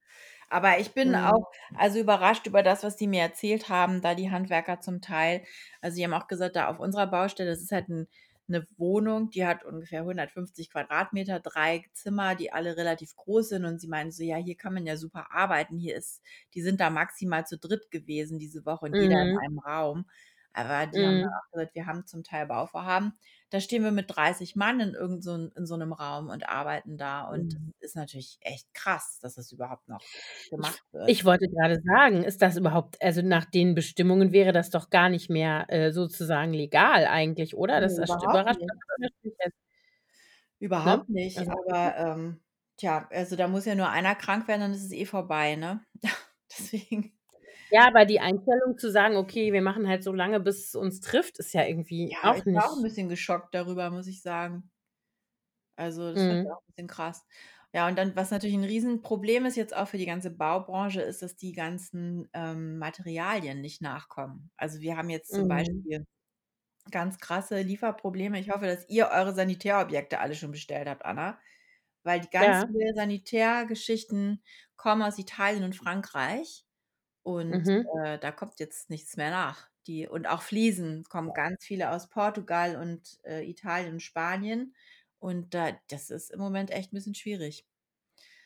Aber 0.51 0.79
ich 0.81 0.95
bin 0.95 1.15
Mhm. 1.15 1.17
auch, 1.17 1.47
also, 1.75 1.99
überrascht 2.01 2.47
über 2.47 2.63
das, 2.63 2.85
was 2.85 2.97
die 2.97 3.09
mir 3.09 3.23
erzählt 3.23 3.69
haben, 3.71 4.03
da 4.03 4.15
die 4.15 4.31
Handwerker 4.31 4.81
zum 4.81 5.03
Teil. 5.03 5.45
Also, 5.83 5.97
die 5.99 6.05
haben 6.05 6.15
auch 6.15 6.29
gesagt, 6.29 6.57
da 6.57 6.69
auf 6.69 6.81
unserer 6.81 7.07
Baustelle, 7.09 7.51
das 7.51 7.63
ist 7.63 7.73
halt 7.73 7.89
'n 7.91 8.09
'ne 8.49 8.67
Wohnung, 8.77 9.31
die 9.31 9.47
hat 9.47 9.65
ungefähr 9.65 10.05
150 10.05 10.71
Quadratmeter, 10.71 11.41
3 11.41 11.85
Zimmer, 11.93 12.35
die 12.35 12.53
alle 12.53 12.77
relativ 12.77 13.17
groß 13.17 13.51
sind. 13.51 13.65
Und 13.65 13.81
sie 13.81 13.89
meinen 13.89 14.13
so: 14.13 14.23
„Ja, 14.25 14.37
hier 14.37 14.57
kann 14.57 14.75
man 14.75 14.87
ja 14.87 14.97
super 14.97 15.33
arbeiten. 15.33 15.79
Hier 15.79 15.97
ist“ 15.97 16.23
die 16.55 16.63
sind 16.63 16.81
da 16.81 16.91
maximal 16.91 17.47
zu 17.47 17.59
dritt 17.59 17.91
gewesen 17.91 18.39
diese 18.39 18.65
Woche 18.67 18.87
und 18.87 18.99
jeder 18.99 19.17
in 19.23 19.31
Mhm. 19.31 19.49
einem 19.49 19.59
Raum. 19.61 20.07
Aber 20.53 20.87
die 20.87 21.05
haben 21.07 21.21
dann 21.21 21.29
Mhm. 21.29 21.39
auch 21.39 21.51
gesagt: 21.53 21.75
„Wir 21.75 21.87
haben 21.87 22.07
zum 22.07 22.25
Teil 22.25 22.47
Bauvorhaben, 22.47 23.15
da 23.51 23.61
stehen 23.61 23.85
wir 23.85 23.93
mit 23.93 24.07
30 24.15 24.57
Mann 24.57 24.81
in 24.81 24.95
irgend 24.95 25.23
so 25.25 25.35
in 25.37 25.67
so 25.67 25.77
'nem 25.77 25.93
Raum 25.93 26.29
und 26.31 26.49
arbeiten 26.49 26.97
da.“ 26.99 27.23
Und 27.29 27.55
das 27.55 27.61
Mhm. 27.61 27.73
ist 27.81 27.97
natürlich 27.97 28.39
echt 28.41 28.73
krass, 28.75 29.19
dass 29.21 29.35
das 29.37 29.53
überhaupt 29.53 29.89
noch 29.89 30.09
gemacht 30.49 30.83
wird. 30.93 31.15
ich 31.15 31.25
wollte 31.25 31.49
grade 31.49 31.81
sagen, 31.85 32.23
ist 32.25 32.43
das 32.43 32.57
überhaupt 32.57 33.01
also, 33.03 33.23
nach 33.23 33.45
den 33.47 33.75
Bestimmungen 33.75 34.33
wäre 34.33 34.53
das 34.53 34.71
doch 34.71 34.91
gar 34.91 35.09
nicht 35.09 35.31
mehr, 35.31 35.67
äh, 35.71 35.93
sozusagen 35.93 36.53
legal 36.53 37.07
eigentlich, 37.07 37.57
oder? 37.57 37.81
Das 37.81 37.97
Ne, 37.97 37.99
erst 37.99 38.23
überhaupt 38.23 38.23
überrascht 38.23 38.61
nicht. 38.61 38.75
Ne? 40.83 41.01
Überhaupt 41.01 41.09
nicht, 41.09 41.43
Also 41.43 41.53
aber, 41.69 41.97
ähm, 41.97 42.41
tja, 42.77 43.07
also, 43.11 43.37
da 43.37 43.47
muss 43.49 43.65
ja 43.65 43.75
nur 43.75 43.89
einer 43.91 44.15
krank 44.17 44.49
werden, 44.49 44.61
dann 44.63 44.73
ist 44.75 44.85
es 44.85 44.93
eh 44.93 45.07
vorbei, 45.07 45.57
ne? 45.57 45.85
Deswegen. 46.51 47.13
Ja, 47.71 47.87
aber 47.87 48.07
die 48.07 48.19
Einstellung 48.21 48.79
zu 48.79 48.91
sagen: 48.91 49.17
„Okay, 49.17 49.53
wir 49.53 49.61
machen 49.61 49.87
halt 49.87 50.03
so 50.03 50.13
lange, 50.15 50.41
bis 50.41 50.69
es 50.69 50.75
uns 50.75 51.01
trifft“, 51.01 51.39
ist 51.39 51.53
ja 51.53 51.65
irgendwie 51.67 52.17
Ja, 52.17 52.21
auch 52.23 52.39
ich 52.39 52.45
war 52.55 52.71
auch 52.73 52.77
'n 52.77 52.83
nicht 52.83 52.83
bisschen 52.83 53.09
geschockt 53.11 53.55
darüber, 53.55 53.91
muss 53.91 54.07
ich 54.07 54.23
sagen. 54.23 54.71
Also, 55.79 56.11
das 56.11 56.25
ich 56.29 56.39
Mhm. 56.39 56.51
auch 56.51 56.61
'n 56.61 56.67
bisschen 56.67 56.89
krass. 56.89 57.25
Ja, 57.73 57.87
und 57.87 57.97
dann, 57.97 58.17
was 58.17 58.33
natürlich 58.33 58.57
'n 58.57 58.65
Riesenproblem 58.65 59.47
ist 59.47 59.55
jetzt 59.57 59.77
auch 59.77 59.87
für 59.87 59.97
die 59.99 60.07
ganze 60.07 60.31
Baubranche, 60.33 61.01
ist, 61.03 61.23
dass 61.23 61.37
die 61.37 61.53
ganzen, 61.53 62.29
ähm, 62.33 62.79
Materialien 62.79 63.61
nicht 63.61 63.81
nachkommen. 63.81 64.51
Also, 64.57 64.81
wir 64.81 64.97
haben 64.97 65.09
jetzt 65.09 65.35
zum 65.35 65.47
Mhm. 65.47 65.85
Beispiel 65.87 66.05
ganz 66.91 67.19
krasse 67.19 67.63
Lieferprobleme. 67.63 68.41
Ich 68.41 68.51
hoffe, 68.51 68.67
dass 68.67 68.89
ihr 68.89 69.09
eure 69.11 69.35
Sanitärobjekte 69.35 70.21
alle 70.21 70.35
schon 70.37 70.53
bestellt 70.53 70.89
habt, 70.89 71.05
Anna, 71.07 71.41
weil 72.05 72.21
die 72.21 72.31
ganz 72.31 72.65
Ja. 72.65 72.71
viele 72.71 72.95
Sanitärgeschichten 72.95 74.43
kommen 74.77 75.03
aus 75.03 75.19
Italien 75.19 75.65
und 75.65 75.77
Frankreich 75.77 76.63
und, 77.29 77.57
Mhm. 77.57 77.89
äh, 78.05 78.19
da 78.19 78.33
kommt 78.33 78.59
jetzt 78.61 78.91
nichts 78.91 79.17
mehr 79.17 79.31
nach. 79.31 79.69
Die 79.87 80.07
und 80.09 80.27
auch 80.29 80.43
Fliesen 80.43 81.05
kommen 81.05 81.33
ganz 81.35 81.65
viele 81.65 81.91
aus 81.93 82.09
Portugal 82.09 82.77
und, 82.77 83.19
äh, 83.25 83.43
Italien 83.49 83.95
und 83.95 84.01
Spanien. 84.03 84.75
Und 85.19 85.55
da 85.55 85.73
das 85.89 86.11
ist 86.11 86.31
im 86.31 86.41
Moment 86.41 86.71
echt 86.71 86.93
'n 86.93 86.97
bisschen 86.97 87.15
schwierig. 87.15 87.63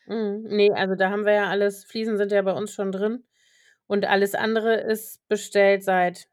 Mhm. 0.07 0.43
Ne, 0.49 0.71
also, 0.75 0.95
da 0.95 1.09
haben 1.09 1.25
wir 1.25 1.33
ja 1.33 1.49
alles 1.49 1.85
Fliesen 1.85 2.17
sind 2.17 2.31
ja 2.31 2.41
bei 2.41 2.51
uns 2.53 2.73
schon 2.73 2.91
drin 2.91 3.23
und 3.87 4.05
alles 4.05 4.35
andere 4.35 4.75
ist 4.81 5.27
bestellt 5.29 5.83
seit 5.83 6.27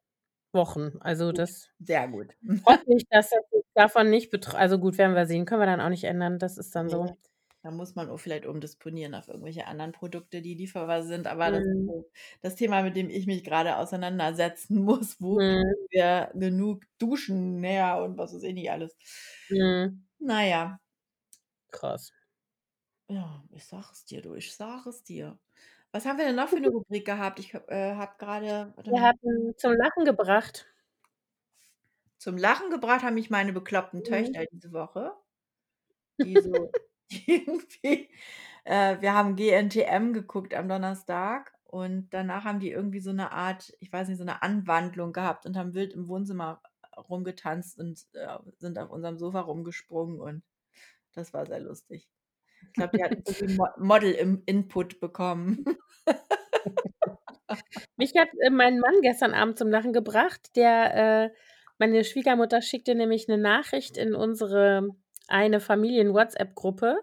Wochen. 0.53 0.99
Also, 1.01 1.33
Gut, 1.33 1.33
das 1.33 1.71
sehr 1.79 2.09
gut. 2.09 2.35
hoffe 2.67 2.83
ich, 2.89 3.05
dass 3.11 3.31
das 3.31 3.41
jetzt 3.53 3.71
davon 3.75 4.11
nicht 4.11 4.31
betr 4.31 4.57
also, 4.57 4.79
gut, 4.81 4.99
werden 4.99 5.17
wir 5.17 5.27
sehen. 5.27 5.47
Können 5.47 5.63
wir 5.63 5.67
dann 5.67 5.81
auch 5.83 5.91
nicht 5.91 6.05
ändern. 6.05 6.39
Das 6.41 6.59
ist 6.59 6.75
dann 6.77 6.91
so. 6.91 7.17
Da 7.65 7.71
muss 7.71 7.95
man 7.95 8.09
auch 8.09 8.17
vielleicht 8.19 8.47
umdisponieren 8.47 9.15
auf 9.15 9.29
irgendwelche 9.29 9.67
anderen 9.67 9.93
Produkte, 9.93 10.41
die 10.41 10.55
lieferbar 10.55 11.03
sind. 11.03 11.27
Aber 11.27 11.51
das 11.51 11.67
ist 11.67 11.81
Mhm. 11.81 12.05
das 12.41 12.55
Thema, 12.57 12.83
mit 12.83 12.97
dem 12.97 13.11
ich 13.11 13.27
mich 13.27 13.45
grade 13.45 13.77
auseinandersetzen 13.77 14.79
muss. 14.85 15.21
Wo 15.21 15.39
Mhm. 15.39 15.75
wir 15.91 16.31
genug 16.35 16.85
Duschen 16.99 17.63
her 17.65 18.03
und 18.03 18.17
was 18.19 18.35
weiß 18.35 18.43
ich 18.45 18.55
nicht 18.55 18.71
alles. 18.71 18.97
Mhm. 19.51 20.05
Na 20.21 20.43
ja. 20.47 20.79
Krass. 21.73 22.13
Ja, 23.09 23.43
ich 23.51 23.65
sage 23.65 23.89
es 23.93 24.05
dir, 24.05 24.23
du, 24.23 24.35
ich 24.35 24.55
sage 24.55 24.89
es 24.91 25.03
dir. 25.03 25.39
Was 25.93 26.07
haben 26.07 26.19
wir 26.19 26.27
denn 26.27 26.37
noch 26.37 26.49
für 26.49 26.61
'ne 26.61 26.69
Rubrik 26.71 27.05
gehabt? 27.05 27.41
Ich 27.41 27.53
äh, 27.55 27.95
habe 27.97 28.13
warte 28.77 28.93
Wir 28.93 29.03
hatten 29.03 29.55
zum 29.59 29.73
Lachen 29.75 30.05
gebracht. 30.07 30.67
Zum 32.23 32.37
Lachen 32.37 32.69
gebracht 32.71 33.03
haben 33.03 33.15
mich 33.15 33.31
meine 33.31 33.53
bekloppten 33.55 34.05
Mhm. 34.05 34.05
Töchter 34.05 34.45
diese 34.53 34.73
Woche. 34.73 35.15
Die 36.23 36.39
so 36.39 36.75
irgendwie 37.27 38.09
äh, 38.65 39.01
wir 39.01 39.15
haben 39.15 39.37
GNTM 39.37 40.13
geguckt 40.13 40.55
am 40.55 40.69
Donnerstag 40.69 41.53
und 41.65 42.09
danach 42.11 42.45
haben 42.45 42.61
die 42.61 42.71
irgendwie 42.71 43.01
so 43.01 43.13
'ne 43.13 43.33
Art, 43.33 43.73
ich 43.81 43.93
weiß 43.93 44.09
nicht, 44.09 44.19
so 44.19 44.25
'ne 44.25 44.43
Anwandlung 44.43 45.13
gehabt 45.13 45.47
und 45.47 45.57
haben 45.57 45.75
wild 45.75 45.93
im 45.95 46.09
Wohnzimmer 46.09 46.61
rumgetanzt 47.09 47.79
und, 47.79 48.07
äh, 48.15 48.39
sind 48.59 48.79
auf 48.79 48.91
unserem 48.91 49.19
Sofa 49.19 49.41
rumgesprungen 49.41 50.21
und 50.21 50.43
das 51.15 51.33
war 51.35 51.47
sehr 51.47 51.61
lustig. 51.61 52.09
Ich 52.73 52.77
glaube, 52.79 52.93
die 52.99 53.05
hatten 53.05 53.23
so 53.25 53.35
wie 53.41 53.49
Mo 53.49 53.67
Model 53.79 54.13
im 54.13 54.43
Input 54.47 55.01
bekommen. 55.01 55.65
Mich 57.99 58.13
hat, 58.17 58.29
äh, 58.41 58.51
mein 58.51 58.79
Mann 58.81 59.01
gestern 59.03 59.35
Abend 59.35 59.59
zum 59.59 59.69
Lachen 59.71 59.93
gebracht. 59.93 60.57
Der 60.57 61.25
äh, 61.27 61.31
meine 61.79 62.05
Schwiegermutter 62.05 62.63
schickte 62.63 62.95
nämlich 62.95 63.29
'ne 63.29 63.39
Nachricht 63.39 63.97
in 63.99 64.15
unsere 64.15 64.89
eine 65.31 65.61
Familien-WhatsApp-Gruppe 65.61 66.99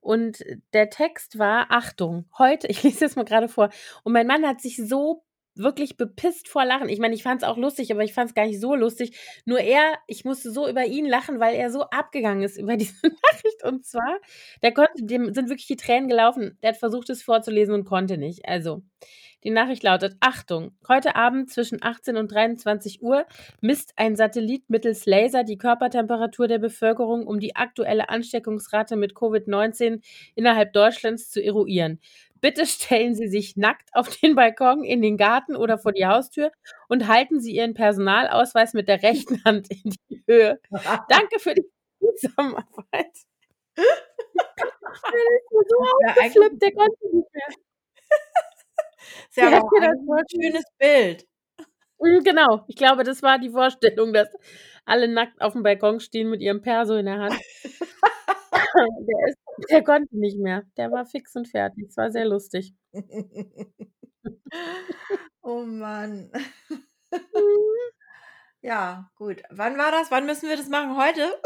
und 0.00 0.44
der 0.72 0.90
Text 0.90 1.38
war: 1.38 1.66
„Achtung, 1.70 2.26
heute“ 2.38 2.66
ich 2.68 2.82
lese 2.82 3.00
das 3.00 3.16
mal 3.16 3.24
grade 3.24 3.48
vor. 3.48 3.70
Und 4.04 4.12
mein 4.12 4.26
Mann 4.26 4.46
hat 4.46 4.60
sich 4.60 4.76
so 4.76 5.24
wirklich 5.56 5.96
bepisst 5.96 6.48
vor 6.48 6.64
Lachen. 6.64 6.88
Ich 6.88 6.98
meine, 6.98 7.14
ich 7.14 7.22
fand's 7.22 7.44
auch 7.44 7.56
lustig, 7.56 7.92
aber 7.92 8.02
ich 8.02 8.12
fand's 8.12 8.34
gar 8.34 8.46
nicht 8.46 8.60
so 8.60 8.74
lustig. 8.74 9.16
Nur 9.44 9.60
er 9.60 9.94
ich 10.08 10.24
musste 10.24 10.50
so 10.50 10.68
über 10.68 10.84
ihn 10.84 11.06
lachen, 11.06 11.38
weil 11.40 11.54
er 11.54 11.70
so 11.70 11.82
abgegangen 11.84 12.42
ist 12.42 12.56
über 12.58 12.76
diese 12.76 12.94
Nachricht. 13.06 13.64
Und 13.64 13.86
zwar, 13.86 14.18
der 14.62 14.72
konnte 14.74 15.04
dem 15.04 15.32
sind 15.34 15.48
wirklich 15.48 15.66
die 15.68 15.76
Tränen 15.76 16.08
gelaufen. 16.08 16.58
Der 16.62 16.70
hat 16.70 16.76
versucht, 16.78 17.08
es 17.10 17.22
vorzulesen 17.22 17.74
und 17.74 17.84
konnte 17.84 18.18
nicht. 18.18 18.46
Also, 18.48 18.82
die 19.44 19.50
Nachricht 19.50 19.82
lautet: 19.82 20.16
„Achtung, 20.20 20.72
heute 20.88 21.16
Abend 21.16 21.50
zwischen 21.50 21.82
18 21.82 22.16
und 22.16 22.32
23:00 22.32 23.26
misst 23.60 23.92
ein 23.96 24.16
Satellit 24.16 24.68
mittels 24.70 25.06
Laser 25.06 25.44
die 25.44 25.58
Körpertemperatur 25.58 26.48
der 26.48 26.58
Bevölkerung, 26.58 27.26
um 27.26 27.38
die 27.40 27.56
aktuelle 27.56 28.08
Ansteckungsrate 28.08 28.96
mit 28.96 29.14
Covid-19 29.14 30.02
innerhalb 30.34 30.72
Deutschlands 30.72 31.30
zu 31.30 31.42
eruieren. 31.42 32.00
Bitte 32.40 32.66
stellen 32.66 33.14
Sie 33.14 33.28
sich 33.28 33.56
nackt 33.56 33.90
auf 33.94 34.08
den 34.18 34.34
Balkon, 34.34 34.84
in 34.84 35.02
den 35.02 35.16
Garten 35.16 35.56
oder 35.56 35.78
vor 35.78 35.92
die 35.92 36.06
Haustür 36.06 36.50
und 36.88 37.08
halten 37.08 37.40
Sie 37.40 37.54
Ihren 37.54 37.74
Personalausweis 37.74 38.74
mit 38.74 38.88
der 38.88 39.02
rechten 39.02 39.42
Hand 39.44 39.68
in 39.70 39.92
die 40.10 40.22
Höhe. 40.26 40.60
Danke 41.08 41.38
für 41.38 41.54
die 41.54 41.64
Zusammenarbeit.“ 42.16 43.12
Der 45.12 45.60
ist 45.60 45.70
so 45.70 45.76
eigentlich 45.80 46.26
ausgeflippt, 46.40 46.62
der 46.62 46.72
konnte 46.72 47.06
nicht 47.16 47.34
mehr. 47.34 47.48
Ist 49.30 49.36
ja 49.38 49.42
Der 49.42 49.48
aber 49.48 49.56
hat 49.56 49.62
auch 49.62 49.70
mir 49.70 49.80
das 49.82 49.90
eigentlich 49.90 50.00
'n 50.06 50.06
vorgelesen. 50.06 50.28
schönes 50.28 50.64
Bild. 50.78 51.26
Mhm, 52.00 52.24
genau. 52.24 52.64
Ich 52.68 52.76
glaube, 52.76 53.04
das 53.04 53.22
war 53.22 53.38
die 53.38 53.50
Vorstellung, 53.50 54.12
dass 54.12 54.28
alle 54.84 55.08
nackt 55.08 55.40
auf'm 55.40 55.62
Balkon 55.62 56.00
stehen 56.00 56.28
mit 56.30 56.40
ihrem 56.42 56.60
Perso 56.60 56.94
in 56.96 57.06
der 57.06 57.18
Hand. 57.20 57.34
Der 59.08 59.28
ist 59.28 59.38
der 59.70 59.82
konnte 59.84 60.16
nicht 60.18 60.38
mehr. 60.38 60.62
Der 60.76 60.90
war 60.92 61.06
fix 61.06 61.34
und 61.36 61.48
fertig. 61.48 61.86
Es 61.88 61.96
war 61.96 62.10
sehr 62.12 62.26
lustig. 62.26 62.74
Oh 65.44 65.64
Mann. 65.66 66.30
Mhm. 67.34 67.34
Ja, 68.62 69.10
gut. 69.16 69.42
Wann 69.50 69.78
war 69.78 69.90
das? 69.92 70.10
Wann 70.10 70.26
müssen 70.26 70.48
wir 70.48 70.56
das 70.56 70.68
machen? 70.68 70.96
Heute? 70.96 71.40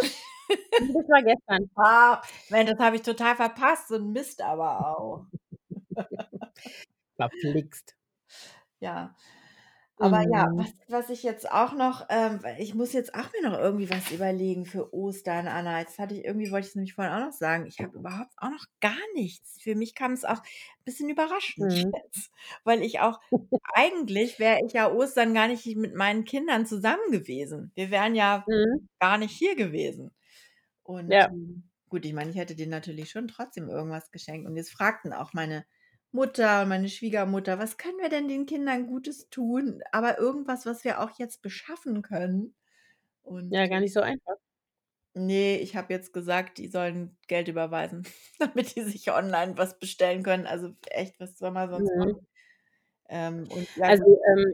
Das 0.78 1.09
war 1.09 1.22
gestern. 1.22 1.70
Ah, 1.76 2.22
Mensch, 2.48 2.70
das 2.70 2.78
habe 2.80 2.96
ich 2.96 3.02
total 3.02 3.36
verpasst, 3.36 3.88
so 3.88 3.96
'n 3.96 4.12
Mist 4.12 4.42
aber 4.42 4.98
auch. 4.98 5.26
Verflixt. 7.18 7.96
Ja. 8.80 9.16
Aber 10.00 10.22
ja, 10.32 10.46
was 10.56 10.68
Mhm. 10.68 10.78
was 10.88 11.10
ich 11.10 11.22
jetzt 11.24 11.50
auch 11.50 11.74
noch 11.74 12.06
ähm, 12.10 12.40
ich 12.58 12.74
muss 12.74 12.92
jetzt 12.92 13.14
auch 13.14 13.32
mir 13.32 13.50
noch 13.50 13.58
irgendwie 13.58 13.90
was 13.90 14.10
überlegen 14.12 14.66
für 14.66 14.94
Ostern, 14.94 15.48
Anna. 15.48 15.80
Jetzt 15.80 15.98
hatte 15.98 16.14
ich 16.14 16.24
irgendwie 16.24 16.50
wollte 16.52 16.66
ich's 16.68 16.76
nämlich 16.76 16.94
vorhin 16.94 17.14
auch 17.14 17.26
noch 17.26 17.32
sagen, 17.32 17.66
ich 17.66 17.80
habe 17.82 17.98
überhaupt 17.98 18.32
auch 18.38 18.50
noch 18.50 18.66
gar 18.80 18.96
nichts. 19.14 19.60
Für 19.62 19.74
mich 19.76 19.94
kam 19.94 20.12
es 20.12 20.24
auch 20.24 20.42
bisschen 20.84 21.08
überraschend 21.10 21.72
Mhm. 21.72 21.92
jetzt, 21.92 22.30
weil 22.64 22.82
ich 22.82 23.00
auch 23.00 23.20
eigentlich 23.74 24.38
wäre 24.40 24.60
ich 24.66 24.72
ja 24.74 24.92
Ostern 24.92 25.34
gar 25.34 25.48
nicht 25.48 25.66
mit 25.76 25.94
meinen 25.96 26.24
Kindern 26.24 26.66
zusammen 26.66 27.10
gewesen. 27.12 27.72
Wir 27.76 27.90
wären 27.90 28.14
ja 28.16 28.48
Mhm. 28.48 28.88
gar 29.00 29.18
nicht 29.18 29.32
hier 29.36 29.56
gewesen. 29.56 30.12
Und, 30.82 31.14
Ja. 31.14 31.28
hm, 31.28 31.70
gut, 31.88 32.04
ich 32.06 32.12
meine, 32.14 32.30
ich 32.30 32.36
hätte 32.36 32.56
denen 32.56 32.70
natürlich 32.70 33.10
schon 33.10 33.28
trotzdem 33.28 33.68
irgendwas 33.68 34.10
geschenkt. 34.10 34.46
Und 34.48 34.56
jetzt 34.56 34.72
fragten 34.72 35.12
auch 35.12 35.32
meine 35.34 35.66
Mutter 36.12 36.62
und 36.62 36.68
meine 36.68 36.88
Schwiegermutter: 36.88 37.59
„Was 37.59 37.76
können 37.78 37.98
wir 37.98 38.09
denn 38.11 38.28
den 38.28 38.46
Kindern 38.46 38.86
Gutes 38.86 39.28
tun?“ 39.30 39.82
Aber 39.92 40.18
irgendwas, 40.18 40.66
was 40.66 40.84
wir 40.84 41.00
auch 41.00 41.18
jetzt 41.18 41.42
beschaffen 41.42 42.02
können. 42.02 42.54
Und, 43.22 43.56
Ja, 43.56 43.66
gar 43.66 43.80
nicht 43.80 43.92
so 43.92 44.00
einfach. 44.00 44.36
Ne, 45.14 45.59
ich 45.59 45.74
habe 45.74 45.92
jetzt 45.92 46.12
gesagt, 46.12 46.59
die 46.59 46.68
sollen 46.68 47.16
Geld 47.26 47.48
überweisen, 47.48 48.06
damit 48.38 48.76
die 48.76 48.82
sich 48.82 49.11
online 49.11 49.56
was 49.59 49.78
bestellen 49.78 50.22
können. 50.22 50.46
Also, 50.46 50.74
echt, 50.86 51.18
was 51.18 51.36
soll 51.38 51.50
man 51.50 51.70
sonst 51.70 51.96
Mhm. 51.96 52.12
machen? 52.12 52.26
Ähm, 53.09 53.50
und 53.50 53.68
ja, 53.74 53.90
Also, 53.90 54.20
ähm, 54.32 54.52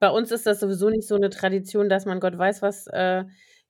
bei 0.00 0.10
uns 0.10 0.30
ist 0.32 0.46
das 0.46 0.60
sowieso 0.60 0.90
nicht 0.90 1.06
so 1.08 1.16
'ne 1.18 1.30
Tradition, 1.30 1.88
dass 1.88 2.06
man 2.06 2.20
Gott 2.20 2.38
weiß 2.38 2.62
was, 2.62 2.86
äh, 2.88 3.24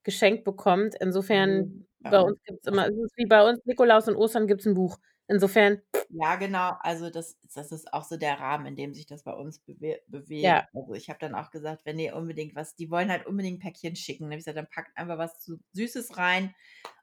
geschenkt 0.05 0.45
bekommt. 0.45 0.95
Ne, 1.31 1.65
Insofern, 1.65 1.87
bei 2.01 2.11
bei 2.11 2.21
uns 2.21 2.23
uns 2.23 2.39
gibt's 2.45 2.67
immer 2.69 2.87
es 2.89 2.97
ist 2.97 3.17
wie 3.17 3.27
bei 3.27 3.49
uns 3.49 3.61
Nikolaus 3.67 4.09
und 4.09 4.17
Ostern 4.17 4.47
gibt's 4.47 4.67
'n 4.67 4.75
Buch. 4.75 4.99
Insofern 5.33 5.83
Ja, 6.11 6.37
genau. 6.37 6.73
Also, 6.81 7.11
das 7.11 7.39
das 7.55 7.73
ist 7.73 7.93
auch 7.93 8.05
so 8.05 8.17
der 8.17 8.39
Rahmen, 8.39 8.67
in 8.67 8.77
dem 8.77 8.93
sich 8.95 9.07
das 9.07 9.23
bei 9.25 9.33
uns 9.33 9.61
bewe 9.61 10.03
bewegt. 10.09 10.61
Ja. 10.61 10.69
Also, 10.75 10.93
ich 10.95 11.09
habe 11.09 11.19
dann 11.19 11.35
auch 11.35 11.51
gesagt, 11.51 11.87
wenn 11.87 11.99
ihr 11.99 12.15
unbedingt 12.17 12.55
was 12.55 12.75
die 12.77 12.91
wollen 12.91 13.11
halt 13.11 13.27
unbedingt 13.27 13.61
Päckchen 13.61 13.97
schicken. 13.97 14.25
Dann 14.25 14.33
habe 14.33 14.39
ich 14.41 14.45
gesagt: 14.45 14.59
„Dann 14.59 14.69
packt 14.71 14.97
einfach 14.97 15.19
was 15.19 15.41
zu 15.41 15.59
Süßes 15.73 16.17
rein 16.19 16.55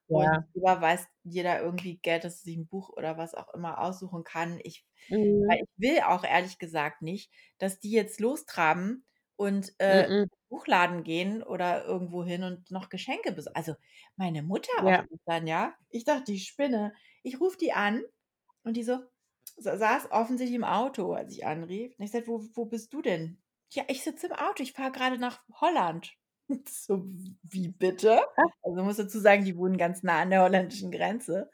und 0.10 0.32
Ja. 0.32 0.50
überweist 0.54 1.08
jeder 1.24 1.62
irgendwie 1.62 1.98
Geld, 2.00 2.24
dass 2.24 2.42
sie 2.42 2.52
sich 2.52 2.58
'n 2.60 2.68
Buch 2.68 2.90
oder 2.90 3.18
was 3.18 3.36
auch 3.36 3.54
immer 3.54 3.80
aussuchen 3.82 4.24
kann.“ 4.24 4.60
Ich 4.64 4.86
Mhm. 5.10 5.50
weil 5.50 5.64
ich 5.64 5.70
will 5.78 6.02
auch 6.02 6.24
ehrlich 6.24 6.60
gesagt 6.60 7.02
nicht, 7.02 7.32
dass 7.60 7.80
die 7.80 7.92
jetzt 7.92 8.20
lostraben 8.20 9.06
und, 9.38 9.74
äh, 9.80 10.08
M-m. 10.08 10.30
Buchladen 10.50 11.04
gehen 11.04 11.44
oder 11.44 11.86
irgendwo 11.86 12.24
hin 12.26 12.44
und 12.44 12.72
noch 12.72 12.90
Geschenke 12.90 13.32
bes 13.34 13.48
also, 13.48 13.76
meine 14.18 14.44
Mutter 14.44 14.72
auch 14.88 14.94
Ja. 14.94 15.10
dann, 15.26 15.48
ja? 15.48 15.76
Ich 15.90 16.06
dachte, 16.06 16.32
ich 16.34 16.48
spinne. 16.48 16.94
Ich 17.24 17.40
rufe 17.42 17.58
die 17.58 17.72
an 17.74 18.04
und 18.64 18.76
die 18.78 18.84
so 18.84 19.00
sa 19.58 19.78
saß 19.78 20.12
offensichtlich 20.12 20.56
im 20.56 20.64
Auto, 20.64 21.14
als 21.14 21.34
ich 21.34 21.46
anrief. 21.46 21.98
Und 21.98 22.06
ich 22.06 22.12
sage: 22.12 22.28
„Wo 22.28 22.44
wo 22.54 22.66
bist 22.66 22.94
du 22.94 23.02
denn?“ 23.02 23.42
„Ja, 23.72 23.84
ich 23.88 24.04
sitze 24.04 24.28
im 24.28 24.34
Auto, 24.34 24.64
ich 24.64 24.74
fahre 24.74 24.92
grade 24.92 25.18
nach 25.18 25.44
Holland.“ 25.62 26.14
Ich 26.48 26.60
so: 26.70 27.04
„W 27.06 27.36
wie 27.44 27.68
bitte?“ 27.70 28.22
Krass. 28.36 28.52
Also, 28.64 28.84
muss 28.84 28.98
dazu 28.98 29.20
sagen, 29.20 29.46
die 29.46 29.58
wohnen 29.58 29.78
ganz 29.78 30.04
nah 30.04 30.20
an 30.22 30.30
der 30.32 30.42
holländischen 30.44 30.92
Grenze. 30.92 31.50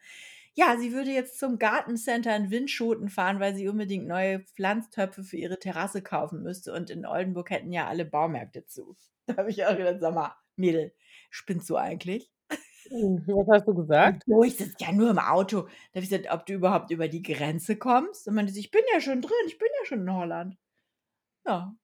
Ja, 0.54 0.78
sie 0.80 0.94
würde 0.94 1.12
jetzt 1.12 1.40
zum 1.40 1.60
Gartencenter 1.60 2.36
in 2.36 2.50
Winschoten 2.52 3.10
fahren, 3.10 3.40
weil 3.40 3.56
sie 3.56 3.68
unbedingt 3.68 4.08
neue 4.08 4.40
Pflanztöpfe 4.42 5.24
für 5.24 5.38
ihre 5.38 5.60
Terrasse 5.60 6.02
kaufen 6.02 6.44
müsste 6.44 6.74
und 6.74 6.90
in 6.90 7.06
Oldenburg 7.06 7.50
hätten 7.52 7.72
ja 7.74 7.88
alle 7.88 8.06
Baumärkte 8.06 8.66
zu. 8.66 8.96
Da 9.28 9.38
habe 9.38 9.50
ich 9.52 9.66
auch 9.66 9.76
gedacht: 9.78 10.02
„Sag 10.02 10.14
mal, 10.16 10.36
Mädel, 10.56 10.94
spinnst 11.32 11.70
du 11.70 11.78
eigentlich?“ 11.78 12.32
Mhm, 12.32 12.35
was 12.92 13.48
hast 13.48 13.68
du 13.68 13.74
gesagt? 13.76 14.24
„Wieso, 14.28 14.44
ich 14.44 14.58
sitze 14.58 14.76
ja 14.80 14.92
nur 14.92 15.10
im 15.12 15.20
Auto.“ 15.20 15.62
Da 15.64 15.68
habe 16.00 16.04
ich 16.04 16.10
gesagt: 16.10 16.28
„Ob 16.32 16.46
du 16.46 16.54
überhaupt 16.54 16.92
über 16.92 17.08
die 17.08 17.22
Grenze 17.24 17.78
kommst?“ 17.78 18.28
Dann 18.28 18.36
meinte 18.36 18.54
sie: 18.54 18.60
„Ich 18.62 18.72
bin 18.72 18.82
ja 18.94 19.02
schon 19.02 19.22
drin, 19.22 19.32
ich 19.48 19.58
bin 19.58 19.68
ja 19.80 19.86
schon 19.86 20.02
in 20.02 20.14
Holland.“ 20.14 20.58
Ja, 21.48 21.76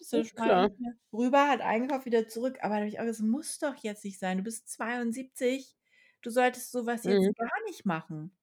ist 0.00 0.12
ja 0.12 0.24
Ist 0.24 0.26
schon 0.26 0.38
mal 0.40 0.54
klar. 0.54 0.70
rüber, 1.12 1.48
hat 1.48 1.60
eingekauft, 1.62 2.06
wieder 2.06 2.28
zurück. 2.28 2.58
Aber 2.62 2.74
da 2.76 2.80
habe 2.80 2.88
ich 2.88 3.00
auch 3.00 3.04
gesagt: 3.04 3.20
„Das 3.20 3.26
muss 3.28 3.58
doch 3.60 3.76
jetzt 3.76 4.04
nicht 4.04 4.18
sein. 4.20 4.38
Du 4.38 4.44
bist 4.44 4.68
72. 4.70 5.76
Du 6.22 6.30
solltest 6.30 6.72
so 6.72 6.86
was 6.86 7.06
jetzt 7.06 7.30
Mhm. 7.30 7.36
gar 7.36 7.50
nicht 7.66 7.86
machen.“ 7.86 8.36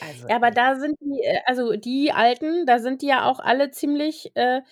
Also, 0.00 0.28
Ja, 0.28 0.36
aber 0.36 0.50
da 0.50 0.76
sind 0.76 0.96
die 1.00 1.22
äh, 1.22 1.40
also, 1.46 1.72
die 1.76 2.12
Alten, 2.12 2.66
da 2.66 2.78
sind 2.78 3.02
die 3.02 3.06
ja 3.06 3.24
auch 3.24 3.40
alle 3.40 3.70
ziemlich, 3.70 4.30
äh, 4.36 4.62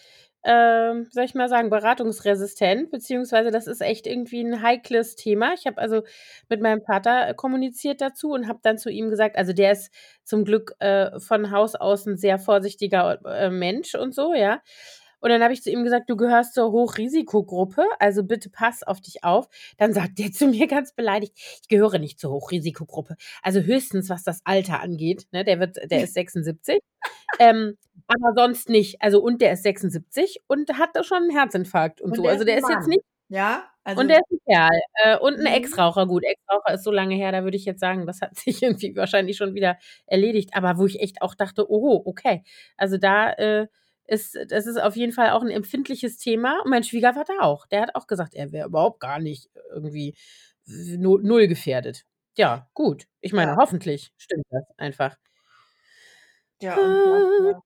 ähm, 0.46 1.08
soll 1.12 1.24
ich 1.24 1.34
mal 1.34 1.48
sagen, 1.50 1.70
beratungsresistent, 1.70 2.90
beziehungsweise 2.92 3.50
das 3.50 3.66
ist 3.66 3.82
echt 3.82 4.06
irgendwie 4.06 4.40
'n 4.42 4.62
heikles 4.62 5.16
Thema. 5.16 5.54
Ich 5.54 5.66
habe 5.66 5.78
also 5.78 6.02
mit 6.48 6.62
meinem 6.62 6.82
Vater 6.82 7.34
kommuniziert 7.34 8.00
dazu 8.00 8.30
und 8.32 8.48
habe 8.48 8.60
dann 8.62 8.78
zu 8.78 8.90
ihm 8.90 9.10
gesagt 9.10 9.36
also, 9.36 9.52
der 9.52 9.72
ist 9.72 9.92
zum 10.24 10.44
Glück, 10.44 10.74
äh, 10.80 11.20
von 11.20 11.50
Haus 11.52 11.74
aus 11.76 12.06
'n 12.06 12.16
sehr 12.16 12.38
vorsichtiger, 12.38 13.20
äh, 13.26 13.50
Mensch 13.50 13.94
und 13.96 14.14
so, 14.14 14.34
ja? 14.34 14.60
Und 15.20 15.30
dann 15.30 15.42
habe 15.42 15.52
ich 15.54 15.62
zu 15.62 15.70
ihm 15.70 15.84
gesagt: 15.84 16.10
„Du 16.10 16.16
gehörst 16.16 16.54
zur 16.54 16.72
Hochrisikogruppe, 16.72 17.84
also, 17.98 18.22
bitte 18.24 18.50
pass 18.50 18.82
auf 18.82 19.00
dich 19.00 19.24
auf.“ 19.24 19.48
Dann 19.78 19.92
sagt 19.92 20.18
der 20.18 20.32
zu 20.32 20.46
mir 20.48 20.66
ganz 20.66 20.92
beleidigt: 20.94 21.34
„Ich 21.62 21.68
gehöre 21.68 21.98
nicht 21.98 22.20
zur 22.20 22.32
Hochrisikogruppe. 22.32 23.16
Also, 23.42 23.60
höchstens, 23.60 24.10
was 24.10 24.24
das 24.24 24.40
Alter 24.44 24.80
angeht“, 24.80 25.26
ne? 25.32 25.44
Der 25.44 25.60
wird 25.60 25.76
der 25.90 26.02
ist 26.02 26.14
76, 26.14 26.80
ähm, 27.38 27.76
aber 28.08 28.34
sonst 28.36 28.68
nicht. 28.70 29.02
Also, 29.02 29.22
und 29.22 29.42
der 29.42 29.52
ist 29.54 29.62
76 29.64 30.40
und 30.48 30.70
hatte 30.78 31.04
schon 31.04 31.24
'n 31.24 31.30
Herzinfarkt 31.30 32.00
und 32.02 32.14
Und 32.14 32.16
so. 32.16 32.28
Also, 32.28 32.44
der 32.44 32.58
ist 32.58 32.68
jetzt 32.68 32.86
Mann, 32.86 32.88
nicht 32.88 33.02
ja? 33.28 33.64
und 33.94 34.08
Also 34.08 34.10
der 34.10 34.18
ist 34.20 34.32
'n 34.32 34.38
Kerl, 34.46 34.80
äh, 35.04 35.18
und 35.18 35.36
'n 35.40 35.46
Mhm. 35.46 35.46
Ex-Raucher. 35.46 36.06
Gut, 36.06 36.24
Ex-Raucher 36.24 36.74
ist 36.74 36.84
so 36.84 36.92
lange 36.92 37.14
her, 37.16 37.32
da 37.32 37.44
würde 37.44 37.56
ich 37.58 37.64
jetzt 37.66 37.80
sagen, 37.80 38.06
das 38.06 38.20
hat 38.22 38.36
sich 38.38 38.62
irgendwie 38.62 38.96
wahrscheinlich 38.96 39.36
schon 39.38 39.54
wieder 39.54 39.78
erledigt. 40.06 40.50
Aber 40.54 40.78
wo 40.78 40.86
ich 40.86 41.00
echt 41.00 41.22
auch 41.22 41.34
dachte: 41.36 41.70
„Oho, 41.70 42.02
okay.“ 42.06 42.44
Also, 42.78 42.98
da, 42.98 43.32
äh, 43.34 43.68
ist 44.08 44.36
das 44.48 44.66
ist 44.66 44.78
auf 44.80 44.96
jeden 44.96 45.12
Fall 45.12 45.30
auch 45.30 45.42
'n 45.42 45.50
empfindliches 45.50 46.18
Thema 46.18 46.60
und 46.64 46.70
mein 46.70 46.84
Schwiegervater 46.84 47.42
auch. 47.42 47.66
Der 47.66 47.82
hat 47.82 47.94
auch 47.94 48.06
gesagt, 48.06 48.34
er 48.34 48.52
wäre 48.52 48.68
überhaupt 48.68 49.00
gar 49.00 49.18
nicht 49.20 49.50
irgendwie 49.72 50.16
nu 50.66 51.18
null 51.18 51.48
gefährdet. 51.48 52.04
Ja, 52.38 52.68
gut. 52.74 53.06
Ich 53.20 53.32
meine, 53.32 53.52
Ja. 53.52 53.56
hoffentlich 53.56 54.12
stimmt 54.18 54.44
das 54.50 54.64
einfach. 54.78 55.16
Ja, 56.60 56.96
noch? 57.36 57.62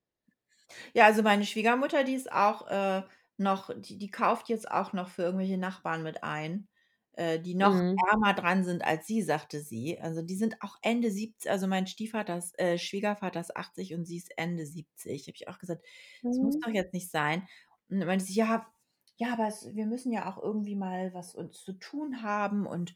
Ja, 0.94 1.06
also, 1.06 1.22
meine 1.22 1.44
Schwiegermutter, 1.46 2.04
die 2.04 2.14
ist 2.14 2.32
auch, 2.32 2.66
äh, 2.68 3.02
noch 3.38 3.70
die 3.76 3.98
die 3.98 4.10
kauft 4.10 4.48
jetzt 4.48 4.70
auch 4.70 4.92
noch 4.92 5.08
für 5.08 5.22
irgendwelche 5.22 5.58
Nachbarn 5.58 6.02
mit 6.02 6.24
ein, 6.24 6.68
äh, 7.14 7.38
die 7.40 7.54
noch 7.54 7.82
Mhm. 7.82 8.04
ärmer 8.10 8.34
dran 8.34 8.64
sind 8.64 8.82
als 8.84 9.06
sie, 9.06 9.22
sagte 9.22 9.60
sie. 9.60 10.00
Also, 10.00 10.22
die 10.22 10.36
sind 10.36 10.56
auch 10.62 10.76
Ende 10.82 11.10
siebz 11.10 11.46
also, 11.46 11.66
mein 11.66 11.86
Stiefvater 11.86 12.38
ist 12.38 12.58
äh, 12.58 12.78
Schwiegervater 12.78 13.40
ist 13.40 13.56
80 13.56 13.94
und 13.94 14.04
sie 14.06 14.16
ist 14.18 14.32
Ende 14.38 14.66
70. 14.66 15.26
Habe 15.28 15.36
ich 15.36 15.48
auch 15.48 15.58
gesagt: 15.58 15.84
„Das 16.28 16.40
muss 16.42 16.56
Mhm. 16.56 16.64
doch 16.64 16.72
jetzt 16.72 16.94
nicht 16.94 17.10
sein.“ 17.10 17.46
Und 17.88 17.98
dann 18.00 18.06
meinte 18.08 18.24
sie: 18.24 18.34
„Ja, 18.34 18.72
ja, 19.16 19.32
aber 19.34 19.48
es 19.48 19.74
wir 19.74 19.86
müssen 19.86 20.12
ja 20.12 20.30
auch 20.32 20.42
irgendwie 20.42 20.76
mal 20.76 21.12
was 21.14 21.34
uns 21.34 21.62
zu 21.62 21.72
tun 21.74 22.22
haben.“ 22.22 22.66
Und 22.66 22.94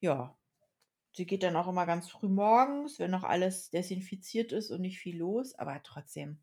ja, 0.00 0.36
sie 1.16 1.26
geht 1.26 1.42
dann 1.44 1.56
auch 1.56 1.68
immer 1.68 1.86
ganz 1.86 2.10
früh 2.10 2.28
morgens, 2.28 2.98
wenn 2.98 3.10
noch 3.12 3.24
alles 3.24 3.70
desinfiziert 3.70 4.52
ist 4.52 4.70
und 4.70 4.82
nicht 4.82 4.98
viel 5.00 5.18
los, 5.18 5.54
aber 5.56 5.82
trotzdem 5.84 6.42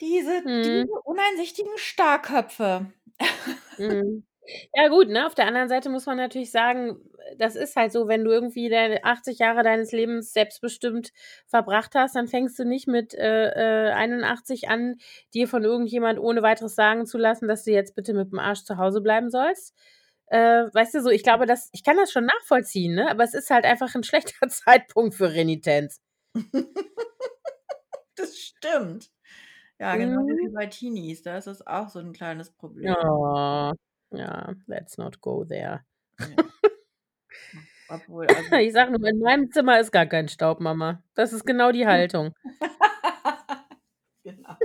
diese 0.00 0.42
Mhm. 0.44 0.62
diese 0.64 1.00
uneinsichtigen 1.04 1.76
Starrköpfe. 1.78 2.92
Mhm. 3.78 4.22
Ja 4.74 4.88
gut, 4.88 5.08
ne, 5.08 5.26
auf 5.26 5.34
der 5.34 5.46
anderen 5.46 5.68
Seite 5.68 5.90
muss 5.90 6.06
man 6.06 6.16
natürlich 6.16 6.50
sagen, 6.50 6.98
das 7.38 7.56
ist 7.56 7.76
halt 7.76 7.92
so, 7.92 8.08
wenn 8.08 8.24
du 8.24 8.30
irgendwie 8.30 8.68
deine 8.70 9.04
80 9.04 9.38
Jahre 9.38 9.62
deines 9.62 9.92
Lebens 9.92 10.32
selbstbestimmt 10.32 11.12
verbracht 11.46 11.94
hast, 11.94 12.16
dann 12.16 12.26
fängst 12.26 12.58
du 12.58 12.64
nicht 12.64 12.88
mit, 12.88 13.12
äh, 13.14 13.88
äh, 13.88 13.92
81 13.92 14.68
an, 14.70 14.96
dir 15.34 15.46
von 15.46 15.62
irgendjemand 15.64 16.18
ohne 16.18 16.42
Weiteres 16.42 16.74
sagen 16.74 17.04
zu 17.06 17.18
lassen, 17.18 17.48
dass 17.48 17.64
du 17.64 17.70
jetzt 17.70 17.94
bitte 17.94 18.12
mit'm 18.14 18.40
Arsch 18.40 18.64
zu 18.64 18.78
Hause 18.78 19.02
bleiben 19.02 19.30
sollst. 19.30 19.74
Äh, 20.28 20.64
weißt 20.72 20.94
du 20.94 21.02
so, 21.02 21.10
ich 21.10 21.22
glaube, 21.22 21.44
das 21.46 21.68
ich 21.72 21.84
kann 21.84 21.96
das 21.98 22.10
schon 22.10 22.24
nachvollziehen, 22.26 22.94
ne, 22.94 23.10
aber 23.10 23.24
es 23.24 23.34
ist 23.34 23.50
halt 23.50 23.64
einfach 23.66 23.94
'n 23.94 24.02
schlechter 24.04 24.48
Zeitpunkt 24.48 25.14
für 25.14 25.32
Renitenz. 25.34 25.98
Das 28.16 28.38
stimmt. 28.38 29.10
Ja, 29.80 29.96
genauso 29.96 30.28
wie 30.38 30.48
Mhm. 30.48 30.54
bei 30.54 30.66
Teenies, 30.66 31.22
da 31.22 31.38
ist 31.38 31.46
das 31.48 31.66
auch 31.66 31.88
so 31.90 31.98
'n 32.00 32.12
kleines 32.14 32.52
Problem. 32.52 32.96
Oh, 33.04 33.72
ja, 34.12 34.54
let's 34.66 34.98
not 34.98 35.20
go 35.20 35.44
there. 35.44 35.84
Ja. 36.18 36.52
Obwohl, 37.88 38.28
also 38.32 38.58
Ich 38.60 38.72
sage 38.72 38.92
nur, 38.92 39.08
in 39.08 39.18
meinem 39.18 39.50
Zimmer 39.50 39.80
ist 39.80 39.92
gar 39.92 40.06
kein 40.06 40.28
Staub, 40.28 40.60
Mama. 40.60 41.02
Das 41.14 41.32
ist 41.32 41.44
genau 41.44 41.72
die 41.72 41.86
Haltung. 41.86 42.32
Genau. 44.24 44.56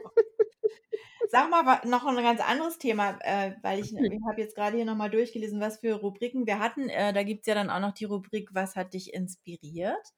Sag 1.29 1.49
mal 1.49 1.81
noch 1.85 2.05
'n 2.07 2.15
ganz 2.23 2.39
anderes 2.41 2.77
Thema, 2.77 3.19
äh, 3.21 3.55
weil 3.61 3.79
ich 3.79 3.93
ich 3.93 4.19
habe 4.29 4.41
jetzt 4.41 4.55
grade 4.55 4.77
hier 4.77 4.85
noch 4.85 4.95
mal 4.95 5.09
durchgelesen, 5.09 5.59
was 5.59 5.79
für 5.79 5.93
Rubriken 5.95 6.45
wir 6.47 6.59
hatten. 6.59 6.89
Äh, 6.89 7.13
da 7.13 7.23
gibt's 7.23 7.47
ja 7.47 7.55
dann 7.55 7.69
auch 7.69 7.79
noch 7.79 7.93
die 7.93 8.05
Rubrik 8.05 8.49
„Was 8.53 8.75
hat 8.75 8.93
dich 8.93 9.13
inspiriert?“ 9.13 10.13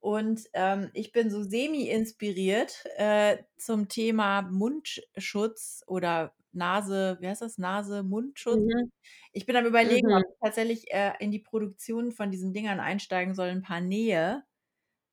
Und, 0.00 0.42
ähm, 0.54 0.90
ich 0.94 1.12
bin 1.12 1.30
so 1.30 1.42
semi 1.42 1.88
inspiriert, 1.90 2.84
äh, 2.96 3.38
zum 3.58 3.88
Thema 3.88 4.42
Mundschutz 4.42 5.82
oder 5.86 6.34
Nase 6.58 7.18
wie 7.20 7.28
heißt 7.28 7.42
das, 7.42 7.58
Nase-Mundschutz? 7.58 8.62
Mhm. 8.66 8.90
Ich 9.32 9.46
bin 9.46 9.56
am 9.56 9.66
Überlegen, 9.66 10.08
ob 10.12 10.22
Mhm. 10.22 10.28
ich 10.30 10.36
tatsächlich, 10.42 10.92
äh, 10.92 11.12
in 11.20 11.30
die 11.32 11.40
Produktion 11.40 12.12
von 12.12 12.30
diesen 12.32 12.52
Dingern 12.54 12.80
einsteigen 12.80 13.34
soll, 13.34 13.48
'n 13.50 13.62
paar 13.62 13.80
nähe. 13.82 14.44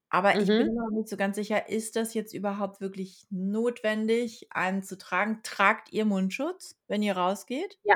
Aber 0.09 0.41
ich 0.41 0.55
bin 0.55 0.65
Mhm. 0.65 0.75
mir 0.75 0.75
noch 0.83 0.91
nicht 0.97 1.09
so 1.09 1.17
ganz 1.17 1.35
sicher, 1.37 1.69
ist 1.69 1.95
das 1.97 2.13
jetzt 2.15 2.33
überhaupt 2.33 2.81
wirklich 2.81 3.27
notwendig, 3.31 4.47
einen 4.51 4.83
zu 4.83 4.97
tragen? 4.97 5.41
Tragt 5.43 5.91
ihr 5.93 6.05
Mundschutz, 6.05 6.77
wenn 6.87 7.03
ihr 7.03 7.17
rausgeht? 7.17 7.77
Ja. 7.85 7.95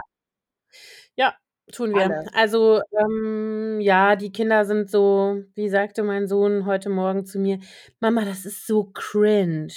Ja, 1.17 1.33
tun 1.71 1.93
wir. 1.93 2.07
Alle. 2.07 2.29
Also, 2.33 2.81
ähm, 2.91 3.79
ja, 3.81 4.15
die 4.15 4.31
Kinder 4.31 4.65
sind 4.65 4.89
so 4.89 5.43
wie 5.55 5.69
sagte 5.69 6.03
mein 6.03 6.27
Sohn 6.27 6.65
heute 6.65 6.89
Morgen 6.89 7.25
zu 7.25 7.39
mir: 7.39 7.59
„Mama, 7.99 8.25
das 8.25 8.45
ist 8.45 8.65
so 8.67 8.85
cringe.“ 8.93 9.73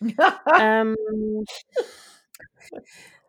Ähm 0.56 1.44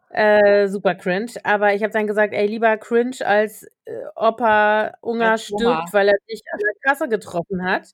äh, 0.09 0.67
super 0.67 0.95
cringe. 0.95 1.31
Aber 1.43 1.73
ich 1.75 1.83
habe 1.83 1.93
dann 1.93 2.07
gesagt: 2.07 2.33
„Ey, 2.33 2.47
lieber 2.47 2.77
cringe 2.77 3.17
als, 3.25 3.63
äh, 3.85 3.93
Opa 4.15 4.93
Als 4.93 4.97
Unger 5.01 5.37
Oma. 5.49 5.77
stirbt, 5.77 5.93
weil 5.93 6.09
er 6.09 6.15
dich 6.29 6.41
an 6.53 6.59
der 6.59 6.73
Kasse 6.91 7.07
getroffen 7.09 7.63
hat.“ 7.63 7.89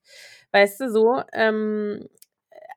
Weißt 0.52 0.80
du, 0.82 0.90
so? 0.92 1.22
Ähm, 1.34 2.08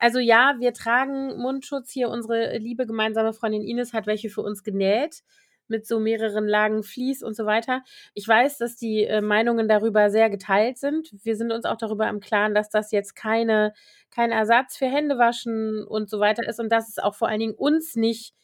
also, 0.00 0.18
ja, 0.20 0.56
wir 0.60 0.72
tragen 0.74 1.38
Mundschutz 1.38 1.90
hier. 1.92 2.08
Unsere 2.10 2.58
liebe 2.58 2.86
gemeinsame 2.86 3.32
Freundin 3.32 3.62
Ines 3.62 3.92
hat 3.94 4.06
welche 4.06 4.30
für 4.30 4.42
uns 4.42 4.62
genäht 4.64 5.22
mit 5.68 5.86
so 5.86 6.00
mehreren 6.00 6.46
Lagen 6.46 6.82
Vlies 6.82 7.22
und 7.22 7.34
so 7.36 7.46
weiter. 7.46 7.82
Ich 8.14 8.26
weiß, 8.28 8.58
dass 8.58 8.76
die, 8.76 9.04
äh, 9.04 9.20
Meinungen 9.20 9.68
darüber 9.68 10.10
sehr 10.10 10.30
geteilt 10.30 10.78
sind. 10.78 11.10
Wir 11.24 11.36
sind 11.36 11.52
uns 11.52 11.64
auch 11.64 11.76
darüber 11.76 12.08
im 12.08 12.20
Klaren, 12.20 12.54
dass 12.54 12.70
das 12.70 12.90
jetzt 12.92 13.14
keine 13.16 13.72
kein 14.10 14.30
Ersatz 14.30 14.76
für 14.76 14.86
Händewaschen 14.86 15.84
und 15.84 16.08
so 16.10 16.20
weiter 16.20 16.46
ist 16.48 16.60
und 16.60 16.70
dass 16.70 16.88
es 16.88 16.98
auch 16.98 17.14
vor 17.16 17.28
allen 17.28 17.40
Dingen 17.40 17.54
uns 17.54 17.96
nicht, 17.96 18.34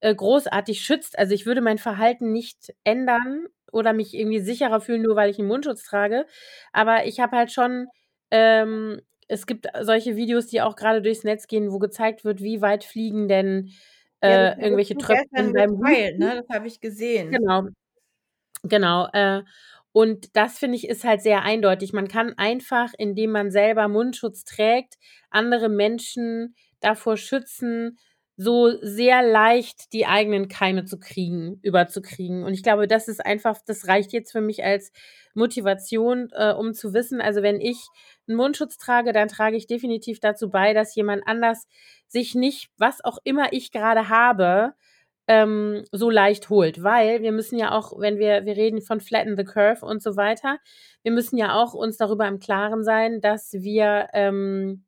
äh, 0.00 0.14
großartig 0.14 0.82
schützt. 0.82 1.18
Also, 1.18 1.34
ich 1.34 1.46
würde 1.46 1.60
mein 1.62 1.78
Verhalten 1.78 2.32
nicht 2.32 2.74
ändern 2.84 3.46
oder 3.72 3.92
mich 3.92 4.14
irgendwie 4.14 4.40
sicherer 4.40 4.80
fühlen, 4.80 5.02
nur 5.02 5.16
weil 5.16 5.30
ich 5.30 5.38
'n 5.38 5.46
Mundschutz 5.46 5.84
trage. 5.84 6.26
Aber 6.72 7.06
ich 7.06 7.20
habe 7.20 7.36
halt 7.36 7.52
schon 7.52 7.86
ähm, 8.30 9.00
es 9.28 9.46
gibt 9.46 9.66
solche 9.82 10.16
Videos, 10.16 10.46
die 10.48 10.62
auch 10.62 10.76
grade 10.76 11.02
durchs 11.02 11.24
Netz 11.24 11.46
gehen, 11.48 11.72
wo 11.72 11.78
gezeigt 11.80 12.24
wird, 12.24 12.40
wie 12.42 12.60
weit 12.62 12.84
fliegen 12.84 13.26
denn, 13.28 13.70
Ja, 14.22 14.38
äh, 14.38 14.60
irgendwelche 14.62 14.96
Tröpfchen 14.96 15.52
beim 15.54 15.78
geteilt, 15.78 16.18
ne? 16.18 16.36
Das 16.46 16.56
habe 16.56 16.66
ich 16.66 16.80
gesehen. 16.80 17.38
Genau. 17.38 17.68
Genau, 18.64 19.08
äh, 19.12 19.42
und 19.92 20.36
das 20.36 20.58
finde 20.58 20.76
ich, 20.76 20.88
ist 20.88 21.04
halt 21.04 21.22
sehr 21.22 21.42
eindeutig. 21.42 21.92
Man 21.94 22.08
kann 22.08 22.34
einfach, 22.38 22.92
indem 22.98 23.30
man 23.32 23.50
selber 23.52 23.88
Mundschutz 23.88 24.44
trägt, 24.44 24.96
andere 25.30 25.68
Menschen 25.70 26.54
davor 26.80 27.16
schützen, 27.16 27.98
so 28.36 28.72
sehr 28.82 29.22
leicht 29.22 29.92
die 29.94 30.06
eigenen 30.06 30.48
Keime 30.48 30.84
zu 30.86 30.98
kriegen 31.00 31.60
überzukriegen. 31.62 32.44
Und 32.44 32.54
ich 32.54 32.62
glaube, 32.64 32.88
das 32.88 33.08
ist 33.08 33.24
einfach 33.24 33.58
das 33.66 33.88
reicht 33.88 34.12
jetzt 34.12 34.32
für 34.32 34.40
mich 34.42 34.64
als 34.64 34.92
Motivation, 35.34 36.30
äh, 36.32 36.52
um 36.52 36.74
zu 36.74 36.94
wissen, 36.94 37.20
also, 37.20 37.42
wenn 37.42 37.60
ich 37.60 37.78
'n 38.28 38.36
Mundschutz 38.36 38.78
trage, 38.78 39.12
dann 39.12 39.28
trage 39.28 39.56
ich 39.56 39.66
definitiv 39.68 40.20
dazu 40.20 40.50
bei, 40.50 40.74
dass 40.74 40.94
jemand 40.96 41.24
anders 41.28 41.66
sich 42.08 42.34
nicht, 42.34 42.70
was 42.78 43.04
auch 43.04 43.18
immer 43.24 43.52
ich 43.52 43.72
grade 43.72 44.08
habe, 44.08 44.74
ähm, 45.28 45.84
so 45.92 46.10
leicht 46.10 46.50
holt. 46.50 46.82
Weil 46.82 47.22
wir 47.22 47.32
müssen 47.32 47.58
ja 47.58 47.72
auch, 47.72 47.98
wenn 47.98 48.18
wir 48.18 48.44
wir 48.44 48.56
reden 48.56 48.80
von 48.82 49.00
Flatten 49.00 49.36
the 49.36 49.44
Curve 49.44 49.84
und 49.84 50.02
so 50.02 50.16
weiter 50.16 50.58
wir 51.06 51.12
müssen 51.12 51.36
ja 51.38 51.54
auch 51.54 51.72
uns 51.72 51.98
darüber 51.98 52.26
im 52.26 52.40
Klaren 52.40 52.82
sein, 52.82 53.20
dass 53.20 53.52
wir, 53.52 54.08
ähm, 54.12 54.84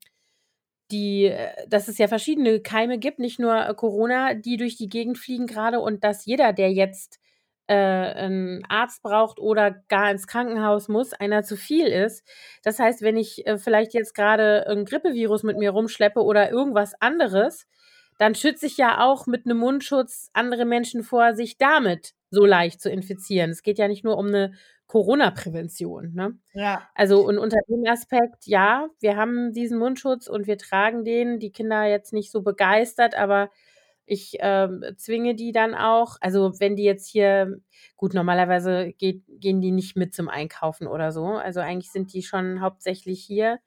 die 0.90 1.26
äh, 1.26 1.68
dass 1.68 1.86
es 1.86 1.96
ja 1.98 2.08
verschiedene 2.08 2.60
Keime 2.60 2.98
gibt, 2.98 3.20
nicht 3.20 3.38
nur, 3.38 3.54
äh, 3.56 3.72
Corona, 3.74 4.34
die 4.34 4.56
durch 4.56 4.76
die 4.76 4.88
Gegend 4.88 5.16
fliegen 5.16 5.46
grade 5.46 5.78
und 5.78 6.02
dass 6.02 6.26
jeder, 6.26 6.52
der 6.52 6.72
jetzt, 6.72 7.20
äh, 7.68 7.74
'n 8.26 8.64
Arzt 8.68 9.02
braucht 9.02 9.38
oder 9.40 9.72
gar 9.88 10.10
ins 10.10 10.26
Krankenhaus 10.26 10.88
muss, 10.88 11.12
einer 11.14 11.42
zu 11.44 11.56
viel 11.56 11.86
ist. 11.88 12.24
Das 12.64 12.78
heißt, 12.78 13.02
wenn 13.02 13.16
ich, 13.16 13.46
äh, 13.46 13.58
vielleicht 13.58 13.94
jetzt 13.94 14.14
grade 14.14 14.66
'n 14.68 14.84
Grippevirus 14.86 15.42
mit 15.44 15.58
mir 15.58 15.70
rumschleppe 15.70 16.20
oder 16.24 16.50
irgendwas 16.50 16.94
anderes, 17.00 17.66
dann 18.18 18.34
schütze 18.34 18.66
ich 18.66 18.76
ja 18.78 19.04
auch 19.04 19.26
mit 19.26 19.46
'nem 19.46 19.58
Mundschutz 19.58 20.30
andere 20.34 20.64
Menschen 20.66 21.02
vor, 21.04 21.34
sich 21.34 21.58
damit 21.58 22.14
so 22.30 22.44
leicht 22.46 22.80
zu 22.82 22.90
infizieren. 22.90 23.50
Es 23.50 23.62
geht 23.62 23.78
ja 23.78 23.88
nicht 23.88 24.04
nur 24.04 24.18
um 24.18 24.28
'ne 24.30 24.52
Corona-Prävention, 24.88 26.12
ne? 26.14 26.38
Ja. 26.54 26.88
Also, 26.94 27.20
und 27.26 27.38
unter 27.38 27.58
dem 27.68 27.84
Aspekt, 27.86 28.46
ja, 28.46 28.88
wir 29.00 29.16
haben 29.16 29.52
diesen 29.52 29.78
Mundschutz 29.78 30.28
und 30.28 30.46
wir 30.46 30.58
tragen 30.58 31.04
den. 31.04 31.38
Die 31.40 31.52
Kinder 31.52 31.84
jetzt 31.86 32.12
nicht 32.14 32.30
so 32.32 32.42
begeistert, 32.42 33.14
aber 33.16 33.50
ich, 34.08 34.36
ähm, 34.40 34.84
zwinge 34.96 35.34
die 35.36 35.52
dann 35.52 35.74
auch. 35.74 36.16
Also, 36.20 36.52
wenn 36.60 36.76
die 36.76 36.84
jetzt 36.84 37.08
hier 37.08 37.60
gut, 37.96 38.14
normalerweise 38.14 38.92
geht 38.94 39.24
gehen 39.28 39.60
die 39.60 39.72
nicht 39.72 39.96
mit 39.96 40.14
zum 40.14 40.28
Einkaufen 40.28 40.86
oder 40.88 41.12
so. 41.12 41.26
Also, 41.26 41.60
eigentlich 41.60 41.92
sind 41.92 42.12
die 42.14 42.22
schon 42.22 42.60
hauptsächlich 42.62 43.24
hier. 43.24 43.60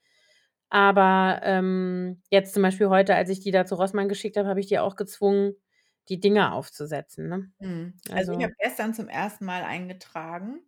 Aber, 0.70 1.42
ähm, 1.44 2.22
jetzt 2.32 2.54
zum 2.56 2.64
Beispiel 2.64 2.89
heute, 2.89 3.16
als 3.16 3.30
ich 3.32 3.42
die 3.42 3.52
da 3.52 3.66
zu 3.66 3.76
Rossmann 3.76 4.10
geschickt 4.10 4.38
habe, 4.38 4.50
habe 4.50 4.60
ich 4.62 4.68
die 4.68 4.80
auch 4.80 4.96
gezwungen, 4.98 5.56
die 6.10 6.20
Dinger 6.22 6.54
aufzusetzen, 6.56 7.30
ne? 7.30 7.52
Mhm. 7.60 7.94
Also, 8.16 8.32
ich 8.34 8.44
Also 8.44 8.44
habe 8.44 8.54
gestern 8.60 8.94
zum 8.94 9.08
1. 9.08 9.46
Mal 9.46 9.64
einen 9.64 9.88
getragen. 9.88 10.62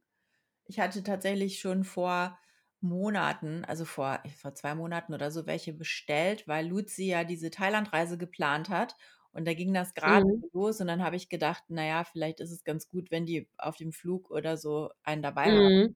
Ich 0.66 0.80
hatte 0.80 1.04
tatsächlich 1.04 1.60
schon 1.62 1.84
vor 1.86 2.40
Monaten, 2.82 3.66
also, 3.66 3.86
vor 3.86 4.22
vor 4.38 4.56
2 4.56 4.76
Monaten 4.76 5.14
oder 5.14 5.32
so, 5.32 5.46
welche 5.48 5.74
bestellt, 5.74 6.48
weil 6.48 6.68
Luzi 6.68 7.06
ja 7.06 7.24
diese 7.26 7.52
Thailandreise 7.52 8.18
geplant 8.18 8.70
hat. 8.70 8.96
Und 9.34 9.46
da 9.48 9.54
ging 9.56 9.74
das 9.74 9.94
grade 9.96 10.26
Mhm. 10.26 10.44
los 10.54 10.82
und 10.82 10.88
dann 10.88 11.04
habe 11.04 11.16
ich 11.18 11.30
gedacht: 11.30 11.64
„Na 11.70 11.86
ja, 11.86 12.04
vielleicht 12.06 12.40
ist 12.42 12.52
es 12.52 12.64
ganz 12.64 12.88
gut, 12.90 13.12
wenn 13.12 13.26
die 13.26 13.50
auf 13.58 13.78
dem 13.78 13.92
Flug 13.94 14.32
oder 14.32 14.58
so 14.58 14.92
einen 15.04 15.24
dabei 15.24 15.54
haben.“ 15.54 15.62
Mhm. 15.70 15.94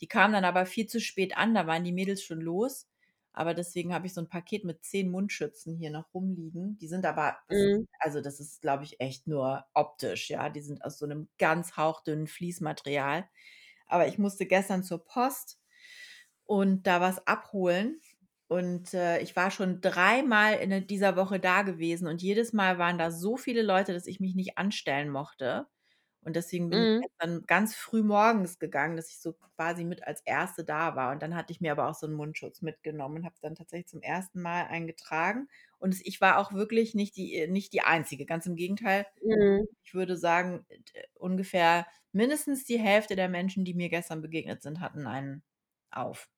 Die 0.00 0.08
kamen 0.08 0.34
dann 0.34 0.44
aber 0.46 0.66
viel 0.66 0.86
zu 0.86 1.00
spät 1.00 1.36
an, 1.38 1.54
da 1.54 1.66
waren 1.66 1.84
die 1.84 1.92
Mädels 1.92 2.22
schon 2.24 2.40
los. 2.40 2.88
Aber 3.32 3.54
deswegen 3.54 3.94
habe 3.94 4.06
ich 4.06 4.14
so 4.14 4.20
'n 4.22 4.28
Paket 4.30 4.64
mit 4.64 4.84
10 4.84 5.10
Mundschützen 5.10 5.76
hier 5.78 5.90
noch 5.90 6.14
rumliegen. 6.14 6.78
Die 6.78 6.88
sind 6.88 7.06
aber 7.06 7.38
Mhm. 7.50 7.86
also, 8.00 8.20
das 8.22 8.40
ist, 8.40 8.62
glaube 8.62 8.84
ich, 8.84 9.00
echt 9.00 9.26
nur 9.28 9.66
optisch, 9.74 10.30
ja? 10.30 10.50
Die 10.50 10.60
sind 10.62 10.84
aus 10.84 10.98
so 10.98 11.06
'nem 11.06 11.28
ganz 11.38 11.76
hauchdünnen 11.78 12.26
Vliesmaterial. 12.28 13.28
Aber 13.88 14.08
ich 14.08 14.18
musste 14.18 14.46
gestern 14.46 14.84
zur 14.84 15.04
Post 15.04 15.60
und 16.46 16.86
da 16.88 17.00
was 17.02 17.26
abholen. 17.28 18.00
Und, 18.50 18.94
äh, 18.94 19.18
ich 19.20 19.34
war 19.34 19.50
schon 19.50 19.80
dreimal 19.80 20.54
in, 20.58 20.86
dieser 20.86 21.16
Woche 21.16 21.40
da 21.40 21.62
gewesen 21.62 22.06
und 22.06 22.22
jedes 22.22 22.52
Mal 22.52 22.78
waren 22.78 22.96
da 22.98 23.10
so 23.10 23.36
viele 23.36 23.62
Leute, 23.62 23.92
dass 23.92 24.06
ich 24.06 24.20
mich 24.20 24.34
nicht 24.36 24.56
anstellen 24.56 25.10
mochte. 25.10 25.66
Und 26.22 26.36
deswegen 26.36 26.70
bin 26.70 26.82
ich 26.84 26.90
Mhm. 26.90 27.06
gestern 27.18 27.42
ganz 27.46 27.74
früh 27.76 28.02
morgens 28.02 28.58
gegangen, 28.58 28.96
dass 28.96 29.10
ich 29.10 29.20
so 29.20 29.32
quasi 29.34 29.84
mit 29.84 30.04
als 30.06 30.22
1. 30.26 30.64
da 30.64 30.96
war. 30.96 31.12
Und 31.12 31.22
dann 31.22 31.34
hatte 31.36 31.52
ich 31.52 31.60
mir 31.60 31.72
aber 31.72 31.88
auch 31.88 31.94
so 31.94 32.06
'n 32.06 32.12
Mundschutz 32.14 32.62
mitgenommen 32.62 33.18
und 33.18 33.24
habe 33.26 33.36
dann 33.42 33.54
tatsächlich 33.56 33.88
zum 33.88 34.02
1. 34.02 34.40
Mal 34.42 34.64
einen 34.66 34.86
getragen. 34.88 35.48
Und 35.78 35.96
ich 36.04 36.20
war 36.20 36.38
auch 36.38 36.52
wirklich 36.52 36.94
nicht 36.94 37.16
die 37.16 37.34
äh, 37.36 37.48
nicht 37.48 37.72
die 37.72 37.82
Einzige, 37.82 38.26
ganz 38.26 38.46
im 38.46 38.56
Gegenteil. 38.56 39.06
Mhm. 39.22 39.66
Ich 39.84 39.94
würde 39.94 40.16
sagen, 40.18 40.66
äh, 40.70 41.04
ungefähr 41.14 41.86
mindestens 42.12 42.64
die 42.66 42.78
Hälfte 42.80 43.16
der 43.16 43.28
Menschen, 43.30 43.64
die 43.64 43.74
mir 43.74 43.88
gestern 43.90 44.22
begegnet 44.22 44.62
sind, 44.62 44.80
hatten 44.80 45.06
einen 45.06 45.44
auf. 45.90 46.28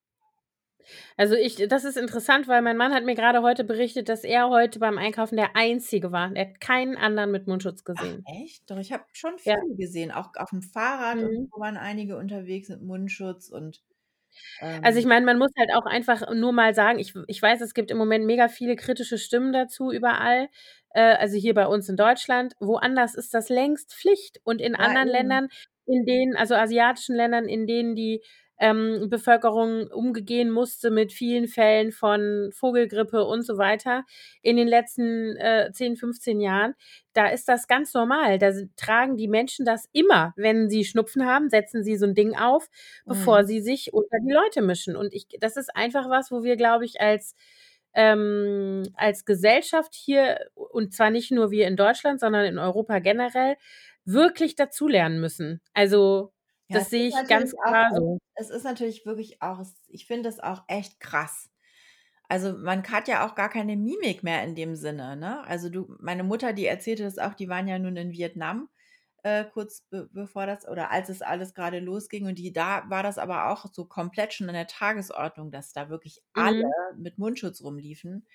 Also, 1.16 1.34
ich 1.34 1.57
das 1.68 1.84
ist 1.84 1.97
interessant, 1.97 2.47
weil 2.47 2.62
mein 2.62 2.76
Mann 2.76 2.95
hat 2.95 3.05
mir 3.05 3.16
grade 3.16 3.43
heute 3.43 3.64
berichtet, 3.64 4.09
dass 4.09 4.22
er 4.22 4.49
heute 4.51 4.78
beim 4.78 4.99
Einkaufen 4.99 5.36
der 5.36 5.57
Einzige 5.57 6.12
war. 6.12 6.30
Er 6.36 6.47
hat 6.51 6.61
keinen 6.61 6.97
anderen 6.97 7.32
mit 7.32 7.49
Mundschutz 7.49 7.82
Ach 7.97 8.07
gesehen. 8.07 8.24
echt? 8.24 8.70
Doch, 8.70 8.78
ich 8.78 8.93
habe 8.93 9.05
schon 9.12 9.39
Ja. 9.47 9.59
viele 9.59 9.74
gesehen. 9.76 10.11
Auch 10.12 10.34
auf'm 10.34 10.62
Fahrrad 10.62 11.22
und 11.22 11.30
Mhm. 11.30 11.51
so 11.51 11.61
waren 11.61 11.76
einige 11.76 12.16
unterwegs 12.16 12.68
mit 12.68 12.82
Mundschutz 12.82 13.49
und, 13.49 13.82
Also, 14.82 14.99
ich 14.99 15.07
ähm 15.07 15.07
meine, 15.07 15.26
man 15.26 15.39
muss 15.39 15.51
halt 15.59 15.70
auch 15.74 15.86
einfach 15.86 16.32
nur 16.34 16.53
mal 16.53 16.74
sagen, 16.74 16.99
ich 16.99 17.14
ich 17.26 17.43
weiß, 17.43 17.61
es 17.61 17.74
gibt 17.74 17.91
im 17.91 17.99
Moment 17.99 18.26
mega 18.26 18.49
viele 18.49 18.76
kritische 18.76 19.18
Stimmen 19.18 19.53
dazu 19.53 19.91
überall, 19.93 20.49
äh, 20.91 21.01
also, 21.16 21.36
hier 21.36 21.55
bei 21.55 21.66
uns 21.66 21.89
in 21.89 21.97
Deutschland. 21.97 22.55
Woanders 22.61 23.14
ist 23.14 23.34
das 23.34 23.49
längst 23.49 23.93
Pflicht 23.95 24.41
und 24.45 24.61
in 24.61 24.74
Ja, 24.76 24.95
anderen 24.95 25.09
eben. 25.09 25.09
Ländern, 25.09 25.49
in 25.86 26.05
denen 26.07 26.36
also, 26.36 26.55
asiatischen 26.55 27.16
Ländern, 27.16 27.47
in 27.49 27.66
denen 27.66 27.95
die, 27.95 28.22
ähm, 28.61 29.09
Bevölkerung 29.11 29.86
umgehen 29.88 30.50
musste 30.50 30.90
mit 30.90 31.12
vielen 31.12 31.48
Fällen 31.48 31.92
von 31.92 32.50
Vogelgrippe 32.52 33.24
und 33.24 33.42
so 33.42 33.59
weiter 33.59 34.04
in 34.42 34.56
den 34.56 34.68
letzten, 34.68 35.36
äh, 35.36 35.70
10, 35.72 35.96
15 35.96 36.40
Jahren, 36.40 36.74
da 37.12 37.28
ist 37.28 37.48
das 37.48 37.66
ganz 37.68 37.94
normal. 37.94 38.38
Da 38.38 38.50
tragen 38.76 39.16
die 39.16 39.28
Menschen 39.28 39.64
das 39.64 39.88
immer. 39.92 40.32
Wenn 40.36 40.68
sie 40.70 40.84
Schnupfen 40.84 41.26
haben, 41.26 41.48
setzen 41.50 41.82
sie 41.84 41.96
so 41.96 42.06
'n 42.06 42.14
Ding 42.14 42.36
auf, 42.36 42.68
bevor 43.06 43.42
Mhm. 43.42 43.44
sie 43.44 43.61
sich 43.61 43.92
unter 43.92 44.18
die 44.20 44.32
Leute 44.32 44.62
mischen. 44.62 44.96
Und 44.96 45.12
ich 45.14 45.26
das 45.40 45.56
ist 45.56 45.74
einfach 45.76 46.09
was, 46.11 46.30
wo 46.30 46.42
wir, 46.44 46.56
glaube 46.56 46.84
ich, 46.84 47.00
als, 47.00 47.34
ähm, 47.94 48.82
als 48.94 49.24
Gesellschaft 49.24 49.94
hier 49.94 50.38
und 50.54 50.92
zwar 50.94 51.11
nicht 51.11 51.30
nur 51.32 51.50
wir 51.50 51.66
in 51.66 51.76
Deutschland, 51.76 52.20
sondern 52.20 52.44
in 52.46 52.59
Europa 52.59 52.98
generell, 53.00 53.56
wirklich 54.04 54.54
dazulernen 54.56 55.20
müssen. 55.20 55.61
Also, 55.74 56.32
Ja, 56.69 56.81
das 56.81 56.91
sehe 56.91 57.09
ich 57.09 57.27
ganz 57.27 57.55
klar 57.66 57.87
so. 57.95 58.19
es 58.35 58.51
ist 58.51 58.64
natürlich 58.64 59.05
wirklich 59.07 59.43
auch 59.43 59.62
ich 59.89 60.07
finde 60.07 60.29
das 60.29 60.41
auch 60.41 60.64
echt 60.69 61.01
krass. 61.01 61.51
Also, 62.31 62.59
man 62.59 62.85
hat 62.91 63.09
ja 63.09 63.27
auch 63.27 63.35
gar 63.37 63.49
keine 63.51 63.77
Mimik 63.77 64.23
mehr 64.25 64.45
in 64.45 64.55
dem 64.57 64.77
Sinne, 64.77 65.16
ne? 65.16 65.45
Also, 65.47 65.71
du 65.71 65.97
meine 66.01 66.25
Mutter, 66.25 66.53
die 66.55 66.66
erzählte 66.66 67.05
das 67.05 67.19
auch, 67.19 67.35
die 67.35 67.49
waren 67.49 67.69
ja 67.69 67.79
nun 67.79 67.97
in 67.97 68.12
Vietnam, 68.12 68.71
äh, 69.25 69.45
kurz 69.47 69.83
be 69.91 70.09
bevor 70.12 70.47
das 70.47 70.69
oder 70.69 70.91
als 70.93 71.09
es 71.11 71.23
alles 71.23 71.55
grade 71.55 71.81
losging 71.81 72.27
und 72.27 72.39
die 72.39 72.53
da 72.53 72.85
war 72.91 73.03
das 73.05 73.19
aber 73.19 73.51
auch 73.53 73.66
so 73.73 73.87
komplett 73.87 74.35
schon 74.35 74.49
an 74.49 74.55
der 74.57 74.66
Tagesordnung, 74.69 75.51
dass 75.53 75.73
da 75.73 75.91
wirklich 75.91 76.23
alle 76.35 76.55
Mhm. 76.55 76.73
mit 76.99 77.19
Mundschutz 77.19 77.62
rumliefen. 77.62 78.27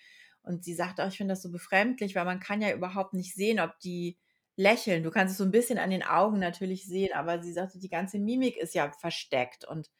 Und 0.43 0.63
sie 0.65 0.73
sagte 0.75 1.03
auch: 1.03 1.07
„Ich 1.09 1.17
finde 1.17 1.33
das 1.33 1.41
so 1.43 1.51
befremdlich, 1.51 2.15
weil 2.15 2.25
man 2.25 2.39
kann 2.39 2.61
ja 2.61 2.73
überhaupt 2.75 3.13
nicht 3.13 3.35
sehen, 3.35 3.59
ob 3.59 3.79
die 3.79 4.19
lächeln.“ 4.57 5.03
Du 5.03 5.11
kannst 5.11 5.33
es 5.33 5.37
so 5.39 5.43
'n 5.45 5.51
bisschen 5.51 5.79
an 5.79 5.89
den 5.91 6.03
Augen 6.03 6.39
natürlich 6.39 6.85
sehen, 6.87 7.13
aber 7.15 7.41
sie 7.43 7.53
sagte, 7.53 7.79
die 7.79 7.89
ganze 7.89 8.19
Mimik 8.19 8.57
ist 8.57 8.75
ja 8.75 8.91
versteckt 8.91 9.65
und 9.67 9.91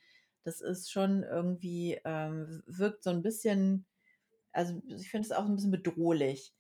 das 0.43 0.61
ist 0.61 0.91
schon 0.91 1.23
irgendwie, 1.23 1.99
ähm 2.05 2.63
wirkt 2.67 3.03
so 3.03 3.11
'n 3.11 3.21
bisschen 3.23 3.85
also, 4.53 4.81
ich 4.97 5.09
finde 5.11 5.27
es 5.27 5.31
auch 5.33 5.45
'n 5.47 5.55
bisschen 5.55 5.71
bedrohlich, 5.71 6.53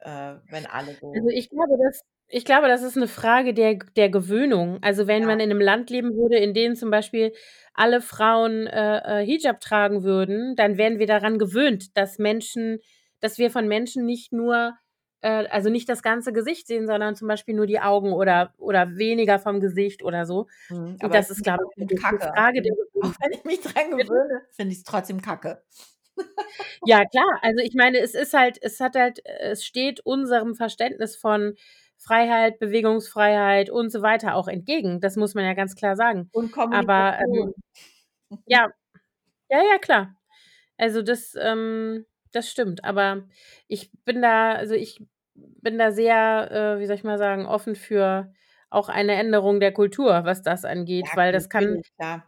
äh, 0.00 0.36
wenn 0.48 0.66
alle 0.66 0.96
Also, 1.12 1.28
so 1.28 1.30
ich 1.30 1.48
glaube, 1.50 1.74
das 1.84 2.00
ich 2.28 2.44
glaube, 2.46 2.68
das 2.68 2.82
ist 2.82 2.96
'ne 2.96 3.06
Frage 3.06 3.52
der 3.54 3.76
der 3.96 4.08
Gewöhnung. 4.08 4.78
Also, 4.82 5.06
wenn 5.06 5.24
Ja. 5.24 5.26
man 5.26 5.40
in 5.40 5.48
'nem 5.50 5.60
Land 5.60 5.90
leben 5.90 6.14
würde, 6.14 6.36
in 6.38 6.54
dem 6.54 6.74
zum 6.74 6.90
Beispiel 6.90 7.32
alle 7.74 8.00
Frauen, 8.00 8.66
äh, 8.66 9.22
äh, 9.22 9.26
Hijab 9.26 9.60
tragen 9.60 10.02
würden, 10.04 10.56
dann 10.56 10.78
wären 10.78 10.98
wir 10.98 11.06
daran 11.06 11.38
gewöhnt, 11.38 11.96
dass 11.96 12.18
Menschen 12.18 12.78
dass 13.20 13.38
wir 13.38 13.50
von 13.50 13.68
Menschen 13.68 14.04
nicht 14.06 14.32
nur 14.32 14.74
äh, 15.24 15.48
also, 15.50 15.70
nicht 15.70 15.88
das 15.88 16.02
ganze 16.02 16.32
Gesicht 16.32 16.66
sehen, 16.68 16.86
sondern 16.86 17.16
zum 17.16 17.28
Beispiel 17.28 17.54
nur 17.54 17.66
die 17.66 17.80
Augen 17.80 18.12
oder 18.12 18.54
oder 18.58 18.96
weniger 18.96 19.38
vom 19.40 19.60
Gesicht 19.60 20.02
oder 20.04 20.26
so. 20.26 20.48
Mhm, 20.70 20.96
aber 21.00 21.18
ich 21.20 21.26
das 21.26 21.30
ist, 21.30 21.42
es 21.42 21.42
glaube 21.42 21.64
ich, 21.64 21.76
trotzdem 21.76 21.88
wirklich 21.88 22.00
'ne 22.10 22.18
kacke. 22.18 22.32
Frage 22.34 22.62
Auch 23.00 23.14
wenn 23.22 23.32
ich 23.32 23.44
mich 23.44 23.60
dran 23.60 23.90
gewöhne, 23.98 24.42
finde 24.52 24.72
ich's 24.72 24.84
trotzdem 24.84 25.20
kacke. 25.22 25.62
Ja, 26.84 27.04
klar. 27.06 27.40
Also, 27.42 27.60
ich 27.64 27.74
meine, 27.74 27.98
es 28.00 28.14
ist 28.14 28.34
halt 28.34 28.58
es 28.62 28.80
hat 28.80 28.96
halt 28.96 29.20
es 29.26 29.64
steht 29.64 30.00
unserem 30.00 30.54
Verständnis 30.56 31.16
von 31.16 31.56
Freiheit, 31.98 32.58
Bewegungsfreiheit 32.60 33.70
und 33.70 33.90
so 33.90 34.02
weiter 34.02 34.34
auch 34.36 34.48
entgegen. 34.48 35.00
Das 35.00 35.16
muss 35.16 35.34
man 35.34 35.44
ja 35.44 35.54
ganz 35.54 35.76
klar 35.76 35.96
sagen. 35.96 36.30
Und 36.34 36.50
Aber, 36.70 37.18
Kommunikation. 37.18 37.52
ähm 37.52 37.54
ja. 38.46 38.68
Ja, 39.50 39.62
ja, 39.72 39.78
klar. 39.78 40.16
Also, 40.78 41.02
das 41.02 41.34
ähm, 41.40 42.06
das 42.32 42.50
stimmt. 42.50 42.84
Aber 42.84 43.28
ich 43.68 43.92
bin 44.06 44.22
da 44.22 44.52
also, 44.54 44.74
ich 44.74 45.02
bin 45.34 45.78
da 45.78 45.92
sehr, 45.92 46.50
äh, 46.76 46.80
wie 46.80 46.86
soll 46.86 46.96
ich 46.96 47.04
mal 47.04 47.18
sagen, 47.18 47.46
offen 47.46 47.74
für 47.76 48.32
auch 48.70 48.88
eine 48.88 49.14
Änderung 49.14 49.60
der 49.60 49.72
Kultur, 49.72 50.24
was 50.24 50.42
das 50.42 50.64
angeht, 50.64 51.10
Ja, 51.10 51.16
weil 51.16 51.32
das 51.32 51.48
kann 51.48 51.80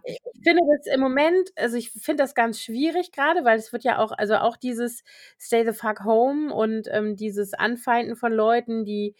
Ich 0.04 0.18
ich 0.34 0.42
finde 0.44 0.62
das 0.76 0.86
im 0.94 1.00
Moment 1.00 1.50
also, 1.56 1.76
ich 1.76 1.90
finde 1.92 2.22
das 2.24 2.34
ganz 2.34 2.60
schwierig 2.60 3.12
grade, 3.12 3.44
weil 3.44 3.58
es 3.58 3.72
wird 3.72 3.84
ja 3.84 3.98
auch 3.98 4.12
also, 4.12 4.36
auch 4.36 4.56
dieses 4.56 5.02
„Stay 5.40 5.64
the 5.66 5.72
fuck 5.72 6.04
home“ 6.04 6.54
und, 6.54 6.88
ähm, 6.92 7.16
dieses 7.16 7.54
Anfeinden 7.54 8.16
von 8.16 8.32
Leuten, 8.32 8.84
die 8.84 9.16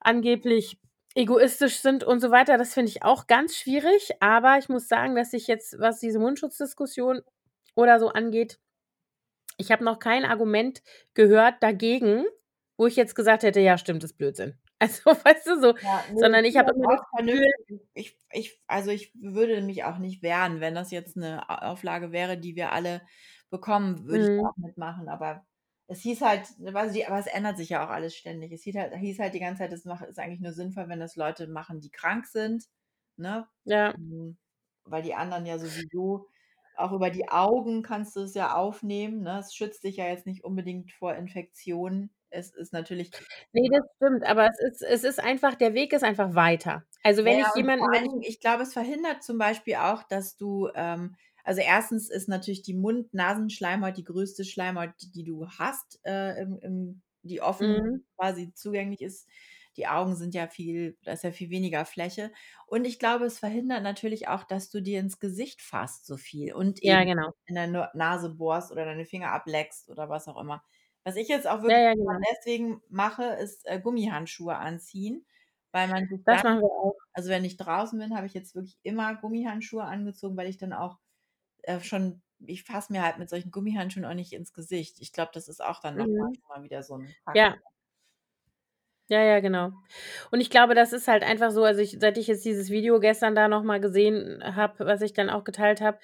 angeblich 0.00 0.78
egoistisch 1.14 1.80
sind 1.80 2.04
und 2.04 2.20
so 2.20 2.30
weiter, 2.30 2.58
das 2.58 2.74
finde 2.74 2.90
ich 2.90 3.02
auch 3.04 3.26
ganz 3.28 3.56
schwierig. 3.56 4.12
Aber 4.20 4.58
ich 4.58 4.68
muss 4.70 4.88
sagen, 4.88 5.14
dass 5.16 5.32
ich 5.34 5.46
jetzt, 5.48 5.78
was 5.80 6.00
diese 6.00 6.18
Mundschutzdiskussion 6.20 7.22
oder 7.76 8.00
so 8.00 8.08
angeht 8.10 8.58
ich 9.58 9.70
habe 9.72 9.84
noch 9.84 9.98
kein 9.98 10.24
Argument 10.24 10.82
gehört 11.14 11.62
dagegen, 11.62 12.24
wo 12.82 12.88
ich 12.88 12.96
jetzt 12.96 13.14
gesagt 13.16 13.44
hätte: 13.44 13.60
„Ja, 13.60 13.78
stimmt, 13.78 14.04
ist 14.04 14.14
Blödsinn.“ 14.18 14.58
Also, 14.80 15.10
weißt 15.12 15.46
du, 15.46 15.60
so 15.60 15.74
Ja, 15.80 16.06
ne, 16.12 16.22
ich 16.26 16.26
sondern 16.26 16.44
ich 16.44 16.56
habe 16.58 16.72
immer 16.72 16.88
Gefühl. 17.24 17.46
Ich 17.94 18.18
ich 18.30 18.62
also, 18.66 18.90
ich 18.90 19.12
würde 19.14 19.60
mich 19.62 19.84
auch 19.84 19.98
nicht 19.98 20.22
wehren, 20.22 20.60
wenn 20.60 20.74
das 20.74 20.90
jetzt 20.90 21.16
'ne 21.16 21.48
A 21.48 21.70
Auflage 21.70 22.12
wäre, 22.12 22.38
die 22.38 22.56
wir 22.56 22.72
alle 22.72 23.02
bekommen, 23.50 24.06
würde 24.06 24.24
ich 24.24 24.30
Mhm. 24.30 24.52
auch 24.52 24.56
mitmachen. 24.56 25.08
Aber 25.08 25.46
es 25.88 26.00
hieß 26.00 26.20
halt 26.22 26.48
weiß 26.58 26.94
ich 26.94 27.06
aber 27.08 27.18
es 27.18 27.26
ändert 27.26 27.56
sich 27.56 27.70
ja 27.70 27.84
auch 27.84 27.90
alles 27.90 28.14
ständig. 28.16 28.52
Es 28.52 28.62
hieß 28.62 28.76
halt 28.76 28.94
hieß 28.96 29.18
halt 29.18 29.34
die 29.34 29.40
ganze 29.40 29.68
Zeit, 29.68 29.80
mach 29.84 30.02
ist 30.02 30.18
eigentlich 30.18 30.40
nur 30.40 30.52
sinnvoll, 30.52 30.88
wenn 30.88 31.00
das 31.00 31.16
Leute 31.16 31.46
machen, 31.48 31.80
die 31.80 31.90
krank 31.90 32.26
sind, 32.26 32.64
ne? 33.16 33.48
Ja. 33.64 33.94
Hm, 33.94 34.36
weil 34.84 35.02
die 35.02 35.14
anderen 35.14 35.46
ja 35.46 35.58
sowieso 35.58 36.28
auch 36.76 36.92
über 36.92 37.10
die 37.10 37.28
Augen 37.28 37.82
kannst 37.82 38.16
du 38.16 38.20
es 38.20 38.34
ja 38.34 38.54
aufnehmen, 38.54 39.22
ne? 39.22 39.38
Es 39.40 39.54
schützt 39.54 39.84
dich 39.84 39.96
ja 39.96 40.06
jetzt 40.06 40.26
nicht 40.26 40.44
unbedingt 40.44 40.92
vor 40.92 41.14
Infektionen. 41.14 42.14
Es 42.32 42.50
ist 42.54 42.72
natürlich 42.72 43.14
Ne, 43.54 43.68
das 43.70 43.84
stimmt, 43.96 44.24
aber 44.24 44.48
es 44.48 44.58
ist 44.60 44.82
es 44.82 45.04
ist 45.04 45.20
einfach 45.20 45.54
der 45.54 45.74
Weg 45.74 45.92
ist 45.92 46.02
einfach 46.04 46.34
weiter. 46.34 46.84
Also, 47.04 47.24
wenn 47.24 47.38
ja, 47.38 47.40
ich 47.40 47.54
vor 47.78 47.86
jemanden 47.86 47.90
wenn 47.90 48.04
allen 48.04 48.06
ich 48.06 48.12
Dingen, 48.12 48.22
ich 48.22 48.38
glaube, 48.40 48.62
es 48.62 48.72
verhindert 48.72 49.22
zum 49.24 49.36
Beispiel 49.38 49.74
auch, 49.76 50.02
dass 50.04 50.36
du, 50.36 50.68
ähm 50.74 51.16
also, 51.44 51.60
1. 51.60 52.08
ist 52.08 52.28
natürlich 52.28 52.62
die 52.62 52.74
Mund-Nasenschleimhaut 52.74 53.96
die 53.96 54.04
größte 54.04 54.44
Schleimhaut, 54.44 54.90
die 55.02 55.10
die 55.10 55.24
du 55.24 55.48
hast, 55.48 55.98
äh, 56.04 56.40
im 56.40 56.58
im 56.60 57.02
die 57.24 57.40
Mhm. 57.60 58.02
offen 58.02 58.04
quasi 58.16 58.52
zugänglich 58.54 59.00
ist. 59.02 59.28
Die 59.76 59.86
Augen 59.88 60.14
sind 60.16 60.34
ja 60.34 60.46
viel 60.48 60.96
da 61.02 61.12
ist 61.12 61.24
ja 61.24 61.32
viel 61.32 61.50
weniger 61.50 61.84
Fläche. 61.84 62.30
Und 62.66 62.84
ich 62.84 62.98
glaube, 63.00 63.24
es 63.24 63.38
verhindert 63.40 63.82
natürlich 63.82 64.28
auch, 64.28 64.44
dass 64.44 64.70
du 64.70 64.80
dir 64.80 65.00
ins 65.00 65.18
Gesicht 65.18 65.60
fasst 65.62 66.06
so 66.06 66.16
viel 66.16 66.52
und 66.54 66.80
Ja, 66.82 67.04
genau. 67.04 67.32
in 67.46 67.54
der 67.56 67.66
Na 67.68 67.90
Nase 67.94 68.30
bohrst 68.34 68.72
oder 68.72 68.84
deine 68.84 69.06
Finger 69.06 69.32
ableckst 69.32 69.88
oder 69.90 70.08
was 70.08 70.28
auch 70.28 70.40
immer. 70.40 70.62
Was 71.06 71.16
ich 71.16 71.28
jetzt 71.28 71.46
auch 71.48 71.62
Ja, 71.66 71.76
wirklich 71.76 71.82
ja, 71.82 71.94
immer 71.94 71.94
genau. 71.94 72.26
deswegen 72.32 72.80
mache, 72.88 73.24
ist, 73.24 73.66
äh, 73.66 73.80
Gummihandschuhe 73.80 74.56
anziehen, 74.56 75.26
weil 75.72 75.88
man 75.88 76.06
sich 76.08 76.20
Das 76.26 76.42
dann 76.44 76.44
machen 76.44 76.60
wir 76.60 76.70
auch. 76.70 76.96
also, 77.14 77.30
wenn 77.30 77.44
ich 77.44 77.56
draußen 77.58 77.98
bin, 77.98 78.16
habe 78.16 78.26
ich 78.26 78.34
jetzt 78.34 78.54
wirklich 78.54 78.78
immer 78.84 79.16
Gummihandschuhe 79.16 79.84
angezogen, 79.84 80.36
weil 80.36 80.48
ich 80.48 80.58
dann 80.58 80.72
auch, 80.74 80.98
äh, 81.64 81.80
schon 81.80 82.22
ich 82.46 82.64
fasse 82.64 82.92
mir 82.92 83.02
halt 83.04 83.18
mit 83.18 83.30
solchen 83.30 83.50
Gummihandschuhen 83.52 84.04
auch 84.06 84.14
nicht 84.14 84.32
ins 84.34 84.52
Gesicht. 84.54 85.00
Ich 85.00 85.12
glaube, 85.12 85.32
das 85.34 85.48
ist 85.48 85.62
auch 85.64 85.80
dann 85.80 85.96
Mhm. 85.96 86.32
schon 86.32 86.48
mal 86.50 86.62
wieder 86.64 86.82
so 86.84 86.94
'n 86.96 87.16
Faktor. 87.24 87.56
Ja. 87.56 87.62
Ja, 89.10 89.20
ja, 89.22 89.40
genau. 89.40 89.72
Und 90.30 90.40
ich 90.40 90.48
glaube, 90.50 90.74
das 90.74 90.92
ist 90.92 91.08
halt 91.08 91.24
einfach 91.24 91.50
so 91.50 91.64
also, 91.64 91.80
ich 91.80 91.96
seit 92.00 92.16
ich 92.18 92.28
jetzt 92.28 92.44
dieses 92.44 92.70
Video 92.70 93.00
gestern 93.00 93.34
da 93.34 93.48
noch 93.48 93.62
mal 93.64 93.80
gesehen 93.80 94.42
habe, 94.56 94.86
was 94.86 95.00
ich 95.02 95.12
dann 95.12 95.28
auch 95.28 95.44
geteilt 95.44 95.80
habe, 95.80 95.98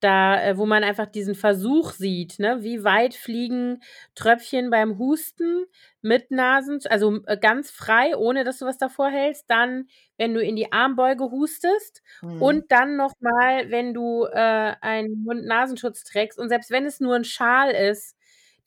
da 0.00 0.42
äh, 0.42 0.56
wo 0.58 0.66
man 0.66 0.84
einfach 0.84 1.06
diesen 1.06 1.34
Versuch 1.34 1.92
sieht, 1.92 2.38
ne? 2.38 2.58
Wie 2.62 2.84
weit 2.84 3.14
fliegen 3.14 3.82
Tröpfchen 4.14 4.70
beim 4.70 4.98
Husten 4.98 5.64
mit 6.02 6.30
Nasensch 6.30 6.86
also, 6.88 7.20
äh, 7.26 7.36
ganz 7.38 7.70
frei, 7.70 8.16
ohne 8.16 8.44
dass 8.44 8.58
du 8.58 8.66
was 8.66 8.78
davor 8.78 9.08
hältst, 9.10 9.44
dann, 9.50 9.86
wenn 10.16 10.34
du 10.34 10.40
in 10.42 10.56
die 10.56 10.72
Armbeuge 10.72 11.24
hustest 11.30 12.02
Mhm. 12.22 12.38
und 12.38 12.70
dann 12.70 12.96
noch 12.96 13.12
mal, 13.20 13.70
wenn 13.70 13.94
du, 13.94 14.24
äh, 14.26 14.74
einen 14.80 15.24
Mund-Nasenschutz 15.24 16.04
trägst 16.04 16.38
und 16.38 16.48
selbst 16.48 16.70
wenn 16.70 16.86
es 16.86 17.00
nur 17.00 17.16
'n 17.16 17.24
Schal 17.24 17.70
ist, 17.72 18.16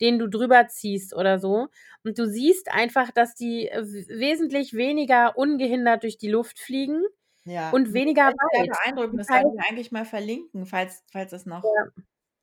den 0.00 0.18
du 0.18 0.26
drüber 0.28 0.66
ziehst 0.68 1.14
oder 1.14 1.38
so. 1.38 1.68
Und 2.04 2.18
du 2.18 2.26
siehst 2.28 2.72
einfach, 2.72 3.10
dass 3.12 3.34
die, 3.34 3.68
äh, 3.68 3.82
wesentlich 4.08 4.74
weniger 4.74 5.36
ungehindert 5.38 6.02
durch 6.02 6.18
die 6.18 6.28
Luft 6.30 6.58
fliegen 6.58 7.02
Ja, 7.46 7.72
und 7.72 7.92
das 7.92 7.94
ist 7.94 7.94
weniger 7.94 8.26
echt 8.26 8.38
sehr 8.50 8.66
beeindruckend. 8.68 9.18
Das 9.18 9.28
heißt 9.32 9.48
wir 9.52 9.64
eigentlich 9.68 9.90
mal 9.90 10.04
verlinken, 10.04 10.64
falls 10.66 11.04
falls 11.10 11.30
das 11.30 11.44
Ja. 11.62 11.70
noch 11.70 11.74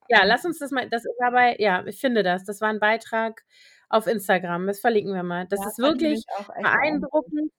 Ja, 0.09 0.23
an 0.23 0.25
lass 0.25 0.45
uns 0.45 0.59
das 0.59 0.71
mal 0.71 0.89
das 0.89 1.05
ist 1.05 1.15
dabei 1.19 1.55
ja, 1.59 1.85
ich 1.87 1.99
finde 2.01 2.23
das. 2.23 2.43
Das 2.45 2.61
war 2.61 2.69
'n 2.71 2.79
Beitrag 2.79 3.43
auf 3.89 4.07
Instagram. 4.07 4.67
Das 4.67 4.79
verlinken 4.81 5.13
wir 5.15 5.23
mal. 5.23 5.47
Das 5.47 5.65
Ja, 5.65 5.67
ist 5.67 5.79
wirklich 5.79 6.27
beeindruckend. 6.61 7.51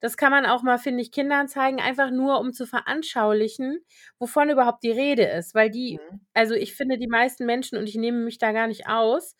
Das 0.00 0.16
kann 0.18 0.32
man 0.32 0.46
auch 0.46 0.62
mal, 0.62 0.78
finde 0.78 1.02
ich, 1.02 1.12
Kindern 1.12 1.48
zeigen, 1.48 1.80
einfach 1.80 2.10
nur, 2.10 2.40
um 2.40 2.52
zu 2.52 2.66
veranschaulichen, 2.66 3.80
wovon 4.18 4.50
überhaupt 4.50 4.84
die 4.84 4.92
Rede 4.92 5.24
ist. 5.24 5.54
Weil 5.54 5.70
die 5.70 6.02
Mhm. 6.10 6.26
also, 6.34 6.54
ich 6.54 6.74
finde, 6.76 6.98
die 6.98 7.08
meisten 7.08 7.46
Menschen 7.46 7.78
und 7.78 7.88
ich 7.88 7.96
nehme 7.96 8.18
mich 8.24 8.38
da 8.38 8.52
gar 8.52 8.68
nicht 8.68 8.88
aus 8.88 9.36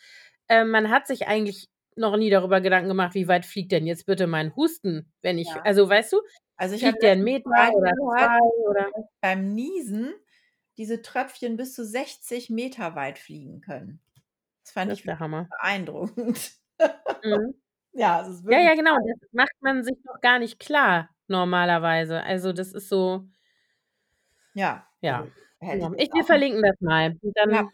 ähm, 0.48 0.70
man 0.70 0.90
hat 0.90 1.06
sich 1.08 1.28
eigentlich 1.28 1.68
noch 1.96 2.16
nie 2.18 2.30
darüber 2.30 2.60
Gedanken 2.62 2.88
gemacht: 2.88 3.14
„Wie 3.14 3.28
weit 3.28 3.46
fliegt 3.46 3.72
denn 3.72 3.86
jetzt 3.86 4.06
bitte 4.06 4.26
mein 4.28 4.54
Husten, 4.56 5.12
wenn 5.22 5.38
ich“ 5.38 5.54
Ja. 5.54 5.66
also, 5.66 5.88
weißt 5.90 6.12
du? 6.14 6.20
Also, 6.58 6.74
ich 6.74 6.84
habe 6.86 6.96
Fliegt 6.96 7.02
der 7.02 7.12
'n 7.14 7.22
letztens 7.22 7.22
Meter 7.22 7.70
oder 7.72 7.92
2 8.16 8.38
oder 8.68 8.90
beim 9.20 9.54
Niesen 9.54 10.14
diese 10.78 11.02
Tröpfchen 11.02 11.56
bis 11.56 11.74
zu 11.74 11.84
60 11.84 12.50
m 12.50 12.94
weit 12.94 13.18
fliegen 13.18 13.60
können. 13.60 14.00
Das 14.64 14.72
fand 14.72 14.90
Das 14.90 14.94
ich 14.94 15.04
beeindruckend. 15.50 16.52
Mhm. 17.24 17.54
Ja, 17.94 18.22
es 18.22 18.28
ist 18.28 18.44
Ja, 18.50 18.60
wirklich 18.60 18.70
ja, 18.70 18.74
genau. 18.76 18.96
Das 19.20 19.30
macht 19.32 19.52
man 19.60 19.84
sich 19.84 19.96
doch 20.04 20.20
gar 20.20 20.38
nicht 20.38 20.60
klar 20.60 21.10
normalerweise. 21.28 22.22
Also, 22.22 22.52
das 22.52 22.72
ist 22.72 22.88
so 22.88 23.28
Ja, 24.54 24.86
Ja. 25.02 25.26
also, 25.60 25.88
Ja. 25.88 25.90
ich 25.96 26.10
wir 26.12 26.24
verlinken 26.24 26.62
das 26.62 26.80
mal 26.80 27.16
und 27.22 27.36
Ja. 27.48 27.62
dann 27.62 27.70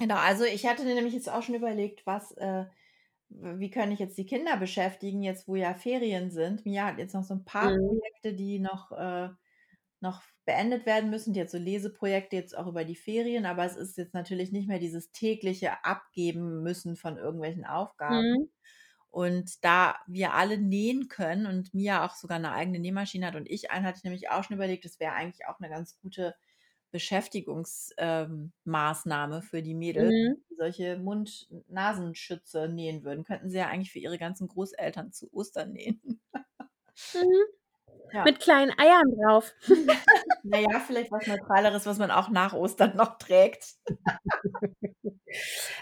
Genau, 0.00 0.16
also, 0.16 0.44
ich 0.44 0.66
hatte 0.66 0.84
nämlich 0.84 1.14
jetzt 1.14 1.28
auch 1.30 1.42
schon 1.42 1.54
überlegt, 1.54 2.04
was 2.06 2.32
äh, 2.32 2.66
wie 3.34 3.70
kann 3.70 3.92
ich 3.92 3.98
jetzt 3.98 4.18
die 4.18 4.26
Kinder 4.26 4.56
beschäftigen, 4.56 5.22
jetzt 5.22 5.48
wo 5.48 5.56
ja 5.56 5.74
Ferien 5.74 6.30
sind? 6.30 6.64
Mia 6.66 6.86
hat 6.86 6.98
jetzt 6.98 7.14
noch 7.14 7.24
so 7.24 7.34
'n 7.34 7.44
paar 7.44 7.72
Mhm. 7.72 8.00
Projekte, 8.00 8.34
die 8.34 8.58
noch, 8.60 8.92
äh 8.92 9.30
noch 10.00 10.22
beendet 10.46 10.86
werden 10.86 11.10
müssen, 11.10 11.32
die 11.34 11.40
jetzt 11.40 11.52
so 11.52 11.58
Leseprojekte 11.58 12.36
jetzt 12.36 12.56
auch 12.58 12.66
über 12.68 12.84
die 12.84 12.96
Ferien, 12.96 13.46
aber 13.46 13.64
es 13.66 13.76
ist 13.76 13.96
jetzt 13.98 14.14
natürlich 14.14 14.52
nicht 14.52 14.68
mehr 14.68 14.78
dieses 14.80 15.12
tägliche 15.12 15.84
Abgeben 15.84 16.62
müssen 16.62 16.96
von 16.96 17.16
irgendwelchen 17.18 17.64
Aufgaben. 17.66 18.28
Mhm. 18.32 18.48
Und 19.10 19.64
da 19.64 19.96
wir 20.08 20.34
alle 20.34 20.58
nähen 20.58 21.08
können 21.08 21.46
und 21.46 21.74
Mia 21.74 22.04
auch 22.06 22.14
sogar 22.16 22.38
'ne 22.40 22.52
eigene 22.52 22.80
Nähmaschine 22.80 23.26
hat 23.28 23.36
und 23.36 23.48
ich 23.50 23.70
eine, 23.72 23.86
hatte 23.88 23.98
ich 23.98 24.04
nämlich 24.04 24.30
auch 24.30 24.44
schon 24.44 24.56
überlegt, 24.56 24.84
das 24.86 25.00
wäre 25.00 25.14
eigentlich 25.14 25.46
auch 25.48 25.60
'ne 25.60 25.68
ganz 25.70 25.98
gute 26.00 26.34
Beschäftigungs 26.94 27.92
ähm, 27.98 28.52
für 29.42 29.62
die 29.62 29.74
Mädels, 29.74 30.12
Mhm. 30.12 30.36
die 30.48 30.54
solche 30.56 30.96
Mund-Nasenschützer 30.96 32.68
nähen 32.68 33.02
würden. 33.02 33.24
Könnten 33.24 33.50
sie 33.50 33.58
ja 33.58 33.66
eigentlich 33.66 33.90
für 33.90 33.98
ihre 33.98 34.16
ganzen 34.16 34.46
Großeltern 34.46 35.10
zu 35.12 35.28
Ostern 35.32 35.72
nähen. 35.72 36.20
Mhm. 37.14 37.44
Ja. 38.12 38.24
Mit 38.24 38.38
kleinen 38.40 38.72
Eiern 38.78 39.10
drauf. 39.20 39.52
Na 40.44 40.60
ja, 40.60 40.80
vielleicht 40.86 41.10
was 41.10 41.26
Neutraleres, 41.26 41.86
was 41.86 41.98
man 41.98 42.12
auch 42.12 42.28
nach 42.28 42.52
Ostern 42.52 42.96
noch 42.96 43.18
trägt. 43.18 43.74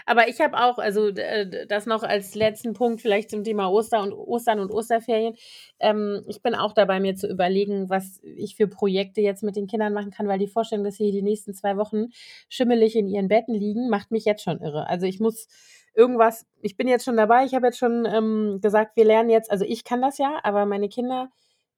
Aber 0.05 0.27
ich 0.27 0.39
habe 0.41 0.57
auch 0.57 0.77
also, 0.77 1.07
äh, 1.09 1.67
das 1.67 1.85
noch 1.85 2.03
als 2.03 2.35
letzten 2.35 2.73
Punkt 2.73 3.01
vielleicht 3.01 3.29
zum 3.29 3.43
Thema 3.43 3.69
Oster 3.71 4.01
und 4.01 4.13
Ostern 4.13 4.59
und 4.59 4.71
Osterferien. 4.71 5.35
Ähm, 5.79 6.23
ich 6.27 6.41
bin 6.41 6.55
auch 6.55 6.73
dabei, 6.73 6.99
mir 6.99 7.15
zu 7.15 7.27
überlegen, 7.27 7.89
was 7.89 8.19
ich 8.23 8.55
für 8.55 8.67
Projekte 8.67 9.21
jetzt 9.21 9.43
mit 9.43 9.55
den 9.55 9.67
Kindern 9.67 9.93
machen 9.93 10.11
kann, 10.11 10.27
weil 10.27 10.39
die 10.39 10.47
Vorstellung, 10.47 10.83
dass 10.85 10.95
sie 10.97 11.11
die 11.11 11.21
nächsten 11.21 11.53
2 11.53 11.77
Wochen 11.77 12.07
schimmelig 12.49 12.95
in 12.95 13.07
ihren 13.07 13.27
Betten 13.27 13.53
liegen, 13.55 13.89
macht 13.89 14.11
mich 14.11 14.25
jetzt 14.25 14.43
schon 14.43 14.59
irre. 14.61 14.87
Also, 14.89 15.05
ich 15.05 15.19
muss 15.19 15.47
irgendwas 15.95 16.45
ich 16.61 16.75
bin 16.77 16.87
jetzt 16.87 17.05
schon 17.05 17.17
dabei, 17.17 17.45
ich 17.45 17.53
habe 17.53 17.67
jetzt 17.67 17.77
schon, 17.77 18.05
ähm, 18.11 18.59
gesagt, 18.61 18.95
wir 18.95 19.05
lernen 19.05 19.29
jetzt 19.29 19.51
also, 19.51 19.65
ich 19.65 19.83
kann 19.83 20.01
das 20.01 20.17
ja, 20.17 20.39
aber 20.43 20.65
meine 20.65 20.89
Kinder, 20.89 21.29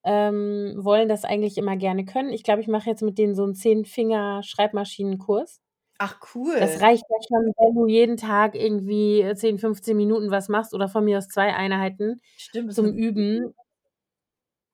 ähm, 0.03 0.73
wollen 0.77 1.09
das 1.09 1.25
eigentlich 1.25 1.57
immer 1.57 1.75
gerne 1.77 2.05
können. 2.05 2.29
Ich 2.31 2.43
glaube, 2.43 2.61
ich 2.61 2.67
mache 2.67 2.89
jetzt 2.89 3.01
mit 3.01 3.17
denen 3.17 3.35
so 3.35 3.43
'n 3.45 3.55
Zehn-Finger-Schreibmaschinenkurs. 3.55 5.59
Ach, 5.97 6.19
Das 6.19 6.35
cool. 6.35 6.81
reicht 6.81 7.03
ja 7.09 7.17
schon, 7.27 7.53
wenn 7.57 7.75
du 7.75 7.87
jeden 7.87 8.17
Tag 8.17 8.55
irgendwie 8.55 9.25
10, 9.35 9.59
15 9.59 9.95
Minuten 9.97 10.31
was 10.31 10.49
machst 10.49 10.73
oder 10.73 10.89
von 10.89 11.05
mir 11.05 11.17
aus 11.17 11.27
2 11.29 11.53
Einheiten 11.55 12.21
Stimmt, 12.37 12.69
das 12.69 12.75
zum 12.75 12.93
Üben. 12.93 13.53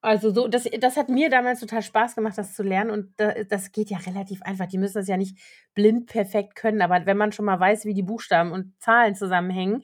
Also, 0.03 0.31
so 0.31 0.47
das 0.47 0.67
das 0.79 0.97
hat 0.97 1.09
mir 1.09 1.29
damals 1.29 1.59
total 1.59 1.83
Spaß 1.83 2.15
gemacht, 2.15 2.35
das 2.37 2.55
zu 2.55 2.63
lernen 2.63 2.89
und 2.89 3.13
da 3.17 3.33
das 3.43 3.71
geht 3.71 3.91
ja 3.91 3.97
relativ 3.99 4.41
einfach. 4.41 4.65
Die 4.67 4.79
müssen 4.79 4.95
das 4.97 5.07
ja 5.07 5.15
nicht 5.17 5.37
blind 5.75 6.07
perfekt 6.07 6.55
können, 6.55 6.81
aber 6.81 7.05
wenn 7.05 7.17
man 7.17 7.31
schon 7.31 7.45
mal 7.45 7.59
weiß, 7.59 7.85
wie 7.85 7.93
die 7.93 8.01
Buchstaben 8.01 8.51
und 8.51 8.73
Zahlen 8.81 9.13
zusammenhängen, 9.15 9.83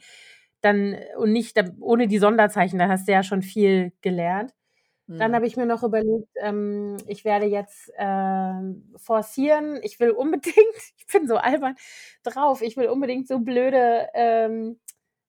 dann 0.62 0.96
und 1.18 1.34
nicht 1.34 1.56
da 1.58 1.66
ohne 1.82 2.08
die 2.08 2.18
Sonderzeichen, 2.18 2.80
dann 2.80 2.90
hast 2.90 3.08
du 3.08 3.12
ja 3.12 3.22
schon 3.24 3.44
viel 3.44 3.94
gelernt. 4.02 4.54
Dann 5.18 5.34
Mhm. 5.34 5.38
habe 5.38 5.48
ich 5.48 5.58
mir 5.58 5.66
noch 5.66 5.84
überlegt, 5.84 6.30
ähm, 6.42 6.98
ich 7.08 7.26
werde 7.26 7.46
jetzt, 7.48 7.92
ähm, 7.98 8.94
forcieren 8.98 9.80
ich 9.84 10.00
will 10.00 10.12
unbedingt 10.12 10.56
ich 10.98 11.08
bin 11.12 11.28
so 11.28 11.38
albern 11.38 11.76
drauf, 12.24 12.62
ich 12.62 12.78
will 12.78 12.88
unbedingt 12.90 13.28
so 13.28 13.40
blöde, 13.40 14.08
ähm, 14.14 14.80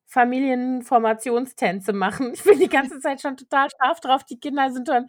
Familienformationstänze 0.07 1.93
machen. 1.93 2.33
Ich 2.35 2.45
bin 2.45 2.59
die 2.61 2.69
ganze 2.71 3.01
Zeit 3.01 3.21
schon 3.23 3.37
total 3.37 3.69
scharf 3.81 4.01
drauf. 4.01 4.25
Die 4.25 4.41
Kinder 4.41 4.71
sind 4.73 4.89
schon 4.89 5.07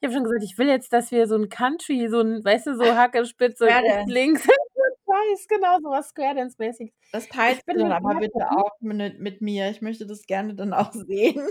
ich 0.00 0.06
habe 0.06 0.14
schon 0.14 0.24
gesagt: 0.24 0.44
„Ich 0.44 0.58
will 0.58 0.68
jetzt, 0.68 0.92
dass 0.92 1.10
wir 1.12 1.26
so 1.28 1.34
'n 1.36 1.48
Country, 1.50 2.08
so 2.10 2.20
'n 2.20 2.44
weißt 2.44 2.68
du, 2.68 2.76
so 2.76 2.94
Hacke, 2.96 3.24
Spitze, 3.26 3.66
Square 3.66 3.82
rechts, 3.84 4.04
Dance. 4.06 4.08
links.“ 4.08 4.46
Ich 5.02 5.08
weiß, 5.08 5.48
genau, 5.48 5.78
so 5.82 5.90
was 5.90 6.08
Square 6.10 6.34
Dance-mäßiges. 6.36 6.92
Das 7.14 7.28
du 7.74 7.88
dann 7.88 7.90
aber 7.90 8.14
bitte 8.18 8.50
auch 8.54 8.70
mit 8.80 9.18
mit 9.18 9.40
mir. 9.40 9.70
Ich 9.70 9.80
möchte 9.80 10.06
das 10.06 10.26
gerne 10.26 10.54
dann 10.54 10.74
auch 10.74 10.92
sehen. 10.92 11.48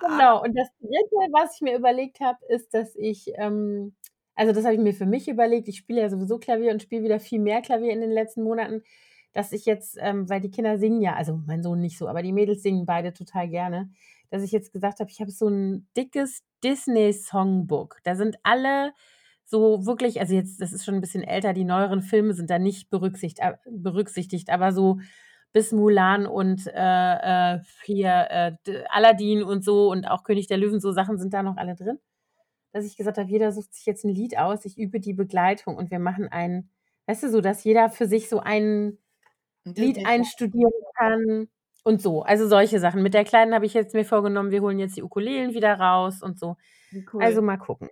Genau, 0.00 0.42
und 0.42 0.56
das 0.56 0.68
3., 0.80 1.28
was 1.32 1.54
ich 1.56 1.60
mir 1.62 1.76
überlegt 1.76 2.20
habe, 2.20 2.38
ist, 2.48 2.74
dass 2.74 2.94
ich, 2.96 3.32
ähm 3.36 3.94
also, 4.34 4.52
das 4.54 4.64
habe 4.64 4.74
ich 4.74 4.80
mir 4.80 4.94
für 4.94 5.04
mich 5.06 5.28
überlegt. 5.28 5.68
Ich 5.68 5.76
spiele 5.76 6.00
ja 6.00 6.08
sowieso 6.08 6.38
Klavier 6.38 6.72
und 6.72 6.80
spiele 6.82 7.04
wieder 7.04 7.20
viel 7.20 7.38
mehr 7.38 7.60
Klavier 7.60 7.92
in 7.92 8.00
den 8.00 8.10
letzten 8.10 8.42
Monaten, 8.42 8.82
dass 9.34 9.52
ich 9.52 9.66
jetzt, 9.66 9.98
ähm 10.00 10.28
weil 10.28 10.40
die 10.40 10.50
Kinder 10.50 10.78
singen 10.78 11.02
ja 11.02 11.14
also, 11.14 11.40
mein 11.46 11.62
Sohn 11.62 11.80
nicht 11.80 11.98
so, 11.98 12.08
aber 12.08 12.22
die 12.22 12.32
Mädels 12.32 12.62
singen 12.62 12.86
beide 12.86 13.12
total 13.12 13.48
gerne, 13.48 13.90
dass 14.30 14.42
ich 14.42 14.50
jetzt 14.52 14.72
gesagt 14.72 15.00
habe, 15.00 15.10
ich 15.10 15.20
habe 15.20 15.30
so 15.30 15.48
'n 15.48 15.86
dickes 15.96 16.42
Disney-Songbook. 16.64 17.98
Da 18.04 18.14
sind 18.16 18.36
alle 18.42 18.92
so 19.44 19.84
wirklich 19.86 20.18
also, 20.20 20.34
jetzt 20.34 20.60
das 20.62 20.72
ist 20.72 20.84
schon 20.86 20.94
'n 20.96 21.00
bisschen 21.02 21.22
älter, 21.24 21.52
die 21.52 21.64
neueren 21.64 22.00
Filme 22.02 22.32
sind 22.34 22.48
da 22.50 22.58
nicht 22.58 22.88
berücksicht 22.90 23.42
a 23.42 23.58
berücksichtigt, 23.70 24.48
aber 24.50 24.72
so 24.72 24.98
bis 25.52 25.72
Mulan 25.72 26.26
und, 26.26 26.66
äh, 26.68 27.54
äh, 27.56 27.60
hier, 27.84 28.08
äh, 28.30 28.52
Aladdin 28.90 29.42
und 29.44 29.64
so 29.64 29.90
und 29.90 30.06
auch 30.06 30.24
König 30.24 30.46
der 30.48 30.58
Löwen, 30.58 30.80
so 30.80 30.92
Sachen 30.92 31.18
sind 31.18 31.34
da 31.34 31.42
noch 31.42 31.56
alle 31.58 31.74
drin. 31.76 31.98
Dass 32.72 32.86
ich 32.86 32.96
gesagt 32.96 33.18
habe: 33.18 33.30
„Jeder 33.30 33.52
sucht 33.52 33.74
sich 33.74 33.86
jetzt 33.86 34.04
'n 34.04 34.10
Lied 34.14 34.38
aus, 34.38 34.64
ich 34.66 34.78
übe 34.78 35.00
die 35.00 35.14
Begleitung 35.14 35.76
und 35.76 35.90
wir 35.92 36.00
machen 36.00 36.28
ein“ 36.30 36.70
weißt 37.08 37.24
du, 37.24 37.30
so, 37.30 37.40
dass 37.42 37.64
jeder 37.64 37.90
für 37.90 38.06
sich 38.08 38.28
so 38.30 38.40
ein 38.40 38.98
Lied 39.76 40.00
einstudieren 40.06 40.72
kann 40.96 41.48
und 41.84 42.02
so. 42.02 42.22
Also, 42.24 42.48
solche 42.48 42.80
Sachen. 42.80 43.02
Mit 43.04 43.14
der 43.14 43.24
Kleinen 43.24 43.54
habe 43.54 43.66
ich 43.66 43.74
jetzt 43.74 43.94
mir 43.94 44.04
vorgenommen, 44.06 44.50
wir 44.52 44.62
holen 44.62 44.78
jetzt 44.80 44.96
die 44.98 45.02
Ukulelen 45.04 45.54
wieder 45.54 45.74
raus 45.80 46.22
und 46.22 46.38
so. 46.40 46.56
Cool. 47.06 47.12
Also, 47.18 47.42
mal 47.42 47.58
gucken. 47.58 47.90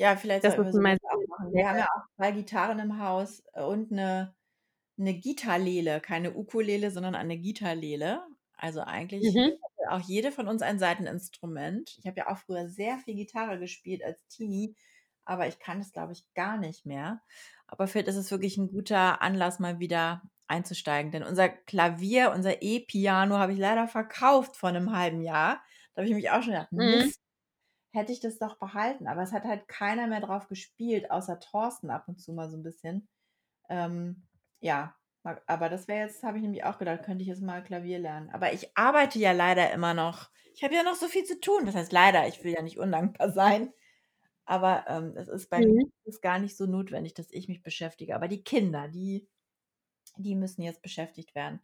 Ja, 0.00 0.16
vielleicht 0.16 0.44
Das 0.44 0.56
sollten 0.56 0.64
wir 0.64 0.72
so 0.72 0.80
machen. 1.28 1.52
Wir 1.54 1.68
haben 1.68 1.78
ja 1.78 1.86
auch 1.96 2.02
2 2.16 2.32
Gitarren 2.32 2.78
im 2.80 2.98
Haus, 3.00 3.42
und 3.54 3.92
'ne 3.92 4.34
'ne 4.98 5.14
Gitarlele, 5.18 6.00
keine 6.00 6.34
Ukulele, 6.36 6.90
sondern 6.90 7.14
eine 7.14 7.38
Gitarlele. 7.38 8.22
Also, 8.56 8.80
eigentlich 8.82 9.34
Mhm. 9.34 9.64
auch 9.88 10.00
jede 10.00 10.32
von 10.32 10.48
uns 10.48 10.62
ein 10.62 10.78
Saiteninstrument. 10.78 11.96
Ich 11.98 12.06
habe 12.06 12.18
ja 12.20 12.28
auch 12.32 12.38
früher 12.38 12.68
sehr 12.68 12.98
viel 12.98 13.14
Gitarre 13.16 13.58
gespielt 13.58 14.02
als 14.04 14.26
Teenie, 14.28 14.76
aber 15.24 15.46
ich 15.48 15.58
kann 15.58 15.78
das, 15.80 15.92
glaube 15.92 16.12
ich, 16.14 16.32
gar 16.34 16.58
nicht 16.58 16.86
mehr. 16.86 17.22
Aber 17.66 17.86
vielleicht 17.88 18.08
ist 18.08 18.16
es 18.16 18.30
wirklich 18.30 18.56
'n 18.58 18.70
guter 18.72 19.22
Anlass, 19.22 19.58
mal 19.60 19.80
wieder 19.80 20.22
einzusteigen, 20.48 21.12
denn 21.12 21.22
unser 21.24 21.48
Klavier, 21.50 22.32
unser 22.34 22.62
E-Piano 22.62 23.38
habe 23.38 23.52
ich 23.54 23.58
leider 23.58 23.88
verkauft 23.88 24.56
vor 24.56 24.72
'nem 24.72 24.92
1/2 24.92 25.22
Jahr. 25.22 25.62
Da 25.94 26.00
habe 26.00 26.06
ich 26.06 26.10
nämlich 26.12 26.30
auch 26.30 26.42
schon 26.42 26.52
gedacht: 26.54 26.72
Mhm. 26.76 27.14
„Mist, 27.14 27.20
hätte 27.94 28.12
ich 28.12 28.20
das 28.20 28.38
doch 28.38 28.58
behalten.“ 28.58 29.08
Aber 29.08 29.22
es 29.22 29.32
hat 29.32 29.44
halt 29.44 29.68
keiner 29.68 30.06
mehr 30.08 30.20
drauf 30.22 30.48
gespielt, 30.48 31.10
außer 31.12 31.40
Thorsten 31.40 31.90
ab 31.90 32.08
und 32.08 32.20
zu 32.20 32.32
mal 32.34 32.50
so 32.50 32.56
'n 32.58 32.62
bisschen. 32.64 33.08
Ähm, 33.70 34.26
ja, 34.64 34.96
aber 35.46 35.68
das 35.70 35.88
wäre 35.88 36.06
jetzt 36.06 36.22
habe 36.22 36.38
ich 36.38 36.42
nämlich 36.42 36.64
auch 36.64 36.78
gedacht, 36.78 37.02
könnte 37.04 37.22
ich 37.22 37.28
jetzt 37.28 37.42
mal 37.42 37.62
Klavier 37.64 37.98
lernen. 37.98 38.30
Aber 38.30 38.52
ich 38.52 38.76
arbeite 38.76 39.18
ja 39.18 39.32
leider 39.32 39.72
immer 39.72 39.94
noch. 39.94 40.30
Ich 40.54 40.62
habe 40.64 40.74
ja 40.74 40.82
noch 40.82 40.94
so 40.96 41.08
viel 41.08 41.24
zu 41.24 41.40
tun. 41.40 41.66
Das 41.66 41.74
heißt 41.74 41.92
leider, 41.92 42.28
ich 42.28 42.44
will 42.44 42.52
ja 42.52 42.62
nicht 42.62 42.78
undankbar 42.78 43.30
sein, 43.32 43.72
aber, 44.46 44.86
ähm, 44.88 45.14
es 45.16 45.28
ist 45.28 45.50
bei 45.50 45.62
mir 45.62 45.72
Mhm. 45.72 45.90
ist 46.06 46.22
gar 46.22 46.38
nicht 46.40 46.56
so 46.56 46.66
notwendig, 46.66 47.14
dass 47.14 47.30
ich 47.32 47.48
mich 47.48 47.62
beschäftige. 47.62 48.14
Aber 48.16 48.28
die 48.28 48.44
Kinder, 48.44 48.88
die 48.88 49.28
die 50.18 50.36
müssen 50.36 50.62
jetzt 50.62 50.82
beschäftigt 50.82 51.34
werden. 51.36 51.60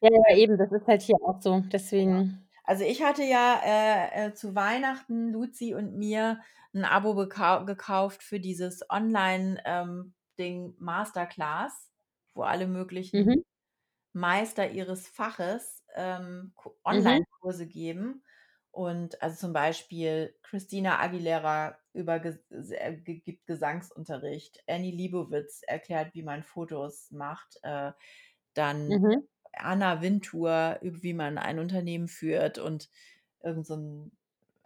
Ja, 0.00 0.10
ja, 0.12 0.36
eben, 0.36 0.56
das 0.58 0.70
ist 0.72 0.86
halt 0.86 1.02
hier 1.02 1.16
auch 1.22 1.40
so, 1.40 1.60
deswegen 1.72 2.48
Also, 2.64 2.84
ich 2.84 3.02
hatte 3.02 3.22
ja, 3.24 3.60
äh, 3.64 4.28
äh, 4.28 4.34
zu 4.34 4.54
Weihnachten 4.54 5.30
Luzi 5.32 5.74
und 5.74 5.96
mir 5.96 6.40
'n 6.72 6.84
Abo 6.84 7.14
gekauft 7.14 8.22
für 8.22 8.40
dieses 8.40 8.88
Online 8.90 9.60
ähm, 9.66 10.14
Masterclass, 10.78 11.90
wo 12.34 12.42
alle 12.42 12.66
möglichen 12.68 13.14
Mhm. 13.14 13.44
Meister 14.12 14.70
ihres 14.70 15.08
Faches, 15.08 15.84
ähm, 15.94 16.52
Ku 16.56 16.70
Mhm. 16.84 16.84
Onlinekurse 16.84 17.66
geben. 17.68 18.24
Und 18.70 19.22
also, 19.22 19.36
zum 19.38 19.52
Beispiel 19.52 20.36
Christina 20.42 20.98
Aguilera 21.00 21.78
über 21.94 22.18
ges 22.20 22.38
se 22.50 22.76
g 23.04 23.20
gibt 23.20 23.46
Gesangsunterricht. 23.46 24.62
Annie 24.68 24.92
Leibovitz 24.96 25.62
erklärt, 25.66 26.14
wie 26.14 26.22
man 26.24 26.42
Fotos 26.44 27.10
macht. 27.12 27.58
Äh, 27.62 27.92
dann 28.54 28.88
Mhm. 28.88 29.26
Anna 29.54 30.02
Wintour, 30.02 30.80
üb 30.82 31.02
wie 31.02 31.14
man 31.14 31.38
ein 31.38 31.58
Unternehmen 31.60 32.08
führt 32.08 32.58
und 32.58 32.90
irgend 33.42 33.66
so 33.66 34.10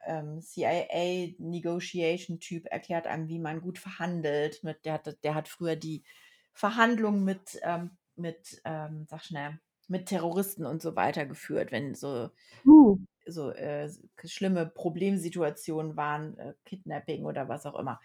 ähm, 0.07 0.41
CIA-Negotiation-Typ 0.43 2.67
erklärt 2.67 3.07
einem, 3.07 3.29
wie 3.29 3.39
man 3.41 3.61
gut 3.61 3.79
verhandelt 3.79 4.63
mit 4.65 4.85
der 4.87 4.95
hat 4.95 5.23
der 5.25 5.35
hat 5.35 5.49
früher 5.49 5.77
die 5.77 6.05
Verhandlungen 6.59 7.25
mit, 7.25 7.59
ähm 7.63 7.93
mit, 8.17 8.61
ähm 8.65 9.07
sag 9.09 9.25
schnell, 9.25 9.61
mit 9.89 10.07
Terroristen 10.09 10.67
und 10.67 10.83
so 10.83 10.97
weiter 10.97 11.27
geführt, 11.27 11.73
wenn 11.73 11.95
so 11.95 12.31
Uh. 12.67 12.99
so, 13.27 13.51
äh, 13.53 13.91
schlimme 14.25 14.67
Problemsituationen 14.67 15.97
waren, 15.97 16.39
äh, 16.39 16.55
Kidnapping 16.65 17.27
oder 17.27 17.49
was 17.49 17.67
auch 17.67 17.79
immer. 17.79 18.01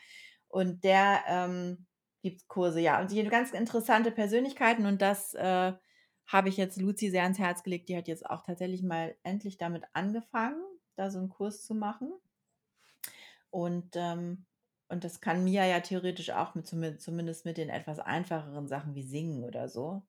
Und 0.49 0.83
der, 0.83 1.23
ähm, 1.27 1.87
gibt 2.23 2.47
Kurse, 2.47 2.79
ja. 2.81 3.01
Und 3.01 3.11
die 3.11 3.23
ganz 3.29 3.51
interessante 3.51 4.11
Persönlichkeiten 4.11 4.85
und 4.85 5.01
das, 5.01 5.33
äh, 5.35 5.73
habe 6.27 6.49
ich 6.49 6.57
jetzt 6.57 6.79
Luzi 6.81 7.09
sehr 7.09 7.23
ans 7.23 7.39
Herz 7.39 7.63
gelegt. 7.63 7.89
Die 7.89 7.97
hat 7.97 8.07
jetzt 8.07 8.25
auch 8.29 8.43
tatsächlich 8.45 8.83
mal 8.83 9.15
endlich 9.23 9.57
damit 9.57 9.83
angefangen, 9.93 10.61
da 10.95 11.09
so 11.11 11.19
'n 11.19 11.29
Kurs 11.29 11.63
zu 11.65 11.75
machen. 11.75 12.13
Und, 13.53 13.91
ähm 13.95 14.45
und 14.93 15.03
das 15.05 15.21
kann 15.21 15.43
Mia 15.45 15.65
ja 15.67 15.81
theoretisch 15.81 16.31
auch 16.31 16.55
mit 16.55 16.67
zumin 16.67 16.99
zumindest 16.99 17.45
mit 17.45 17.57
den 17.57 17.69
etwas 17.69 17.99
einfacheren 17.99 18.67
Sachen 18.69 18.95
wie 18.95 19.03
Singen 19.03 19.43
oder 19.45 19.69
so. 19.69 20.03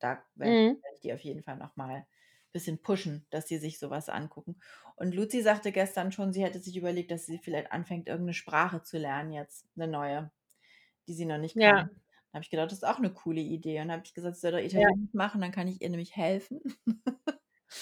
Da 0.00 0.24
werde 0.36 0.56
Mhm. 0.58 0.80
ich 0.94 1.00
die 1.02 1.12
auf 1.14 1.20
jeden 1.20 1.42
Fall 1.44 1.56
noch 1.58 1.76
mal 1.76 2.06
bisschen 2.52 2.82
pushen, 2.82 3.26
dass 3.30 3.48
sie 3.48 3.58
sich 3.58 3.78
so 3.80 3.90
was 3.90 4.08
angucken. 4.10 4.60
Und 4.96 5.14
Luzi 5.14 5.42
sagte 5.42 5.72
gestern 5.72 6.12
schon, 6.12 6.32
sie 6.34 6.44
hätte 6.44 6.60
sich 6.60 6.76
überlegt, 6.76 7.10
dass 7.12 7.26
sie 7.26 7.38
vielleicht 7.38 7.72
anfängt, 7.72 8.08
irgend 8.08 8.26
'ne 8.26 8.34
Sprache 8.34 8.82
zu 8.84 8.98
lernen 8.98 9.32
jetzt, 9.32 9.68
'ne 9.76 9.88
neue, 9.88 10.32
die 11.08 11.14
sie 11.14 11.26
noch 11.26 11.38
nicht 11.38 11.60
kann. 11.60 11.76
Ja. 11.76 11.90
Da 12.32 12.36
habe 12.38 12.44
ich 12.44 12.50
gedacht, 12.50 12.68
das 12.72 12.78
ist 12.78 12.84
auch 12.88 12.98
'ne 13.00 13.12
coole 13.14 13.40
Idee. 13.40 13.80
Und 13.82 13.92
habe 13.92 14.02
ich 14.04 14.14
gesagt, 14.14 14.36
sie 14.36 14.40
soll 14.42 14.52
doch 14.52 14.58
Ja. 14.72 14.88
Italienisch 14.88 15.14
machen, 15.14 15.40
dann 15.42 15.52
kann 15.52 15.68
ich 15.68 15.82
ihr 15.82 15.90
nämlich 15.90 16.16
helfen. 16.16 16.60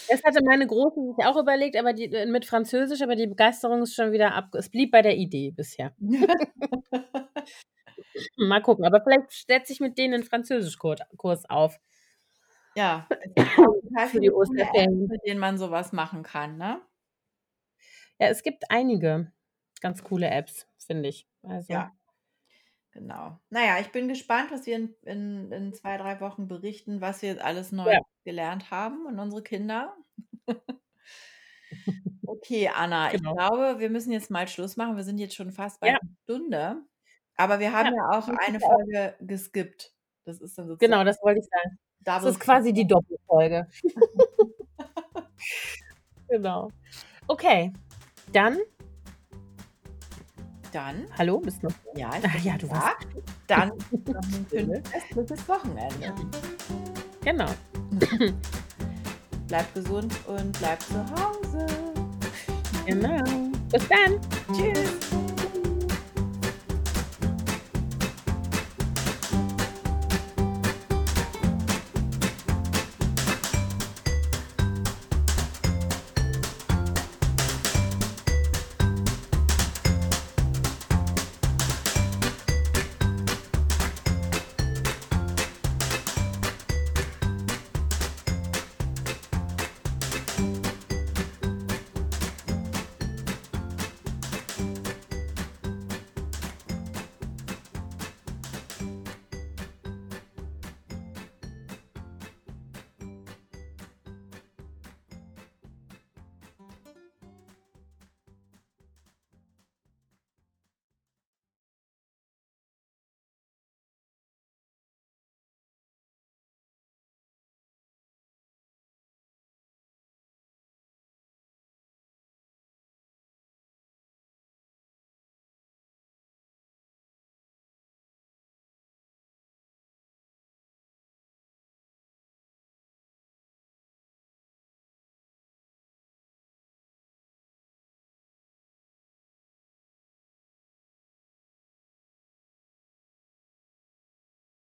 Das 0.09 0.23
hatte 0.23 0.43
meine 0.43 0.67
Große 0.67 0.99
sich 1.15 1.25
auch 1.25 1.37
überlegt, 1.37 1.77
aber 1.77 1.93
die 1.93 2.05
äh, 2.13 2.25
mit 2.25 2.45
Französisch, 2.45 3.01
aber 3.01 3.15
die 3.15 3.27
Begeisterung 3.27 3.81
ist 3.83 3.95
schon 3.95 4.11
wieder 4.11 4.33
ab 4.33 4.53
es 4.55 4.69
blieb 4.69 4.91
bei 4.91 5.01
der 5.01 5.15
Idee 5.17 5.51
bisher. 5.51 5.93
Mal 8.37 8.61
gucken, 8.61 8.85
aber 8.85 9.01
vielleicht 9.01 9.31
setze 9.47 9.73
ich 9.73 9.79
mit 9.79 9.97
denen 9.97 10.11
'nen 10.13 10.23
Französischkurt 10.23 11.01
Kurs 11.17 11.49
auf. 11.49 11.79
Ja, 12.75 13.07
Für 14.11 14.19
die 14.19 14.31
Osterferien. 14.31 15.07
mit 15.07 15.21
denen 15.25 15.39
man 15.39 15.57
so 15.57 15.71
was 15.71 15.91
machen 15.91 16.23
kann, 16.23 16.57
ne? 16.57 16.81
Ja, 18.21 18.27
es 18.27 18.43
gibt 18.43 18.69
einige 18.69 19.31
ganz 19.81 20.03
coole 20.03 20.29
Apps, 20.29 20.67
finde 20.85 21.07
ich. 21.09 21.25
Also 21.41 21.73
Ja. 21.73 21.91
Genau. 22.99 23.39
Na 23.49 23.63
ja, 23.65 23.79
ich 23.79 23.91
bin 23.93 24.09
gespannt, 24.09 24.51
was 24.51 24.65
wir 24.65 24.75
in 24.75 24.93
in 25.03 25.51
in 25.53 25.73
2, 25.73 25.95
3 25.97 26.19
Wochen 26.19 26.49
berichten, 26.49 26.99
was 26.99 27.21
wir 27.21 27.29
jetzt 27.29 27.41
alles 27.41 27.71
neu 27.71 27.93
Ja. 27.93 27.99
gelernt 28.25 28.71
haben 28.71 29.05
und 29.05 29.17
unsere 29.19 29.41
Kinder. 29.41 29.95
Okay, 32.27 32.67
Anna, 32.69 33.13
ich 33.13 33.21
Genau. 33.21 33.33
glaube, 33.35 33.79
wir 33.79 33.89
müssen 33.89 34.11
jetzt 34.11 34.29
mal 34.29 34.47
Schluss 34.47 34.77
machen. 34.77 34.95
Wir 34.97 35.03
sind 35.03 35.17
jetzt 35.19 35.35
schon 35.35 35.51
fast 35.51 35.79
bei 35.79 35.87
Ja. 35.87 35.93
'ner 35.93 35.99
Stunde, 36.23 36.83
aber 37.35 37.59
wir 37.59 37.71
haben 37.73 37.93
Ja, 37.95 38.09
auch 38.11 38.27
eine 38.29 38.59
auch. 38.61 38.69
Folge 38.77 39.15
geskippt. 39.21 39.93
Das 40.25 40.39
ist 40.41 40.57
dann 40.57 40.67
sozusagen 40.67 40.91
Genau, 40.91 41.03
das 41.03 41.17
wollte 41.23 41.39
ich 41.39 41.45
sagen. 41.47 41.77
Das 42.01 42.23
Double 42.23 42.31
ist 42.33 42.39
quasi 42.39 42.73
die. 42.73 42.87
Doppelfolge. 42.87 43.67
Genau. 46.29 46.69
Okay, 47.27 47.73
dann 48.31 48.57
Dann 50.71 51.07
Hallo, 51.17 51.39
bist 51.39 51.63
noch 51.63 51.71
da? 51.93 51.99
Ja, 51.99 52.11
ich 52.17 52.25
Ach 52.25 52.39
ja, 52.43 52.53
noch 52.53 52.59
du 52.59 52.69
warst 52.69 52.97
Dann 53.47 53.69
noch 53.69 54.21
'n 54.51 54.77
schönes 55.13 55.47
Wochenende. 55.47 56.13
Genau. 57.23 57.49
Bleibt 59.47 59.73
gesund 59.73 60.13
und 60.27 60.57
bleibt 60.59 60.83
zu 60.83 61.03
Hause. 61.11 61.65
Genau. 62.85 63.23
Bis 63.71 63.87
dann. 63.87 64.19
Tschüss. 64.53 65.18